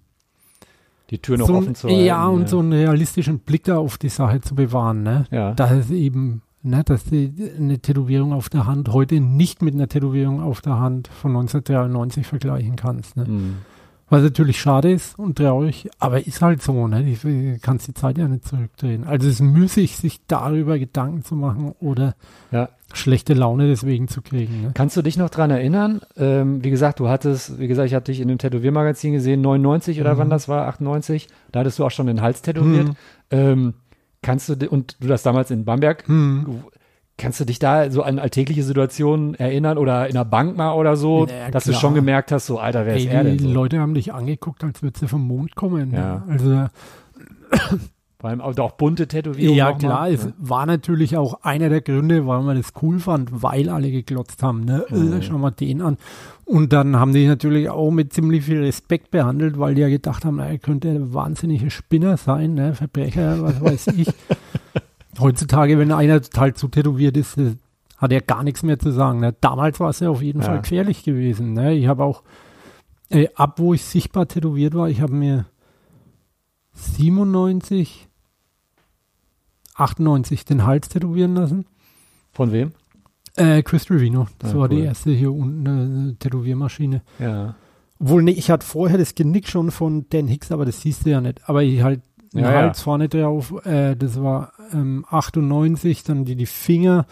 [1.11, 2.04] Die Tür noch so, offen zu halten.
[2.04, 5.02] ja, und so einen realistischen Blick da auf die Sache zu bewahren.
[5.02, 5.24] Ne?
[5.30, 5.52] Ja.
[5.52, 9.88] Dass es eben, ne, dass die, eine Tätowierung auf der Hand heute nicht mit einer
[9.88, 13.16] Tätowierung auf der Hand von 1993 vergleichen kannst.
[13.16, 13.24] Ne?
[13.26, 13.55] Mhm.
[14.09, 17.02] Was natürlich schade ist und traurig, aber ist halt so, ne?
[17.10, 19.02] Ich, ich kannst die Zeit ja nicht zurückdrehen.
[19.02, 22.14] Also es ist müßig, sich darüber Gedanken zu machen oder
[22.52, 22.68] Ja.
[22.94, 24.62] schlechte Laune deswegen zu kriegen.
[24.62, 24.70] Ne?
[24.74, 26.02] Kannst du dich noch dran erinnern?
[26.16, 30.01] Ähm, wie gesagt, du hattest, wie gesagt, ich hatte dich in dem Tätowiermagazin gesehen, 99
[30.01, 30.18] oder Mhm.
[30.18, 31.26] wann das war, 98.
[31.51, 32.86] Da hattest du auch schon den Hals tätowiert.
[32.86, 32.94] Mhm.
[33.32, 33.74] Ähm,
[34.27, 36.65] kannst du, und du das damals in Bamberg, Hm.
[37.16, 40.97] kannst du dich da so an alltägliche Situationen erinnern oder in der Bank mal oder
[40.97, 41.81] so, Ja, dass du klar.
[41.81, 43.51] schon gemerkt hast, so, Alter, wer Ey, ist er denn die so?
[43.53, 45.90] Leute haben dich angeguckt, als würdest du vom Mond kommen.
[45.93, 45.97] ne?
[45.97, 46.24] Ja.
[46.28, 46.66] Also
[48.18, 49.56] Vor allem auch, auch bunte Tätowierungen.
[49.59, 50.32] ja klar, es Ja.
[50.38, 54.64] war natürlich auch einer der Gründe, warum man das cool fand, weil alle geglotzt haben.
[54.64, 54.86] Ne?
[54.88, 55.20] Mhm.
[55.20, 55.98] Schau mal den an.
[56.47, 60.24] Und dann haben die natürlich auch mit ziemlich viel Respekt behandelt, weil die ja gedacht
[60.24, 62.74] haben, er könnte ein wahnsinniger Spinner sein, ne?
[62.74, 64.09] Verbrecher, was weiß ich.
[65.18, 67.55] Heutzutage, wenn einer total zu tätowiert ist, äh,
[67.98, 69.20] hat er gar nichts mehr zu sagen.
[69.20, 69.34] Ne?
[69.40, 70.47] Damals war es ja auf jeden Ja.
[70.47, 71.52] Fall gefährlich gewesen.
[71.55, 71.74] Ne?
[71.74, 72.22] Ich habe auch,
[73.10, 75.47] äh, ab wo ich sichtbar tätowiert war, ich habe mir
[76.77, 78.09] 97,
[79.74, 81.66] 98 den Hals tätowieren lassen.
[82.32, 82.73] Von wem?
[83.36, 84.85] Äh, Chris Trevino, das Ah, war die cool.
[84.85, 87.03] erste hier unten, äh, Tätowiermaschine.
[87.19, 87.55] Ja.
[87.98, 91.11] Obwohl, nee, ich hatte vorher das Genick schon von Dan Hicks, aber das siehst du
[91.11, 91.40] ja nicht.
[91.48, 92.03] Aber ich halt
[92.35, 92.59] einen Ja, ja.
[92.62, 97.07] Hals vorne drauf, äh, das war ähm, 98, dann die, die Finger.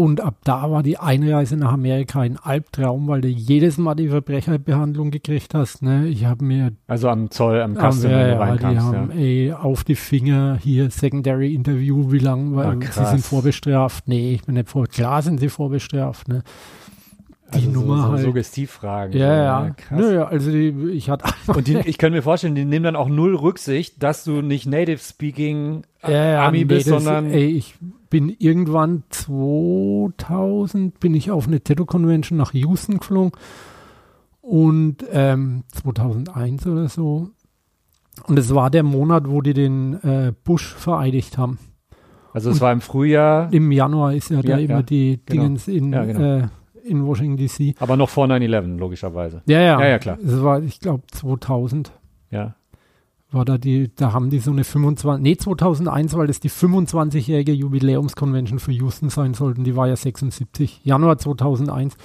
[0.00, 4.08] Und ab da war die Einreise nach Amerika ein Albtraum, weil du jedes Mal die
[4.08, 5.82] Verbrecherbehandlung gekriegt hast.
[5.82, 6.06] Ne?
[6.08, 9.16] Ich habe mir Also am Zoll, am Custom, ja, wenn du ja, die haben Ja.
[9.18, 14.08] ey, auf die Finger hier Secondary Interview, wie lange, weil Ah, sie sind vorbestraft.
[14.08, 14.86] Nee, ich bin nicht vor.
[14.86, 16.28] Klar sind sie vorbestraft.
[16.28, 16.44] Ne?
[17.52, 18.22] Die Also Nummer so, so halt.
[18.22, 19.18] Suggestivfragen.
[19.18, 19.70] Ja, so, ja.
[19.76, 20.00] Krass.
[20.00, 23.08] Naja, also die, ich hatte Und die, ich kann mir vorstellen, die nehmen dann auch
[23.08, 27.46] null Rücksicht, dass du nicht Native Speaking Ja, ja, Ami nee, bist, das- sondern Ey,
[27.48, 27.74] ich
[28.08, 33.32] bin irgendwann 2000 bin ich auf eine Tattoo Convention nach Houston geflogen
[34.40, 37.30] und ähm, 2001 oder so.
[38.26, 41.58] Und es war der Monat, wo die den äh, Bush vereidigt haben.
[42.32, 45.42] also es war im Frühjahr, Im Januar ist ja da Ja, immer ja, die genau.
[45.44, 46.20] Dingens in, Ja, genau.
[46.44, 46.48] äh,
[46.84, 47.74] in Washington DC.
[47.80, 49.42] aber noch vor 9-11, logischerweise.
[49.46, 49.80] Ja, ja.
[49.80, 50.18] Ja, ja, klar.
[50.24, 51.92] Es war, ich glaube, 2000
[52.30, 52.54] Ja.
[53.30, 57.52] war da die, da haben die so eine 25, nee, 2001, weil das die 25-jährige
[57.52, 61.96] Jubiläumskonvention für Houston sein sollten, die war ja 76, Januar 2001.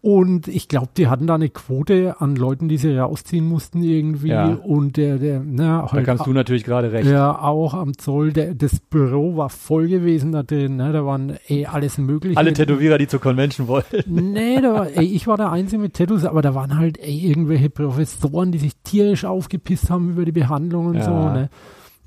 [0.00, 4.28] Und ich glaube, die hatten da eine Quote an Leuten, die sie rausziehen mussten irgendwie.
[4.28, 4.54] Ja.
[4.54, 7.08] Und der, der, na, Da halt, kannst du natürlich gerade recht.
[7.10, 11.34] ja, auch am Zoll, der, das Büro war voll gewesen da drin, ne, da waren
[11.48, 12.36] eh alles mögliche.
[12.38, 14.02] Alle Tätowierer, die zur Convention wollten.
[14.38, 17.18] Nee, da war, ey, ich war der Einzige mit Tattoos, aber da waren halt ey,
[17.28, 21.04] irgendwelche Professoren, die sich tierisch aufgepisst haben über die Behandlung und Ja.
[21.04, 21.10] so.
[21.10, 21.48] Ne?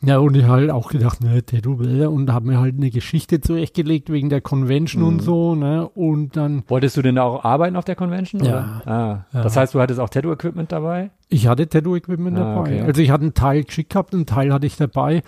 [0.03, 4.09] Ja, und ich halt auch gedacht, ne, Tattoo und habe mir halt eine Geschichte zurechtgelegt
[4.11, 5.07] wegen der Convention Mhm.
[5.09, 5.87] und so, ne?
[5.89, 8.43] Und dann, Wolltest du denn auch arbeiten auf der Convention?
[8.43, 8.81] Ja.
[8.85, 9.43] Ah, Ja.
[9.43, 11.11] Das heißt, du hattest auch Tattoo-Equipment dabei?
[11.29, 12.59] ich hatte Tattoo-Equipment Ah, dabei.
[12.59, 12.81] okay.
[12.81, 15.21] Also ich hatte einen Teil geschickt gehabt, einen Teil hatte ich dabei.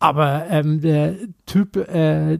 [0.00, 1.14] Aber ähm, der
[1.46, 2.38] Typ, äh,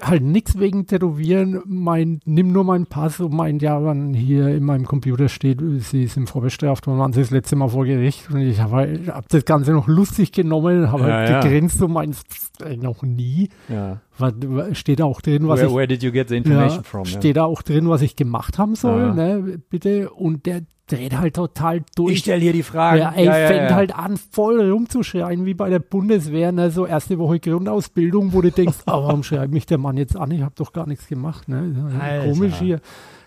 [0.00, 4.64] halt nichts wegen Tätowieren, mein, nimm nur meinen Pass und meint, ja, wann hier in
[4.64, 8.30] meinem Computer steht, sie sind vorbestraft, wann waren sie das letzte Mal vor Gericht?
[8.30, 11.40] Und ich habe halt, hab das Ganze noch lustig genommen, habe Ja, halt ja.
[11.40, 12.24] gegrinst und meinst,
[12.64, 13.50] ey, noch nie.
[13.68, 14.00] Ja.
[14.18, 14.34] Was,
[14.78, 17.04] steht da auch drin, was Where, ich where did you get the information ja, from?
[17.04, 20.10] steht da auch drin, was ich gemacht haben soll, ne, bitte.
[20.10, 20.62] Und der
[20.92, 22.12] dreht halt total durch.
[22.12, 22.98] Ich stelle hier die Fragen.
[22.98, 23.76] Ja, ey, ja, ja, fängt ja.
[23.76, 26.70] halt an, voll rumzuschreien, wie bei der Bundeswehr, ne?
[26.70, 30.30] so erste Woche Grundausbildung, wo du denkst, oh, warum schreibt mich der Mann jetzt an?
[30.30, 31.48] Ich habe doch gar nichts gemacht.
[31.48, 31.92] Ne?
[31.98, 32.28] Alter.
[32.28, 32.80] Komisch hier.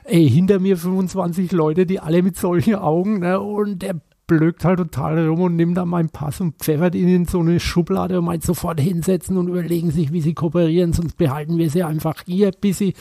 [0.03, 3.39] Ey, hinter mir 25 Leute, die alle mit solchen Augen, ne?
[3.39, 3.95] und der
[4.27, 7.59] blökt halt total rum und nimmt dann meinen Pass und pfeffert ihn in so eine
[7.59, 11.83] Schublade und meint sofort hinsetzen und überlegen sich, wie sie kooperieren, sonst behalten wir sie
[11.83, 12.93] einfach hier, bis sie,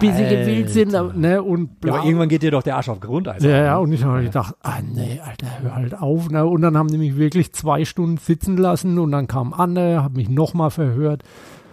[0.00, 0.92] bis sie gewillt sind.
[1.16, 1.42] Ne?
[1.42, 3.42] Und Ja, aber irgendwann geht dir doch der Arsch auf Grundeis.
[3.42, 6.30] Ja, ja, und ich habe gedacht, ah nee, Alter, hör halt auf.
[6.30, 6.44] Ne?
[6.44, 10.14] Und dann haben die mich wirklich zwei Stunden sitzen lassen und dann kam Anne, hat
[10.14, 11.22] mich nochmal verhört.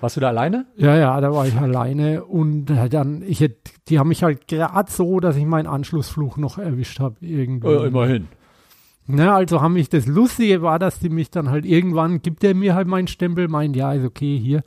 [0.02, 0.66] Warst du da alleine?
[0.78, 4.92] Ja, ja, da war ich alleine und dann, ich hätt, die haben mich halt gerade
[4.92, 7.68] so, dass ich meinen Anschlussfluch noch erwischt habe irgendwie.
[7.68, 8.28] Äh, immerhin.
[9.08, 12.54] Ne, also haben mich, das Lustige war, dass die mich dann halt irgendwann, gibt er
[12.56, 14.64] mir halt meinen Stempel, meint, ja, ist okay, hier.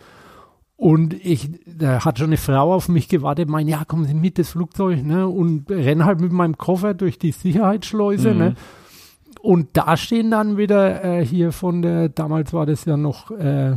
[0.76, 4.38] Und ich, da hat schon eine Frau auf mich gewartet, meint, ja, kommen Sie mit,
[4.38, 8.38] das Flugzeug, ne, und renn halt mit meinem Koffer durch die Sicherheitsschleuse, Mhm.
[8.38, 8.54] ne.
[9.40, 13.76] Und da stehen dann wieder äh, hier von der, damals war das ja noch äh,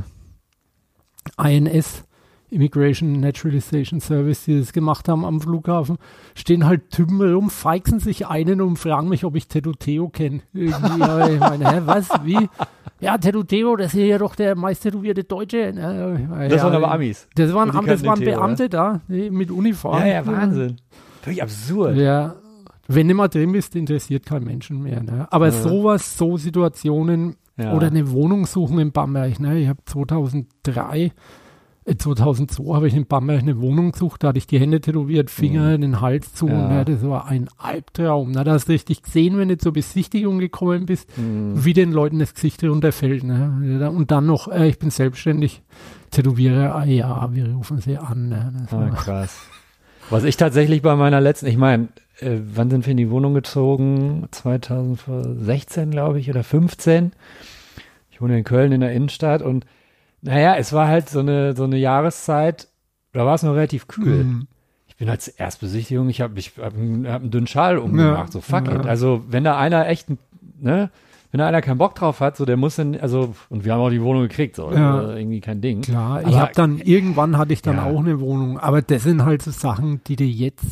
[1.38, 2.06] INS,
[2.50, 5.98] Immigration Naturalization Service, die das gemacht haben am Flughafen,
[6.36, 10.42] stehen halt Typen rum, feixen sich einen und fragen mich, ob ich Teto Theo kenne.
[10.54, 12.48] Ich meine, hä, was, wie?
[13.00, 15.74] Ja, Teto Theo, das ist ja doch der meist tätowierte Deutsche.
[15.74, 17.28] Das ja, waren aber Amis.
[17.36, 20.00] Das waren, Am- das waren Beamte da, ne, mit Uniform.
[20.00, 20.78] Ja, ja, Wahnsinn.
[21.22, 21.98] Völlig absurd.
[21.98, 22.36] Ja,
[22.88, 25.04] wenn du mal drin bist, interessiert kein Menschen mehr.
[25.04, 25.28] Ne?
[25.30, 25.52] Aber Ja.
[25.52, 27.74] sowas, so Situationen Ja.
[27.74, 29.40] oder eine Wohnung suchen in Bamberg.
[29.42, 29.60] Ne?
[29.60, 31.10] Ich habe 2003, äh,
[31.96, 35.78] 2002 habe ich in Bamberg eine Wohnung gesucht, da hatte ich die Hände tätowiert, Finger,
[35.78, 36.46] den Hals zu.
[36.48, 36.52] Mhm.
[36.52, 36.68] Ja.
[36.70, 36.86] Ne?
[36.86, 38.32] Das war ein Albtraum.
[38.32, 38.44] Ne?
[38.44, 41.64] Da hast du richtig gesehen, wenn du zur Besichtigung gekommen bist, Mhm.
[41.64, 43.24] wie den Leuten das Gesicht runterfällt.
[43.24, 43.90] Ne?
[43.90, 45.62] Und dann noch, äh, ich bin selbstständig,
[46.12, 48.30] Tätowierer, ah, ja, wir rufen sie an.
[48.30, 48.54] Ne?
[48.64, 49.40] Das Ah, war- krass.
[50.10, 51.90] Was ich tatsächlich bei meiner letzten, ich meine,
[52.20, 54.26] äh, wann sind wir in die Wohnung gezogen?
[54.32, 57.12] 2016, glaube ich, oder 15.
[58.12, 59.66] Ich wohne in Köln in der Innenstadt und
[60.22, 62.68] naja, es war halt so eine, so eine Jahreszeit,
[63.14, 64.24] da war es noch relativ kühl.
[64.24, 64.48] Mhm.
[64.88, 68.32] Ich bin als Erstbesichtigung, ich habe ich hab einen, hab einen dünnen Schal umgemacht, Ja.
[68.32, 68.76] so fuck Ja.
[68.80, 68.86] it.
[68.88, 70.08] Also wenn da einer echt,
[70.60, 70.90] ne,
[71.32, 73.82] wenn da einer keinen Bock drauf hat, so der muss dann, also, und wir haben
[73.82, 74.96] auch die Wohnung gekriegt, so, Ja.
[74.98, 75.82] also irgendwie kein Ding.
[75.82, 79.24] Klar, ich Aber- habe dann, irgendwann hatte ich dann auch eine Wohnung, aber das sind
[79.24, 80.66] halt so Sachen, die dir jetzt,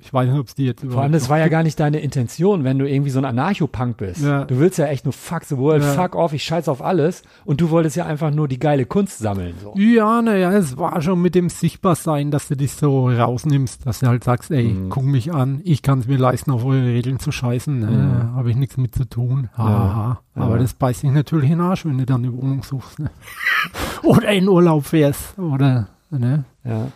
[0.00, 2.00] ich weiß nicht, ob es die jetzt Vor allem, das war ja gar nicht deine
[2.00, 4.22] Intention, wenn du irgendwie so ein Anarcho-Punk bist.
[4.22, 4.44] Ja.
[4.44, 5.92] Du willst ja echt nur fuck the world, Ja.
[5.92, 7.22] fuck off, ich scheiß auf alles.
[7.44, 9.54] Und du wolltest ja einfach nur die geile Kunst sammeln.
[9.62, 9.74] So.
[9.76, 14.06] Ja, naja, es war schon mit dem Sichtbarsein, dass du dich so rausnimmst, dass du
[14.08, 14.88] halt sagst, ey, Mhm.
[14.90, 17.86] guck mich an, ich kann es mir leisten, auf eure Regeln zu scheißen, ne?
[17.86, 18.34] Mhm.
[18.36, 19.48] habe ich nichts mit zu tun.
[19.56, 20.20] Haha.
[20.36, 20.42] Ja.
[20.42, 22.98] Aber das beißt sich natürlich in den Arsch, wenn du dann eine Wohnung suchst.
[22.98, 23.10] Ne?
[24.02, 25.38] oder in Urlaub fährst.
[25.38, 26.44] Oder, ne?
[26.64, 26.88] Ja.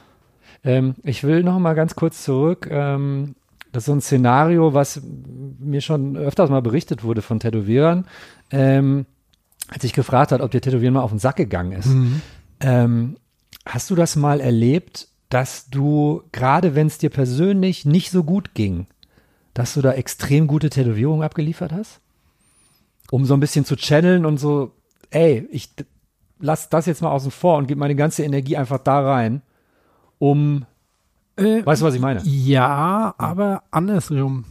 [0.65, 2.69] Ähm, ich will noch mal ganz kurz zurück.
[2.71, 3.35] Ähm,
[3.73, 5.01] das ist so ein Szenario, was
[5.59, 8.07] mir schon öfters mal berichtet wurde von Tätowierern.
[8.51, 9.07] Ähm,
[9.69, 11.87] als ich gefragt hat, ob dir Tätowieren mal auf den Sack gegangen ist.
[11.87, 12.23] Mhm.
[12.61, 13.17] Ähm,
[13.67, 18.55] hast du das mal erlebt, dass du, gerade wenn es dir persönlich nicht so gut
[18.55, 18.87] ging,
[19.53, 22.01] dass du da extrem gute Tätowierungen abgeliefert hast?
[23.11, 24.73] Um so ein bisschen zu channeln und so,
[25.11, 25.71] ey, ich
[26.41, 29.43] lass das jetzt mal außen vor und gebe meine ganze Energie einfach da rein,
[30.19, 30.65] um,
[31.37, 32.21] Äh, weißt du, was ich meine?
[32.25, 34.45] Ja, aber andersrum.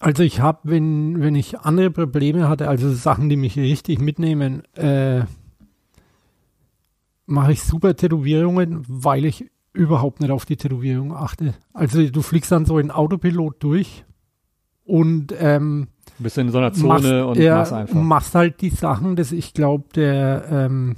[0.00, 4.62] Also ich habe, wenn, wenn ich andere Probleme hatte, also Sachen, die mich richtig mitnehmen,
[4.74, 5.22] äh,
[7.26, 11.54] mache ich super Tätowierungen, weil ich überhaupt nicht auf die Tätowierung achte.
[11.72, 14.04] Also du fliegst dann so in Autopilot durch
[14.84, 15.86] und ähm,
[16.18, 17.94] Bist in so einer Zone machst, und ja, machst einfach.
[17.94, 20.96] machst halt die Sachen, dass ich glaube, der ähm,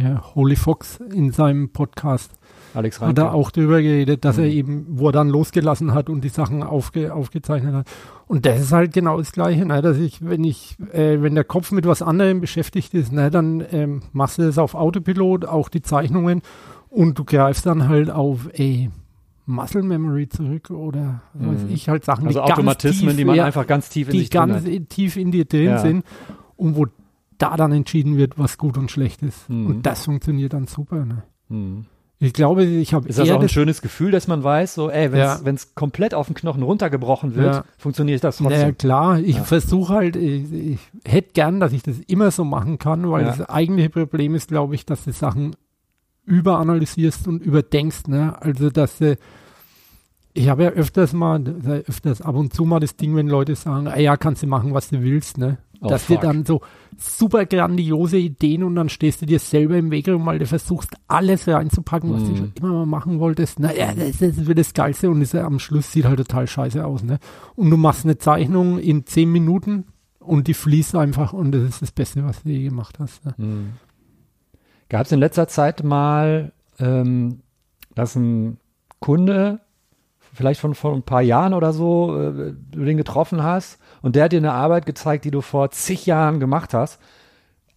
[0.00, 2.30] ja, Holy Fox in seinem Podcast
[2.74, 3.34] Alex hat er Reinke.
[3.36, 4.50] auch drüber geredet, dass er Mhm.
[4.50, 7.86] eben, wo er dann losgelassen hat und die Sachen aufge, aufgezeichnet hat.
[8.26, 11.44] Und das ist halt genau das Gleiche, ne, dass ich, wenn ich, äh, wenn der
[11.44, 15.68] Kopf mit was anderem beschäftigt ist, ne, dann ähm, machst du das auf Autopilot, auch
[15.70, 16.42] die Zeichnungen
[16.90, 18.90] und du greifst dann halt auf, ey,
[19.46, 21.70] Muscle Memory zurück oder was weiß Mhm.
[21.74, 24.18] ich, halt Sachen, Also die Automatismen, tief, die man ja, einfach ganz tief in die
[24.20, 24.88] sich drin ganz hat.
[24.90, 25.78] tief in dir drin Ja.
[25.78, 26.04] sind
[26.56, 26.84] und wo
[27.38, 29.48] da dann entschieden wird, was gut und schlecht ist.
[29.48, 29.66] Mhm.
[29.66, 31.04] Und das funktioniert dann super.
[31.04, 31.22] Ne?
[31.48, 31.84] Hm.
[32.20, 35.16] Ich glaube, ich habe Ist das auch ein schönes Gefühl, dass man weiß, so, ey,
[35.16, 35.38] Ja.
[35.44, 37.64] wenn es komplett auf den Knochen runtergebrochen wird, Ja.
[37.78, 38.78] funktioniert das Naja, trotzdem.
[38.78, 39.44] klar, ich Ja.
[39.44, 43.28] versuche halt, ich, ich hätte gern, dass ich das immer so machen kann, weil Ja.
[43.36, 45.54] das eigentliche Problem ist, glaube ich, dass du Sachen
[46.26, 48.34] überanalysierst und überdenkst, ne?
[48.42, 49.16] Also, dass du,
[50.34, 51.42] ich habe ja öfters mal,
[51.86, 54.74] öfters ab und zu mal das Ding, wenn Leute sagen, ah ja, kannst du machen,
[54.74, 55.58] was du willst, ne?
[55.80, 56.22] Oh, dass dir fuck.
[56.22, 56.60] dann so
[56.96, 60.96] super grandiose Ideen und dann stehst du dir selber im Weg rum, weil du versuchst,
[61.06, 62.36] alles reinzupacken, was du Mhm.
[62.36, 63.60] schon immer mal machen wolltest.
[63.60, 67.04] Naja, das, das wird das Geilste und das, am Schluss sieht halt total scheiße aus,
[67.04, 67.18] ne?
[67.54, 69.84] Und du machst eine Zeichnung in zehn Minuten
[70.18, 73.24] und die fließt einfach und das ist das Beste, was du je gemacht hast.
[73.24, 73.34] Ne?
[73.36, 73.72] Hm.
[74.88, 77.40] Gab es in letzter Zeit mal, ähm,
[77.94, 78.58] dass ein
[79.00, 79.60] Kunde,
[80.32, 84.24] vielleicht von vor ein paar Jahren oder so, äh, du den getroffen hast und der
[84.24, 87.00] hat dir eine Arbeit gezeigt, die du vor zig Jahren gemacht hast.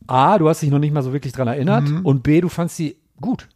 [0.07, 2.05] A, du hast dich noch nicht mal so wirklich dran erinnert Mhm.
[2.05, 3.47] und B, du fandst sie gut.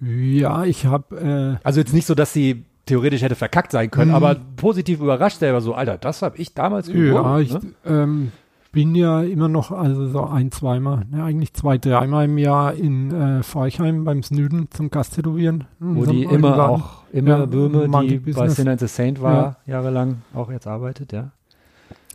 [0.00, 4.16] Ja, ich habe, Also jetzt nicht so, dass sie theoretisch hätte verkackt sein können, Mhm.
[4.16, 7.24] aber positiv überrascht selber so, Alter, das habe ich damals äh, gewonnen.
[7.24, 7.60] ja, ich ne?
[7.86, 8.32] ähm,
[8.72, 13.10] bin ja immer noch, also so ein, zweimal, ne, eigentlich zwei, dreimal im Jahr in
[13.12, 15.64] äh, Forchheim beim Snüden zum Gasttätowieren.
[15.80, 16.60] in Wo die immer Laden.
[16.82, 18.56] auch, immer Ja, Böhme, die bei Business.
[18.56, 21.30] Sinner and the Saint war, jahrelang auch jetzt arbeitet, ja.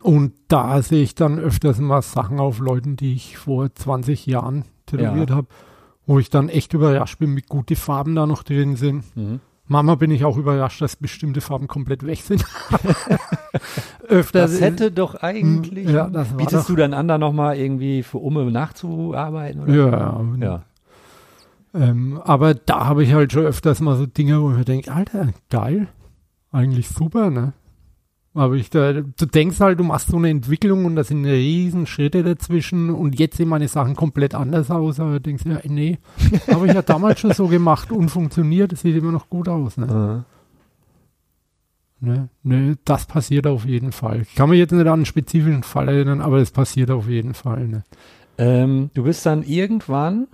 [0.02, 4.64] Und da sehe ich dann öfters mal Sachen auf Leuten, die ich vor 20 Jahren
[4.86, 5.36] tätowiert Ja.
[5.36, 5.46] habe,
[6.06, 9.04] wo ich dann echt überrascht bin, wie gut die Farben da noch drin sind.
[9.16, 9.40] Mhm.
[9.68, 12.44] Manchmal bin ich auch überrascht, dass bestimmte Farben komplett weg sind.
[14.08, 14.52] öfters.
[14.52, 15.88] Das hätte doch eigentlich.
[15.88, 19.62] Ja, das Bietest doch- du dann an, da nochmal irgendwie für Umme nachzuarbeiten?
[19.62, 19.74] Oder?
[19.74, 20.62] Ja, ja.
[21.74, 24.92] Ähm, aber da habe ich halt schon öfters mal so Dinge, wo ich mir denke,
[24.92, 25.88] Alter, geil,
[26.50, 27.54] eigentlich super, ne?
[28.34, 31.86] Aber ich da, du denkst halt, du machst so eine Entwicklung und da sind riesen
[31.86, 35.98] Schritte dazwischen und jetzt sehen meine Sachen komplett anders aus, aber du denkst ja, nee,
[36.50, 39.76] habe ich ja damals schon so gemacht und funktioniert, das sieht immer noch gut aus,
[39.76, 40.24] ne?
[42.00, 42.28] ne?
[42.42, 44.22] Ne, das passiert auf jeden Fall.
[44.22, 47.34] Ich kann mich jetzt nicht an einen spezifischen Fall erinnern, aber das passiert auf jeden
[47.34, 47.84] Fall, ne?
[48.38, 50.26] Ähm, du bist dann irgendwann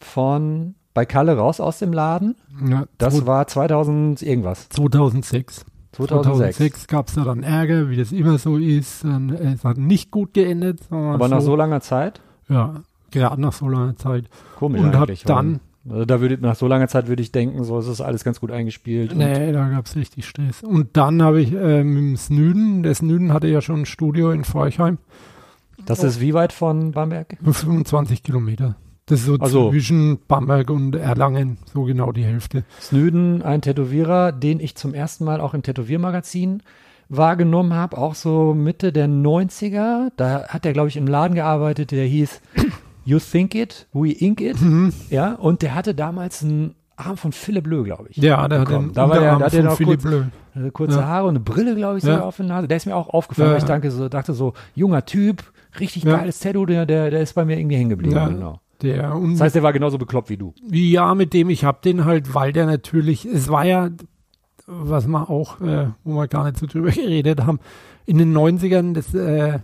[0.00, 2.34] von bei Kalle raus aus dem Laden.
[2.68, 4.68] Ja, Das war 2000 irgendwas.
[4.70, 5.64] 2006.
[5.92, 6.56] 2006.
[6.56, 9.04] 2006 gab es da dann Ärger, wie das immer so ist.
[9.04, 10.80] Dann, äh, es hat nicht gut geendet.
[10.90, 12.20] Aber nach so langer Zeit?
[12.48, 14.24] Ja, gerade nach so langer Zeit.
[14.56, 15.24] Komisch Und eigentlich.
[15.24, 15.60] dann- weil-
[15.92, 18.38] Also da würde nach so langer Zeit würde ich denken, so es ist alles ganz
[18.38, 19.12] gut eingespielt.
[19.12, 20.62] und- Nee, da gab es richtig Stress.
[20.62, 24.30] Und dann habe ich äh, mit dem Snüden, der Snüden hatte ja schon ein Studio
[24.30, 24.98] in Forchheim,
[25.86, 27.38] Das ist wie weit von Bamberg?
[27.42, 28.76] 25 Kilometer.
[29.10, 32.64] Das ist so Also- zwischen Bamberg und Erlangen, so genau die Hälfte.
[32.80, 36.62] Snüden, ein Tätowierer, den ich zum ersten Mal auch im Tätowiermagazin
[37.08, 40.10] wahrgenommen habe, auch so Mitte der 90er.
[40.16, 42.40] Da hat er, glaube ich, im Laden gearbeitet, der hieß
[43.04, 44.60] You Think It, We Ink It.
[44.60, 44.92] Mhm.
[45.10, 48.18] Ja, und der hatte damals einen Arm von Philipp Bleu, glaube ich.
[48.18, 50.02] Ja, der hat den da war der, da hat von noch Philipp kurz,
[50.54, 50.66] Bleu.
[50.66, 51.06] äh, kurze Ja.
[51.06, 52.20] Haare und eine Brille, glaube ich, so Ja.
[52.20, 52.68] auf der Nase.
[52.68, 53.52] Der ist mir auch aufgefallen, Ja.
[53.54, 55.42] weil ich dachte so, dachte so, junger Typ,
[55.80, 58.14] richtig geiles Tattoo, der, der, der ist bei mir irgendwie hängen geblieben.
[58.14, 58.28] Ja.
[58.28, 58.60] Genau.
[58.82, 60.54] Der Das heißt, der war genauso bekloppt wie du.
[60.70, 63.90] Ja, mit dem, ich hab den halt, weil der natürlich, es war ja,
[64.66, 67.60] was wir auch, äh, wo wir gar nicht so drüber geredet haben,
[68.06, 69.60] in den 90ern, das, äh,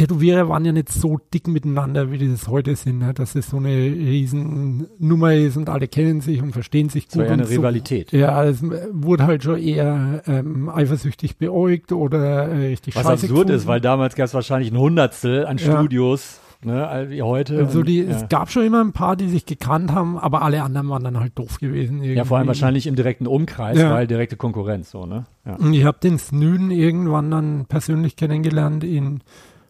[0.00, 3.12] Tätowierer waren ja nicht so dick miteinander, wie die das heute sind, ne?
[3.12, 7.22] dass es so eine riesen Nummer ist und alle kennen sich und verstehen sich gut.
[7.22, 7.52] Und eine so.
[7.54, 8.10] Rivalität.
[8.12, 8.62] Ja, es
[8.92, 13.66] wurde halt schon eher ähm, eifersüchtig beäugt oder äh, richtig Was scheiße absurd ist, gefunden.
[13.68, 15.76] weil damals gab es wahrscheinlich ein Hundertstel an Ja.
[15.78, 17.58] Studios, ne, wie heute.
[17.58, 18.10] Also Und, die, ja.
[18.16, 21.20] es gab schon immer ein paar, die sich gekannt haben, aber alle anderen waren dann
[21.20, 22.02] halt doof gewesen.
[22.02, 22.48] ja, vor allem irgendwie.
[22.48, 23.90] wahrscheinlich im direkten Umkreis, Ja.
[23.92, 25.26] weil direkte Konkurrenz, so, ne?
[25.44, 25.56] Ja.
[25.56, 29.20] Und ich habe den Snüden irgendwann dann persönlich kennengelernt in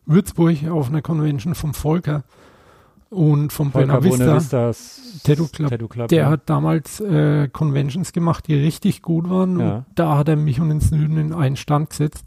[0.06, 2.24] Würzburg auf einer Convention vom Volker
[3.10, 4.72] und vom Volker Buena Vista.
[5.24, 5.70] Tattoo Club.
[5.70, 6.31] Tattoo Club Der ja.
[6.31, 9.59] hat damals äh, Conventions gemacht, die richtig gut waren.
[9.59, 9.74] Ja.
[9.77, 12.24] Und da hat er mich und den Snüden in einen Stand gesetzt.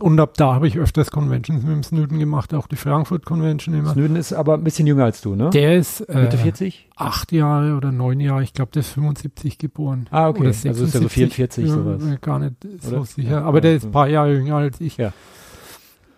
[0.00, 3.74] Und ab da habe ich öfters Conventions mit dem Snüden gemacht, auch die Frankfurt Convention
[3.74, 3.92] immer.
[3.92, 5.50] Snöden ist aber ein bisschen jünger als du, ne?
[5.50, 6.88] Der ist äh, Mitte 40?
[6.96, 10.06] acht Jahre oder neun Jahre, ich glaube, der ist 75 geboren.
[10.10, 10.40] Ah, okay.
[10.40, 12.02] Oder Also ist ja so 44 ja, sowas.
[12.22, 13.04] Gar nicht so Oder?
[13.04, 13.44] sicher.
[13.44, 13.88] Aber ja, der ist ja.
[13.90, 14.96] ein paar Jahre jünger als ich.
[14.96, 15.12] Ja.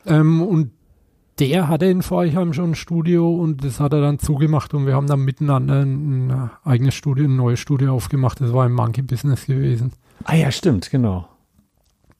[0.07, 0.70] Ähm, und
[1.39, 4.95] der hatte in Forchheim schon ein Studio und das hat er dann zugemacht und wir
[4.95, 8.41] haben dann miteinander ein, eigenes Studio, ein neues Studio aufgemacht.
[8.41, 9.93] Das war im Monkey Business gewesen.
[10.24, 11.27] Ah ja, stimmt, genau.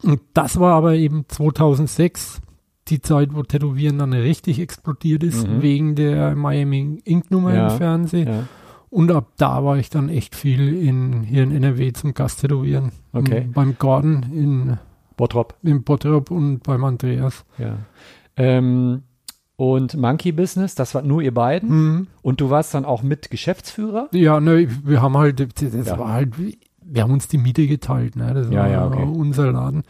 [0.03, 2.41] Und das war aber eben 2006
[2.89, 5.63] die Zeit, wo Tätowieren dann richtig explodiert ist, Mhm.
[5.63, 8.29] wegen der Miami Ink Nummer Ja, im Fernsehen.
[8.29, 8.45] Ja.
[8.91, 12.91] Und ab da war ich dann echt viel in, hier in NRW zum Gasttätowieren.
[13.13, 13.43] Okay.
[13.47, 14.79] Und Beim Gordon in,
[15.23, 17.45] Bottrop, in Bottrop und beim Andreas.
[17.59, 17.77] ja.
[18.37, 19.03] Ähm,
[19.57, 21.69] und Monkey Business, das war nur ihr beiden.
[21.71, 22.07] Mhm.
[22.23, 24.09] Und du warst dann auch mit Geschäftsführer?
[24.13, 25.99] Ja, ne, wir haben halt, das Ja.
[25.99, 26.31] war halt,
[26.85, 28.35] wir haben uns die Miete geteilt, ne?
[28.35, 29.05] Das Ja, war ja, okay.
[29.05, 29.83] unser Laden.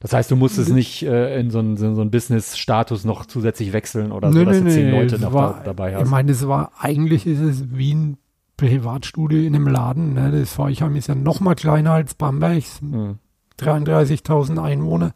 [0.00, 4.12] Das heißt, du musstest nicht äh, in so einen, so einen Business-Status noch zusätzlich wechseln
[4.12, 5.96] oder so, Nee, dass nee, du zehn nee, Leute es noch war, da, dabei Ich
[5.96, 6.10] hast.
[6.10, 8.18] meine, das war, eigentlich ist es wie ein
[8.58, 10.30] Privatstudio in einem Laden, ne?
[10.32, 13.18] Das Forchheim ist ja noch mal kleiner als Bamberg, es sind Hm.
[13.58, 15.14] 33.000 Einwohner.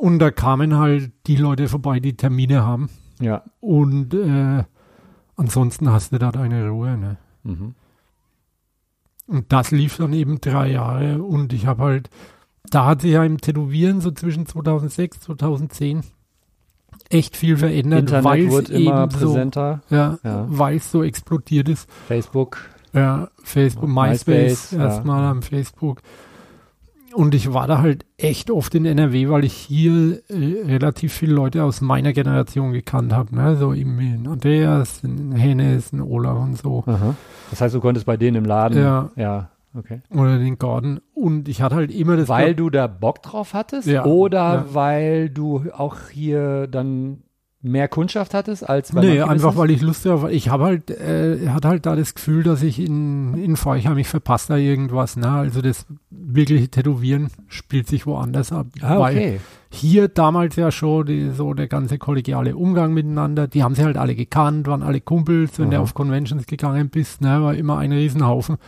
[0.00, 2.88] Und da kamen halt die Leute vorbei, die Termine haben.
[3.20, 3.42] Ja.
[3.60, 4.64] Und äh,
[5.36, 6.96] ansonsten hast du da deine Ruhe.
[6.96, 7.16] Ne?
[7.42, 7.74] Mhm.
[9.26, 11.22] Und das lief dann eben drei Jahre.
[11.22, 12.10] Und ich habe halt,
[12.70, 16.02] da hat sich ja im Tätowieren so zwischen 2006, 2010
[17.10, 19.82] echt viel verändert, weil Internet es wird immer eben so, präsenter.
[19.90, 20.46] ja, Ja.
[20.48, 21.88] weil es so explodiert ist.
[22.08, 22.58] Facebook.
[22.92, 24.84] Ja, Facebook, MySpace, MySpace, ja.
[24.84, 26.00] erstmal am Facebook.
[27.14, 31.34] Und ich war da halt echt oft in NRW, weil ich hier äh, relativ viele
[31.34, 33.34] Leute aus meiner Generation gekannt habe.
[33.34, 33.56] Ne?
[33.56, 36.84] So eben Andreas, ein Hennes, ein Olaf und so.
[36.86, 37.14] Aha.
[37.50, 38.78] Das heißt, du konntest bei denen im Laden.
[38.78, 39.10] Ja.
[39.16, 40.02] Ja, okay.
[40.10, 41.00] Oder den Gordon.
[41.14, 42.28] Und ich hatte halt immer das.
[42.28, 43.86] Weil du da Bock drauf hattest?
[43.86, 44.64] Ja, Oder ja.
[44.72, 47.22] weil du auch hier dann
[47.64, 50.30] mehr Kundschaft hattest als bei Nee, einfach weil ich Lust habe.
[50.30, 54.06] Ich habe halt, äh, hatte halt da das Gefühl, dass ich in, in Forchheim, ich
[54.06, 55.16] verpasse da irgendwas.
[55.16, 55.28] Ne?
[55.28, 58.66] Also das wirkliche Tätowieren spielt sich woanders ab.
[58.82, 59.40] Ah, Weil okay.
[59.70, 63.96] hier damals ja schon die, so der ganze kollegiale Umgang miteinander, die haben sie halt
[63.96, 65.82] alle gekannt, waren alle Kumpels, wenn du Aha.
[65.82, 68.58] auf Conventions gegangen bist, ne, war immer ein Riesenhaufen.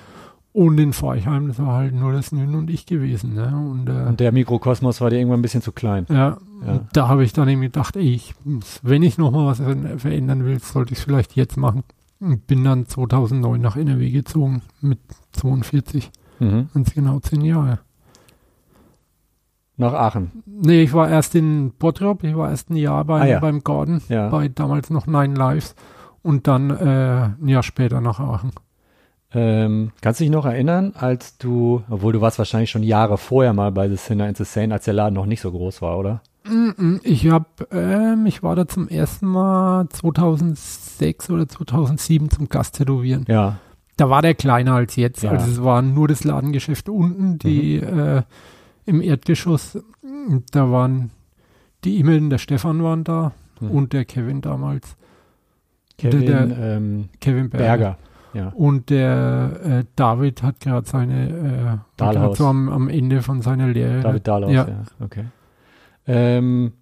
[0.56, 3.34] Und in Forchheim, das war halt nur das Nün und ich gewesen.
[3.34, 3.48] Ne?
[3.54, 6.06] Und, äh, Und der Mikrokosmos war dir irgendwann ein bisschen zu klein.
[6.08, 6.80] ja, Ja.
[6.94, 8.34] da habe ich dann eben gedacht, ey, ich,
[8.82, 11.82] wenn ich nochmal was ver- verändern will, sollte ich es vielleicht jetzt machen.
[12.20, 14.98] Und bin dann 2009 nach NRW gezogen mit
[15.32, 16.10] 42,
[16.40, 16.68] Mhm.
[16.72, 17.80] ganz genau zehn Jahre.
[19.76, 20.42] Nach Aachen.
[20.46, 23.40] Nee, ich war erst in Bottrop, ich war erst ein Jahr beim, Ah, ja.
[23.40, 24.30] beim Gordon, Ja.
[24.30, 25.74] bei damals noch Nine Lives
[26.22, 28.52] und dann äh, ein Jahr später nach Aachen.
[29.36, 33.52] Ähm, kannst du dich noch erinnern, als du, obwohl du warst wahrscheinlich schon Jahre vorher
[33.52, 35.98] mal bei The Sinner and the Sane, als der Laden noch nicht so groß war,
[35.98, 36.22] oder?
[37.02, 43.24] Ich habe, ähm, ich war da zum ersten Mal 2006 oder 2007 zum Gast tätowieren.
[43.28, 43.58] Ja.
[43.96, 45.22] Da war der kleiner als jetzt.
[45.22, 45.30] Ja.
[45.32, 48.22] Also es war nur das Ladengeschäft unten, die äh,
[48.84, 49.78] im Erdgeschoss.
[50.52, 51.10] Da waren
[51.84, 53.70] die Immeln, der Stefan waren da Mhm.
[53.70, 54.96] und der Kevin damals.
[55.98, 57.64] Kevin Der- der- ähm, Kevin Berger.
[57.66, 57.98] Berger.
[58.36, 58.48] Ja.
[58.48, 61.28] Und der äh, David hat gerade seine,
[61.80, 62.36] äh, Dahlhaus.
[62.38, 64.00] so am, am Ende von seiner Lehre.
[64.00, 64.68] David Dahlaus, ja.
[64.68, 64.82] Ja.
[65.00, 65.24] Okay.
[66.06, 66.72] Ähm,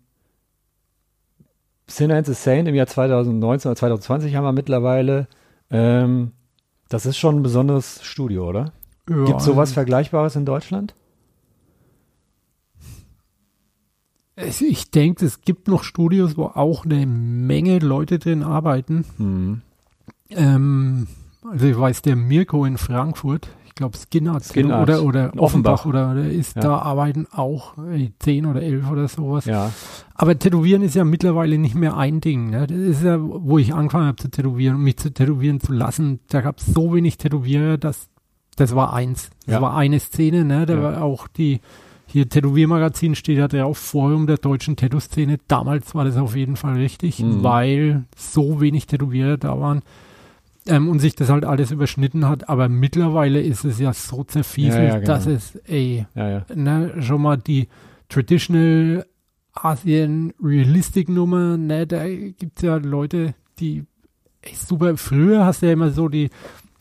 [1.87, 5.29] Sinner and the Saint im Jahr 2019 oder 2020 haben wir mittlerweile.
[5.71, 6.33] Ähm,
[6.89, 8.73] das ist schon ein besonderes Studio, oder?
[9.09, 10.95] Ja, Gibt sowas Vergleichbares in Deutschland?
[14.37, 19.05] es- Ich denke, es gibt noch Studios, wo auch eine Menge Leute drin arbeiten.
[19.19, 19.63] Hm.
[20.31, 21.07] Ähm,
[21.51, 24.83] also ich weiß, der Mirko in Frankfurt, ich glaube Skinnert Skinnert.
[24.83, 25.85] oder, oder Offenbach.
[25.85, 26.63] Offenbach oder der ist Ja.
[26.63, 29.45] da arbeiten auch äh, zehn oder elf oder sowas.
[29.47, 29.71] Ja.
[30.15, 32.51] Aber Tätowieren ist ja mittlerweile nicht mehr ein Ding.
[32.51, 32.67] Ne?
[32.67, 36.21] Das ist ja, wo ich angefangen habe zu tätowieren mich zu tätowieren zu lassen.
[36.29, 38.09] Da gab es so wenig Tätowierer, dass
[38.57, 39.31] das war eins.
[39.47, 39.61] Das Ja.
[39.63, 40.45] war eine Szene.
[40.45, 40.67] Ne?
[40.67, 41.61] Da war auch die
[42.07, 45.39] hier Tätowiermagazin steht ja drauf, Forum der deutschen Tattoo-Szene.
[45.49, 47.43] Damals war das auf jeden Fall richtig, Mhm.
[47.43, 49.83] weil so wenig Tätowierer da waren.
[50.67, 52.49] Ähm, und sich das halt alles überschnitten hat.
[52.49, 55.07] Aber mittlerweile ist es ja so zerfieselt, Ja, ja, genau.
[55.07, 57.69] dass es, ey, Ja, ne, schon mal die
[58.09, 59.05] Traditional
[59.53, 63.85] Asien Realistic Nummer, ne, da gibt's ja Leute, die
[64.43, 66.31] ey, super, früher hast du ja immer so die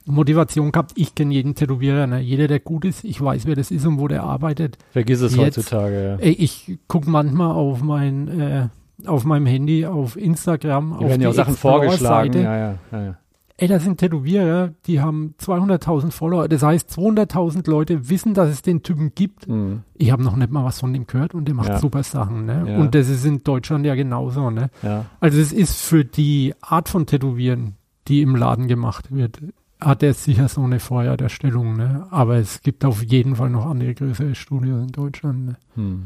[0.05, 3.69] Motivation gehabt, ich kenne jeden Tätowierer, ne, jeder, der gut ist, ich weiß, wer das
[3.72, 4.77] ist und wo der arbeitet.
[4.91, 6.15] Vergiss es Jetzt- heutzutage, ja.
[6.18, 8.68] Ey, ich guck manchmal auf mein, äh,
[9.05, 12.34] auf meinem Handy, auf Instagram, Hier auf werden ja auch die Sachen vorgeschlagen.
[12.41, 13.18] Ja, ja, ja, ja.
[13.57, 16.47] Ey, das sind Tätowierer, die haben 200.000 Follower.
[16.47, 19.45] Das heißt, 200.000 Leute wissen, dass es den Typen gibt.
[19.45, 19.84] Hm.
[19.93, 21.77] Ich habe noch nicht mal was von dem gehört und der macht Ja.
[21.80, 22.45] super Sachen.
[22.45, 22.65] Ne?
[22.67, 22.77] Ja.
[22.80, 24.49] Und das ist in Deutschland ja genauso.
[24.49, 24.69] Ne?
[24.81, 25.05] ja.
[25.19, 27.75] Also es ist für die Art von Tätowieren,
[28.07, 29.39] die im Laden gemacht wird,
[29.80, 31.75] hat er sicher so eine Vorderstellung.
[31.77, 32.07] Ne?
[32.09, 35.45] Aber es gibt auf jeden Fall noch andere größere Studios in Deutschland.
[35.45, 35.55] Ne?
[35.75, 36.05] Hm.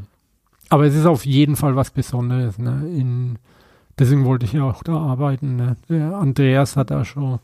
[0.68, 2.58] Aber es ist auf jeden Fall was Besonderes.
[2.58, 2.86] Ne?
[2.94, 3.38] In,
[3.98, 5.56] deswegen wollte ich ja auch da arbeiten.
[5.56, 5.76] Ne?
[5.88, 7.38] Der Andreas hat da schon.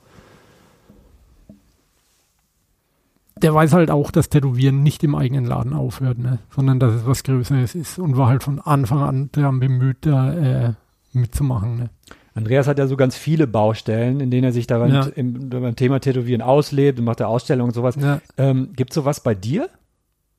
[3.43, 6.39] Der weiß halt auch, dass Tätowieren nicht im eigenen Laden aufhört, ne?
[6.55, 10.32] sondern dass es was Größeres ist und war halt von Anfang an daran bemüht, da
[10.32, 10.72] äh,
[11.12, 11.76] mitzumachen.
[11.76, 11.90] Ne?
[12.35, 15.06] Andreas hat ja so ganz viele Baustellen, in denen er sich daran Ja.
[15.14, 17.97] im, beim Thema Tätowieren auslebt und macht er Ausstellungen und sowas.
[17.97, 19.68] Ja, Ähm, Gibt es sowas bei dir?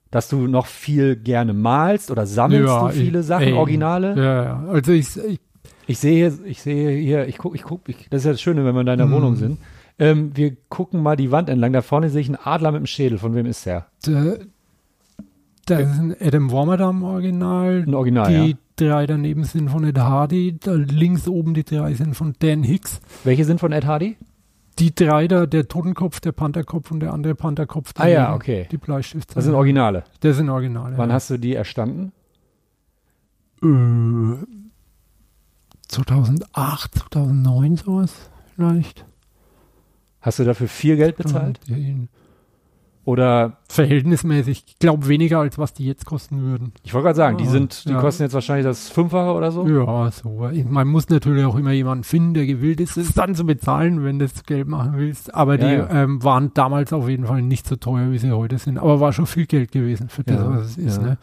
[0.10, 4.16] Dass du noch viel gerne malst oder sammelst Ja, du viele ich- Sachen, ey, Originale?
[4.16, 4.64] ja, ja.
[4.70, 5.40] Also ich, ich
[5.88, 8.42] Ich sehe hier, ich sehe hier, ich guck, ich guck, ich, das ist ja das
[8.42, 9.12] Schöne, wenn wir in deiner Mhm.
[9.12, 9.60] Wohnung sind.
[9.98, 11.72] Ähm, wir gucken mal die Wand entlang.
[11.74, 13.18] Da vorne sehe ich einen Adler mit dem Schädel.
[13.18, 13.88] Von wem ist der?
[14.06, 14.36] da,
[15.66, 17.84] da ist ein Adam Warmerdam Original.
[17.88, 18.58] Ein Original, die ja.
[18.76, 20.58] drei daneben sind von Ed Hardy.
[20.60, 23.00] Da links oben die drei sind von Dan Hicks.
[23.24, 24.18] Welche sind von Ed Hardy?
[24.80, 27.94] Die drei da, der Totenkopf, der Pantherkopf und der andere Pantherkopf.
[27.98, 28.68] Ah ja, okay.
[28.72, 29.34] Die Bleistifte.
[29.36, 30.04] Das sind Originale.
[30.20, 30.98] Das sind Originale.
[30.98, 31.16] Wann ja.
[31.16, 32.12] hast du die erstanden?
[33.64, 33.68] Äh,
[35.88, 38.14] 2008, 2009 sowas
[38.56, 39.06] vielleicht.
[40.22, 41.60] Hast du dafür viel Geld bezahlt?
[41.68, 42.10] Ja, in-
[43.04, 46.72] Oder, Verhältnismäßig, ich glaube weniger als was die jetzt kosten würden.
[46.82, 48.00] ich wollte gerade sagen, die Ah, sind, die ja.
[48.02, 49.68] kosten jetzt wahrscheinlich das Fünffache oder so?
[49.68, 50.50] Ja, so.
[50.68, 54.18] Man muss natürlich auch immer jemanden finden, der gewillt ist, es dann zu bezahlen, wenn
[54.18, 55.36] du das Geld machen willst.
[55.36, 56.04] Aber die Ja, ja.
[56.04, 58.80] Ähm, waren damals auf jeden Fall nicht so teuer, wie sie heute sind.
[58.80, 60.98] Aber war schon viel Geld gewesen für das, Ja, was es ist.
[60.98, 61.18] ja, Ne?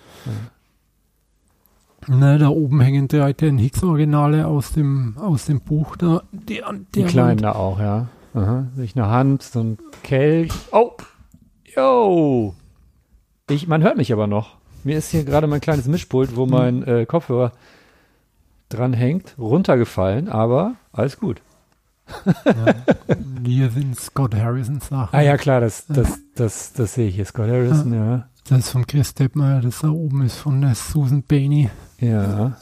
[2.09, 6.23] Ne, da oben hängen drei Dan Hicks Originale aus dem, aus dem Buch da.
[6.33, 6.63] Die,
[6.95, 8.09] Die kleinen da auch, ja.
[8.35, 8.67] Aha.
[8.75, 10.53] Sehe ich eine Hand, so ein Kelch.
[10.73, 10.93] Oh!
[11.77, 12.55] Yo!
[13.51, 14.57] Ich, man hört mich aber noch.
[14.85, 17.53] Mir ist hier gerade mein kleines Mischpult, wo mein äh, Kopfhörer
[18.69, 21.41] dran hängt, runtergefallen, aber alles gut.
[23.45, 25.15] Hier sind Scott Harrison Sachen.
[25.17, 27.25] Ah ja, klar, das, das, das, das sehe ich hier.
[27.25, 28.27] Scott Harrison, ja.
[28.49, 31.71] Das ist von Chris Deppmeier, das da oben ist von der Susan Bainey.
[32.01, 32.57] Ja.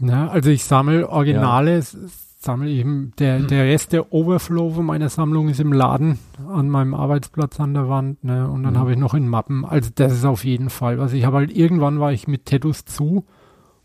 [0.00, 1.96] Ja, also ich sammle Originale, s-
[2.40, 6.18] sammle eben, der, der Rest der Overflow von meiner Sammlung ist im Laden
[6.48, 8.78] an meinem Arbeitsplatz an der Wand, ne, und dann Mhm.
[8.78, 11.12] habe ich noch in Mappen, also das ist auf jeden Fall was.
[11.12, 13.24] Ich habe halt, irgendwann war ich mit Tattoos zu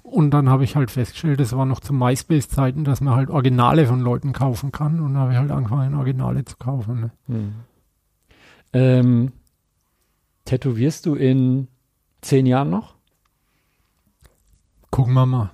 [0.03, 3.85] und dann habe ich halt festgestellt, das war noch zu MySpace-Zeiten, dass man halt Originale
[3.85, 7.11] von Leuten kaufen kann und dann habe ich halt angefangen, Originale zu kaufen, ne.
[7.27, 7.53] Hm.
[8.73, 9.31] Ähm,
[10.49, 11.67] tätowierst du in
[12.21, 12.95] zehn Jahren noch?
[14.91, 15.51] Gucken wir mal.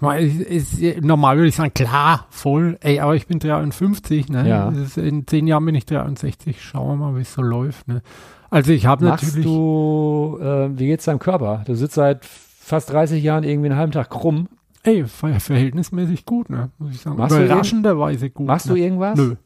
[0.00, 4.48] Normal würde ich sagen, klar, voll, ey, aber ich bin 53, ne?
[4.48, 4.72] Ja.
[4.96, 8.02] In zehn Jahren bin ich 63, schauen wir mal, wie es so läuft, ne?
[8.50, 9.44] Also ich habe natürlich.
[9.44, 11.62] du, äh, wie geht's deinem Körper?
[11.66, 14.48] Du sitzt seit fast 30 Jahren irgendwie einen halben Tag krumm.
[14.82, 16.70] Ey, ver verhältnismäßig gut, ne?
[16.78, 17.16] Muss ich sagen.
[17.16, 18.46] Machst du Überraschenderweise gut.
[18.48, 18.80] Machst du ne?
[18.80, 19.16] irgendwas?
[19.16, 19.36] Nö.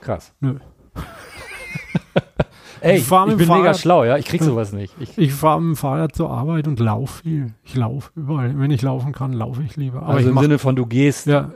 [0.00, 0.34] Krass.
[0.40, 0.56] Nö.
[2.82, 3.78] Ey, Ich ich, bin mega Fahrrad.
[3.78, 4.16] schlau, ja.
[4.18, 4.94] Ich krieg sowas nicht.
[4.98, 7.54] Ich, Ich fahre mit dem Fahrrad zur Arbeit und laufe viel.
[7.64, 8.58] Ich laufe überall.
[8.58, 10.02] Wenn ich laufen kann, laufe ich lieber.
[10.02, 11.52] Aber also ich im mach, Sinne von, du gehst ja,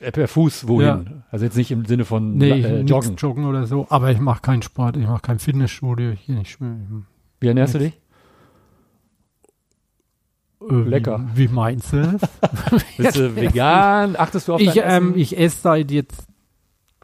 [0.00, 0.86] äh, per Fuß wohin.
[0.86, 1.04] Ja.
[1.30, 3.16] Also jetzt nicht im Sinne von nee, äh, Joggen.
[3.16, 3.86] joggen oder so.
[3.90, 7.06] Aber ich mache keinen Sport, ich mache kein Fitnessstudio, ich gehe nicht schwimmen.
[7.40, 8.00] Wie ernährst du dich?
[10.70, 11.24] Äh, Lecker.
[11.34, 12.30] Wie, wie meinst du das?
[12.96, 14.16] Bist du vegan?
[14.16, 15.18] Achtest du auf ich, dein ähm, Essen?
[15.20, 16.26] ich esse seit jetzt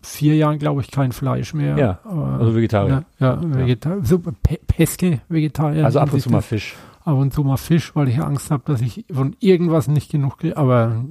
[0.02, 1.76] vier Jahren, glaube ich, kein Fleisch mehr.
[1.76, 3.04] Ja, aber, Also Vegetarier.
[3.18, 4.04] ja, ja, Vegetarier.
[4.04, 5.84] So, Pe Peske, Vegetarier.
[5.84, 6.42] Also ab und zu mal.
[6.42, 6.74] Fisch.
[7.04, 10.38] Ab und zu mal Fisch, weil ich Angst habe, dass ich von irgendwas nicht genug
[10.38, 10.56] kriege.
[10.56, 11.04] Aber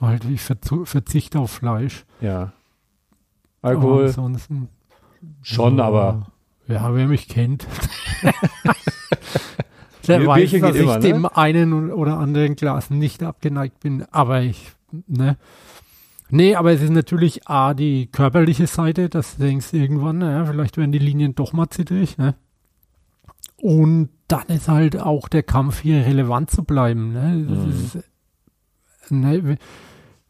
[0.00, 2.04] halt, ich verzichte auf Fleisch.
[2.20, 2.52] Ja.
[3.62, 4.68] Aber Alkohol ansonsten.
[5.42, 6.26] schon, ja, aber
[6.68, 7.66] Ja, wer mich kennt.
[10.06, 11.00] Der weiß, dass ich immer, ne?
[11.00, 14.06] dem einen oder anderen Glas nicht abgeneigt bin.
[14.10, 14.72] Aber ich,
[15.06, 15.36] ne.
[16.30, 20.76] Nee, aber es ist natürlich A, die körperliche Seite, dass du denkst irgendwann, naja, vielleicht
[20.76, 22.34] werden die Linien doch mal zittrig, ne?
[23.60, 27.46] Und dann ist halt auch der Kampf hier relevant zu bleiben, ne?
[27.48, 27.70] Das Mhm.
[27.70, 27.98] ist,
[29.10, 29.56] ne,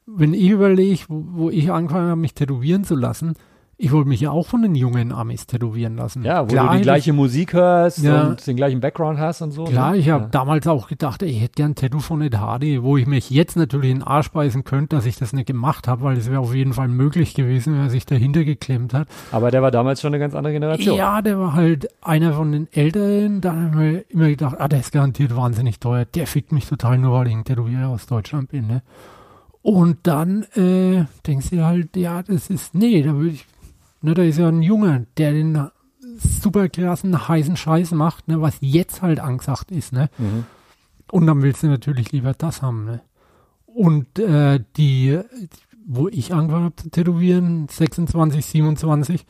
[0.06, 3.34] wenn ich überlege, wo, wo ich angefangen habe, mich tätowieren zu lassen,
[3.80, 6.24] ich wollte mich ja auch von den jungen Amis tätowieren lassen.
[6.24, 8.26] ja, wo Klar, du die ich- gleiche Musik hörst Ja.
[8.26, 9.64] und den gleichen Background hast und so.
[9.64, 9.98] Klar, ne?
[9.98, 10.28] ich habe ja.
[10.30, 13.30] damals auch gedacht, ey, ich hätte gern ein Tattoo von Ed Hardy, wo ich mich
[13.30, 16.28] jetzt natürlich in den Arsch beißen könnte, dass ich das nicht gemacht habe, weil es
[16.28, 19.06] wäre auf jeden Fall möglich gewesen, wenn er sich dahinter geklemmt hat.
[19.30, 20.96] Aber der war damals schon eine ganz andere Generation.
[20.96, 23.40] Ja, der war halt einer von den Älteren.
[23.40, 26.04] Da haben wir immer gedacht, ah, der ist garantiert wahnsinnig teuer.
[26.04, 28.66] Der fickt mich total nur, weil ich ein Tätowierer aus Deutschland bin.
[28.66, 28.82] Ne?
[29.62, 33.46] Und dann äh, denkst du halt, ja, das ist, nee, da würde ich,
[34.00, 35.68] ne, da ist ja ein Junge, der den
[36.18, 39.92] super krassen, heißen Scheiß macht, ne, was jetzt halt angesagt ist.
[39.92, 40.10] Ne?
[40.18, 40.44] Mhm.
[41.10, 43.00] Und dann willst du natürlich lieber das haben, ne?
[43.66, 45.20] Und äh, die,
[45.86, 49.24] wo ich angefangen habe zu tätowieren, 26, 27,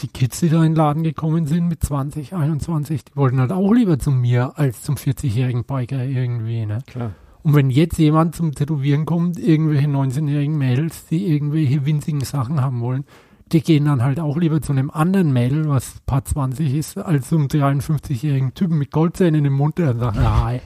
[0.00, 3.52] die Kids, die da in den Laden gekommen sind mit 20, 21, die wollten halt
[3.52, 6.80] auch lieber zu mir als zum 40-jährigen Biker irgendwie, ne?
[6.86, 7.12] Klar.
[7.42, 12.80] Und wenn jetzt jemand zum Tätowieren kommt, irgendwelche 19-jährigen Mädels, die irgendwelche winzigen Sachen haben
[12.80, 13.04] wollen,
[13.52, 17.28] die gehen dann halt auch lieber zu einem anderen Mädel, was paar 20 ist, als
[17.28, 20.60] zum 53-jährigen Typen mit Goldzähnen im Mund, der sagt, nein,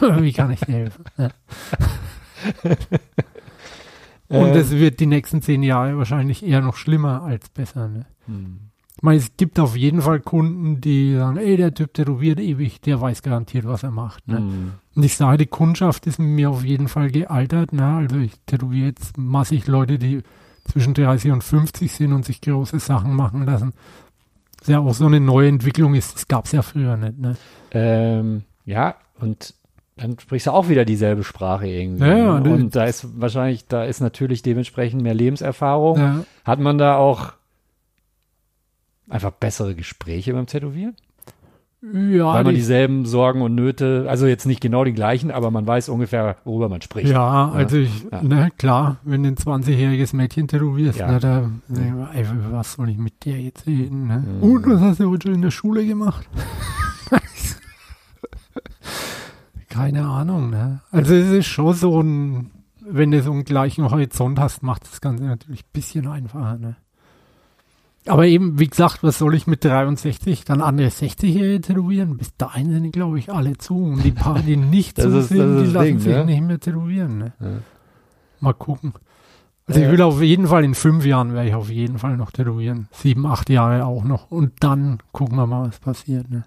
[0.22, 1.04] wie kann ich dir helfen?
[1.16, 1.30] Ja.
[4.28, 7.88] Und das wird die nächsten zehn Jahre wahrscheinlich eher noch schlimmer als besser.
[7.88, 8.06] Ne?
[8.26, 8.58] hm.
[8.96, 12.80] Ich meine, es gibt auf jeden Fall Kunden, die sagen, ey, der Typ tätowiert ewig,
[12.80, 14.26] der weiß garantiert, was er macht.
[14.26, 14.38] Ne?
[14.38, 14.72] Hm.
[14.94, 17.74] Und ich sage, die Kundschaft ist mir auf jeden Fall gealtert.
[17.74, 17.84] Ne?
[17.84, 20.22] Also ich tätowiere jetzt massig Leute, die
[20.68, 23.72] zwischen 30 und 50 sind und sich große Sachen machen lassen.
[24.58, 27.18] Das ja auch so eine neue Entwicklung ist, das gab es ja früher nicht.
[27.18, 27.36] Ne?
[27.72, 29.54] Ähm, ja, und
[29.96, 32.06] dann sprichst du auch wieder dieselbe Sprache irgendwie.
[32.06, 35.98] Ja, ne- und da ist wahrscheinlich, da ist natürlich dementsprechend mehr Lebenserfahrung.
[35.98, 36.24] Ja.
[36.44, 37.32] Hat man da auch
[39.08, 40.96] einfach bessere Gespräche beim Tätowieren?
[41.82, 45.50] Ja, Weil man die- dieselben Sorgen und Nöte, also jetzt nicht genau die gleichen, aber
[45.50, 47.08] man weiß ungefähr, worüber man spricht.
[47.10, 48.22] Ja, also ich, Ja.
[48.22, 51.12] ne, klar, wenn du ein 20-jähriges Mädchen tätowierst, Ja.
[51.12, 52.08] ne, da, ne,
[52.50, 54.24] was soll ich mit dir jetzt reden, ne?
[54.26, 54.42] Mhm.
[54.42, 56.26] Und was hast du heute schon in der Schule gemacht?
[59.68, 60.80] Keine Ahnung, ne?
[60.90, 62.50] Also es ist schon so ein,
[62.80, 66.76] wenn du so einen gleichen Horizont hast, macht das Ganze natürlich ein bisschen einfacher, ne?
[68.08, 72.16] Aber eben, wie gesagt, was soll ich mit 63 dann andere 60-Jährige tätowieren?
[72.16, 73.76] Bis dahin sind die, glaube ich, alle zu.
[73.76, 76.24] Und die paar, die nicht zu ist- sind, die lassen Ding, sich ne?
[76.24, 77.32] nicht mehr tätowieren, ne?
[77.40, 77.48] Ja.
[78.40, 78.92] Mal gucken.
[79.66, 79.86] Also Ja.
[79.86, 82.86] ich will auf jeden Fall in fünf Jahren werde ich auf jeden Fall noch tätowieren.
[82.92, 84.30] Sieben, acht Jahre auch noch.
[84.30, 86.30] Und dann gucken wir mal, was passiert.
[86.30, 86.44] Ne?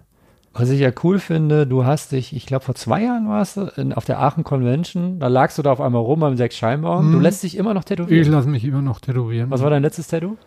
[0.54, 3.70] Was ich ja cool finde, du hast dich, ich glaube vor zwei Jahren warst du,
[3.76, 7.12] in, auf der Aachen Convention, da lagst du da auf einmal rum am Sechs Scheinbaum.
[7.12, 7.22] Du Mhm.
[7.22, 8.32] lässt dich immer noch Ich tätowieren.
[8.32, 9.50] lasse mich immer noch tätowieren.
[9.50, 10.38] Was war dein letztes Tattoo,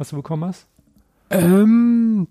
[0.00, 0.66] was du bekommen hast?
[1.28, 2.26] Ähm,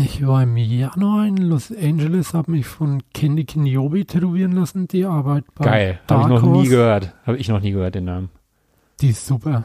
[0.00, 5.04] ich war im Januar in Los Angeles, habe mich von Candy Kinyobi tätowieren lassen, die
[5.04, 7.14] Arbeit bei Geil, habe ich noch nie gehört.
[7.26, 8.30] Habe ich noch nie gehört, den Namen.
[9.00, 9.64] Die ist super.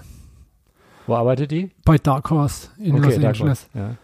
[1.05, 1.69] Wo arbeitet die?
[1.85, 3.69] Bei Dark Horse in Los Dark Angeles.
[3.73, 3.95] Horse, Ja.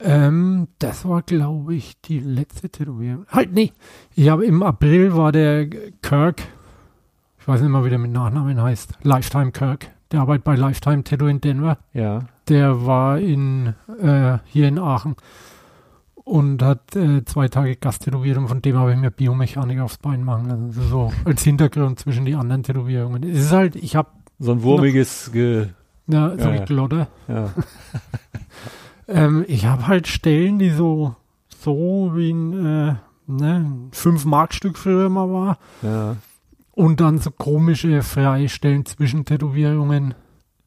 [0.00, 3.26] Ähm, das war, glaube ich, die letzte Tätowierung.
[3.28, 3.72] Halt, nee.
[4.14, 6.42] Ich habe im April war der Kirk,
[7.40, 9.90] ich weiß nicht mal, wie der mit Nachnamen heißt, Lifetime Kirk.
[10.12, 11.78] Der arbeitet bei Lifetime Tattoo in Denver.
[11.92, 12.20] ja.
[12.48, 15.16] Der war in, äh, hier in Aachen
[16.24, 20.24] und hat äh, zwei Tage Gasttätowiert und von dem habe ich mir Biomechanik aufs Bein
[20.24, 20.64] machen lassen.
[20.68, 23.22] Also so als Hintergrund zwischen die anderen Tätowierungen.
[23.22, 24.08] Es ist halt, ich habe
[24.38, 25.66] So ein wurmiges Ge
[26.06, 26.64] ja, so Ja.
[26.64, 27.06] Glotte.
[27.28, 27.50] ja.
[29.10, 31.14] Ähm, ich habe halt Stellen, die so,
[31.48, 32.94] so wie ein, äh,
[33.26, 35.58] ne, 5-Mark-Stück früher mal war.
[35.82, 36.16] ja.
[36.78, 40.14] Und dann so komische Freistellen zwischen Tätowierungen.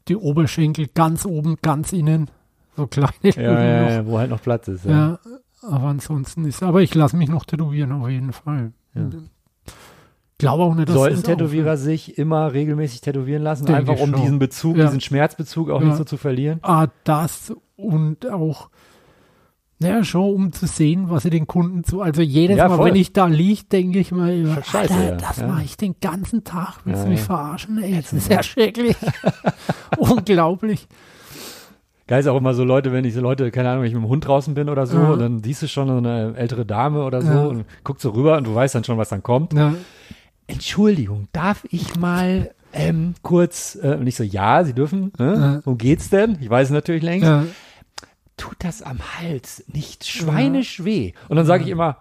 [0.10, 2.30] Die Oberschenkel ganz oben, ganz innen.
[2.76, 3.90] So kleine Ja, ja, noch.
[3.90, 4.84] ja, wo halt noch Platz ist.
[4.84, 5.20] Ja.
[5.62, 8.74] Aber ansonsten ist, aber ich lasse mich noch tätowieren auf jeden Fall.
[10.38, 14.22] Glaube auch nicht, dass Sollten Tätowierer sich immer regelmäßig tätowieren lassen, einfach um schon.
[14.22, 16.60] diesen Bezug, diesen Schmerzbezug auch nicht so zu verlieren?
[16.62, 18.70] Ah, das und auch,
[19.82, 22.02] Ja, schon, um zu sehen, was sie den Kunden zu.
[22.02, 22.90] Also jedes Ja, Mal, voll.
[22.90, 25.16] wenn ich da liege, denke ich mir immer, Scheiße, Alter, ja.
[25.16, 25.48] das Ja.
[25.48, 26.80] mache ich den ganzen Tag.
[26.86, 27.26] Willst Ja, du mich ja.
[27.26, 27.82] verarschen?
[27.82, 28.96] Ey, das ist ja schrecklich.
[29.98, 30.88] Unglaublich.
[32.08, 34.04] Geil ist auch immer so Leute, wenn ich so Leute, keine Ahnung, wenn ich mit
[34.04, 35.12] dem Hund draußen bin oder so, Ja.
[35.12, 37.46] und dann siehst du schon so eine ältere Dame oder so Ja.
[37.46, 39.54] und guckst so rüber und du weißt dann schon, was dann kommt.
[39.54, 39.74] Ja,
[40.48, 45.34] Entschuldigung, darf ich mal ähm, kurz, äh, und ich so, ja, Sie dürfen, ne?
[45.36, 45.62] Ja.
[45.66, 46.38] Worum geht's denn?
[46.42, 47.28] Ich weiß es natürlich längst.
[48.42, 51.14] Ja, Tut das am Hals nicht schweinisch weh?
[51.30, 51.98] Und dann sage ich immer,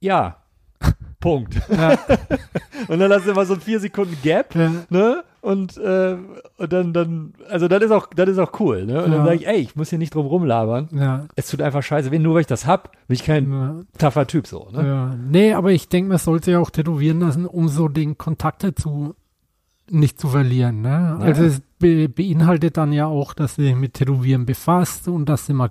[0.00, 0.36] ja,
[1.20, 1.60] Punkt.
[1.70, 1.98] ja,
[2.88, 4.70] Und dann hast du immer so ein vier Sekunden Gap, ja.
[4.90, 5.24] ne?
[5.40, 6.16] Und, äh,
[6.56, 9.04] und dann, dann, also das ist auch, das ist auch cool, ne?
[9.04, 9.24] Und dann Ja.
[9.26, 10.88] sage ich, ey, ich muss hier nicht drum rumlabern.
[10.92, 11.26] ja.
[11.36, 13.74] Es tut einfach scheiße weh, nur weil ich das hab, bin ich kein ja.
[13.98, 14.86] tougher Typ so, ne?
[14.86, 18.64] Ja, nee, aber ich denke, man sollte ja auch tätowieren lassen, um so den Kontakt
[18.64, 19.14] dazu
[19.90, 20.82] nicht zu verlieren.
[20.82, 20.88] Ne?
[20.88, 21.18] Ja.
[21.18, 25.46] Also es be beinhaltet dann ja auch, dass du dich mit Tätowieren befasst und dass
[25.46, 25.70] du mal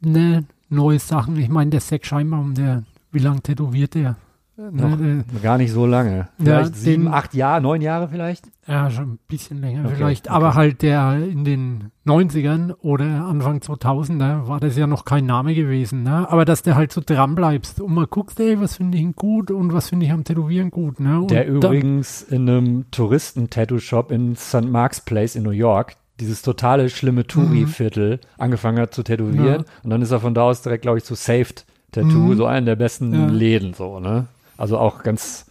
[0.00, 4.16] ne, neue Sachen, ich meine, der Zack Scheinbaum, der, wie lange tätowiert der?
[4.58, 6.16] Noch Ne, gar nicht so lange.
[6.16, 8.46] Ja, Vielleicht sieben, den- acht Jahre, neun Jahre vielleicht?
[8.66, 10.34] ja, schon ein bisschen länger Okay, vielleicht, okay.
[10.36, 15.54] aber halt der in den 90ern oder Anfang 2000er war das ja noch kein Name
[15.54, 16.02] gewesen.
[16.02, 16.28] Ne?
[16.30, 19.14] Aber dass der halt so dran bleibst und mal guckst, ey, was finde ich ihn
[19.14, 20.98] gut und was finde ich am Tätowieren gut.
[21.00, 21.20] Ne?
[21.20, 24.64] Und Der übrigens in einem Touristen-Tattoo-Shop in St.
[24.70, 29.38] Mark's Place in New York dieses totale schlimme Touri-Viertel angefangen hat zu tätowieren.
[29.38, 29.46] Mhm.
[29.46, 29.64] Ja.
[29.84, 32.36] Und dann ist er von da aus direkt, glaube ich, zu Saved Tattoo, Mhm.
[32.36, 33.26] so einen der besten Ja.
[33.28, 34.26] Läden, so, ne?
[34.58, 35.46] Also auch ganz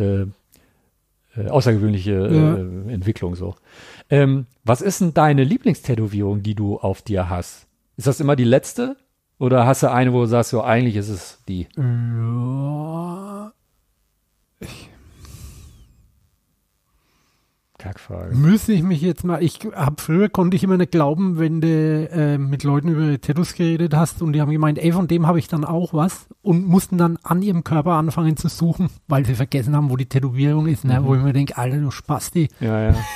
[0.00, 2.56] äh, äh, außergewöhnliche Ja.
[2.56, 3.54] äh, Entwicklung, so.
[4.10, 7.66] Ähm, was ist denn deine Lieblingstätowierung, die du auf dir hast?
[7.96, 8.96] Ist das immer die letzte?
[9.38, 11.68] Oder hast du eine, wo du sagst, so eigentlich ist es die?
[11.76, 13.52] Ja,
[17.78, 18.34] Kackfrage.
[18.34, 21.68] müsste ich mich jetzt mal, ich hab früher konnte ich immer nicht glauben, wenn du
[21.68, 25.38] äh, mit Leuten über Tattoos geredet hast und die haben gemeint, ey, von dem habe
[25.38, 29.34] ich dann auch was und mussten dann an ihrem Körper anfangen zu suchen, weil sie
[29.34, 31.00] vergessen haben, wo die Tätowierung ist, ne?
[31.04, 32.48] wo ich mir denke, Alter, du Spasti.
[32.60, 32.94] Ja, ja.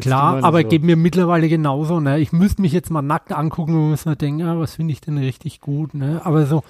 [0.00, 0.68] Klar, aber so.
[0.68, 2.20] geht mir mittlerweile genauso, ne?
[2.20, 5.00] Ich müsste mich jetzt mal nackt angucken und muss mir denken, ja, was finde ich
[5.00, 6.20] denn richtig gut, ne?
[6.22, 6.62] Aber so,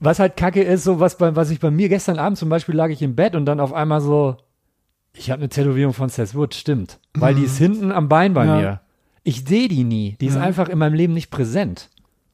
[0.00, 2.76] Was halt kacke ist, so was, bei, was ich bei mir gestern Abend zum Beispiel
[2.76, 4.36] lag ich im Bett und dann auf einmal so,
[5.18, 6.98] ich habe eine Tätowierung von Seth Wood, stimmt.
[7.14, 8.50] Weil die ist hinten am Bein bei Mhm.
[8.50, 8.56] Ja.
[8.56, 8.80] mir.
[9.24, 10.16] Ich sehe die nie.
[10.20, 10.40] Die ist Ja.
[10.42, 11.90] einfach in meinem Leben nicht präsent.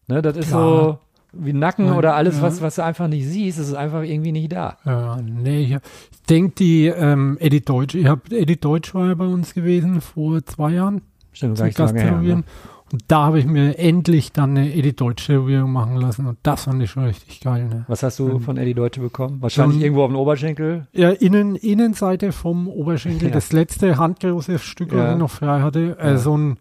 [0.06, 0.61] Ne, das ist Klar.
[0.85, 0.98] so
[1.32, 2.43] wie Nacken Ja, oder alles, ja.
[2.43, 4.77] was, was du einfach nicht siehst, ist einfach irgendwie nicht da.
[4.85, 9.15] Ja, nee, ich, ich denke, die ähm, Eddie Deutsch, ich habe Eddie Deutsch war ja
[9.15, 11.02] bei uns gewesen vor zwei Jahren
[11.32, 12.19] Stimmt, zum lange her.
[12.20, 12.44] Ne?
[12.95, 16.62] Und da habe ich mir endlich dann eine Eddie Deutsch Tätowierung machen lassen und das
[16.62, 17.65] fand ich schon richtig geil.
[17.69, 17.85] Ne?
[17.89, 19.43] Was hast du von Eddie Deutsche bekommen?
[19.43, 20.87] Wahrscheinlich irgendwo auf dem Oberschenkel.
[20.93, 23.35] Ja, innen, Innenseite vom Oberschenkel, Ja.
[23.35, 25.12] das letzte handgroße Stück, was Ja.
[25.15, 26.19] ich noch frei hatte, äh, Ja.
[26.19, 26.59] so ein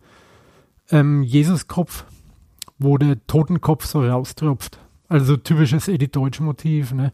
[0.90, 2.04] ähm, Jesuskopf,
[2.80, 4.80] wo der Totenkopf so raustropft.
[5.10, 6.94] Also typisches Eddie Deutsch Motiv.
[6.96, 7.14] Ne?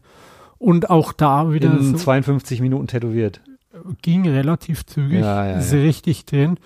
[0.56, 3.42] Und auch da wieder In so, 52 Minuten tätowiert.
[4.00, 5.20] ging relativ zügig,
[5.58, 6.56] ist richtig drin.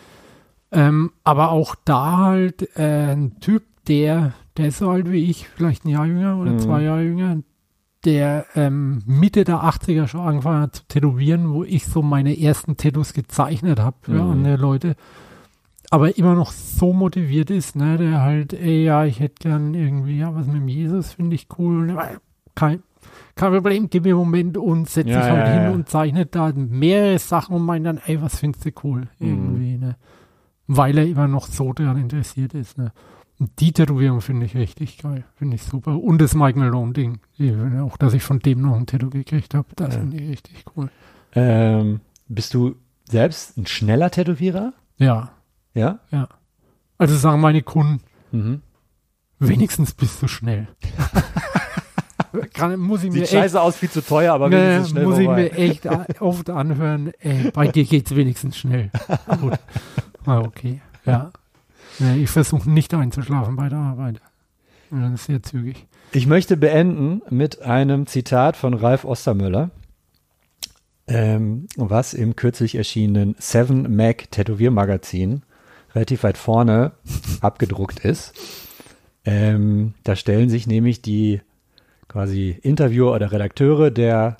[0.74, 5.48] Ähm, aber auch da halt äh, ein Typ, der, der ist so alt wie ich,
[5.48, 6.58] vielleicht ein Jahr jünger oder Mhm.
[6.58, 7.38] zwei Jahre jünger,
[8.04, 12.76] der ähm, Mitte der 80er schon angefangen hat zu tätowieren, wo ich so meine ersten
[12.76, 14.30] Tattoos gezeichnet habe für Mhm.
[14.30, 14.96] andere Leute.
[15.90, 20.18] Aber immer noch so motiviert ist, ne, der halt, ey, ja, ich hätte gern irgendwie,
[20.18, 21.86] ja, was mit dem Jesus finde ich cool.
[21.86, 21.98] Ne,
[22.56, 22.82] Kein,
[23.36, 25.70] kein Problem, gib mir einen Moment und setz Ja, dich halt ja, hin ja.
[25.70, 29.02] und zeichnet da mehrere Sachen und meint dann, ey, was findest du cool?
[29.18, 29.28] Mhm.
[29.28, 29.96] Irgendwie, ne?
[30.66, 32.92] Weil er immer noch so daran interessiert ist, ne?
[33.38, 35.98] Und die Tätowierung finde ich richtig geil, finde ich super.
[36.00, 39.66] Und das Mike Malone-Ding, Die- auch dass ich von dem noch ein Tattoo gekriegt habe,
[39.76, 40.00] das Ja.
[40.00, 40.88] finde ich richtig cool.
[41.34, 44.72] Ähm, bist du selbst ein schneller Tätowierer?
[44.98, 45.30] Ja,
[45.74, 45.98] Ja?
[46.96, 48.00] also sagen meine Kunden,
[48.30, 48.62] Mhm.
[49.40, 50.68] wenigstens bist du schnell.
[52.52, 55.04] Kann, muss ich mir Sieht echt scheiße aus, viel zu teuer, aber Nee, wenigstens schnell
[55.06, 55.42] muss ich vorbei.
[55.42, 55.86] mir echt
[56.20, 58.90] oft anhören, ey, bei dir geht's wenigstens schnell.
[59.40, 59.58] Gut.
[60.26, 60.80] Ah, okay.
[61.04, 61.32] Ja.
[62.16, 64.20] Ich versuche nicht einzuschlafen bei der Arbeit.
[64.90, 65.86] Ja, Das ist sehr zügig.
[66.12, 69.70] Ich möchte beenden mit einem Zitat von Ralf Ostermüller,
[71.06, 75.42] ähm, was im kürzlich erschienenen Seven Mac Tätowiermagazin
[75.94, 76.92] relativ weit vorne
[77.40, 78.34] abgedruckt ist.
[79.24, 81.40] Ähm, da stellen sich nämlich die
[82.08, 84.36] quasi Interviewer oder Redakteure der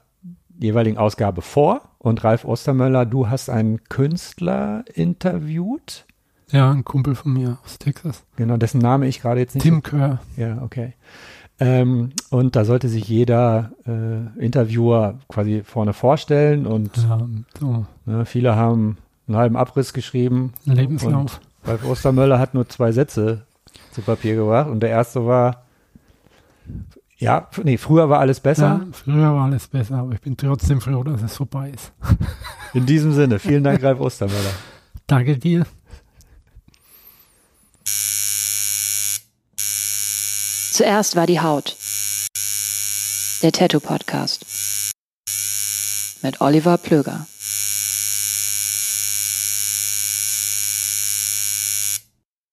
[0.58, 6.04] jeweiligen Ausgabe vor und Ralf Ostermöller, du hast einen Künstler interviewt,
[6.50, 8.22] Ja, ein Kumpel von mir aus Texas.
[8.36, 10.20] genau dessen Name ich gerade jetzt nicht Tim Kerr.
[10.36, 10.92] Ja, okay.
[11.60, 17.20] Ähm, und da sollte sich jeder äh, Interviewer quasi vorne vorstellen und Ja,
[17.60, 20.52] so ne, viele haben einen halben Abriss geschrieben.
[20.64, 21.40] Lebenslauf.
[21.64, 23.42] Ralf Ostermöller hat nur zwei Sätze
[23.92, 25.62] zu Papier gebracht und der erste war,
[27.24, 28.82] Ja, nee, früher war alles besser.
[28.84, 31.90] Ja, früher war alles besser, aber ich bin trotzdem froh, dass es vorbei ist.
[32.74, 34.52] In diesem Sinne, vielen Dank, Ralf Ostermöller.
[35.06, 35.64] Danke dir.
[40.72, 41.76] Zuerst war die Haut.
[43.42, 44.44] Der Tattoo Podcast.
[46.22, 47.26] Mit Oliver Plöger.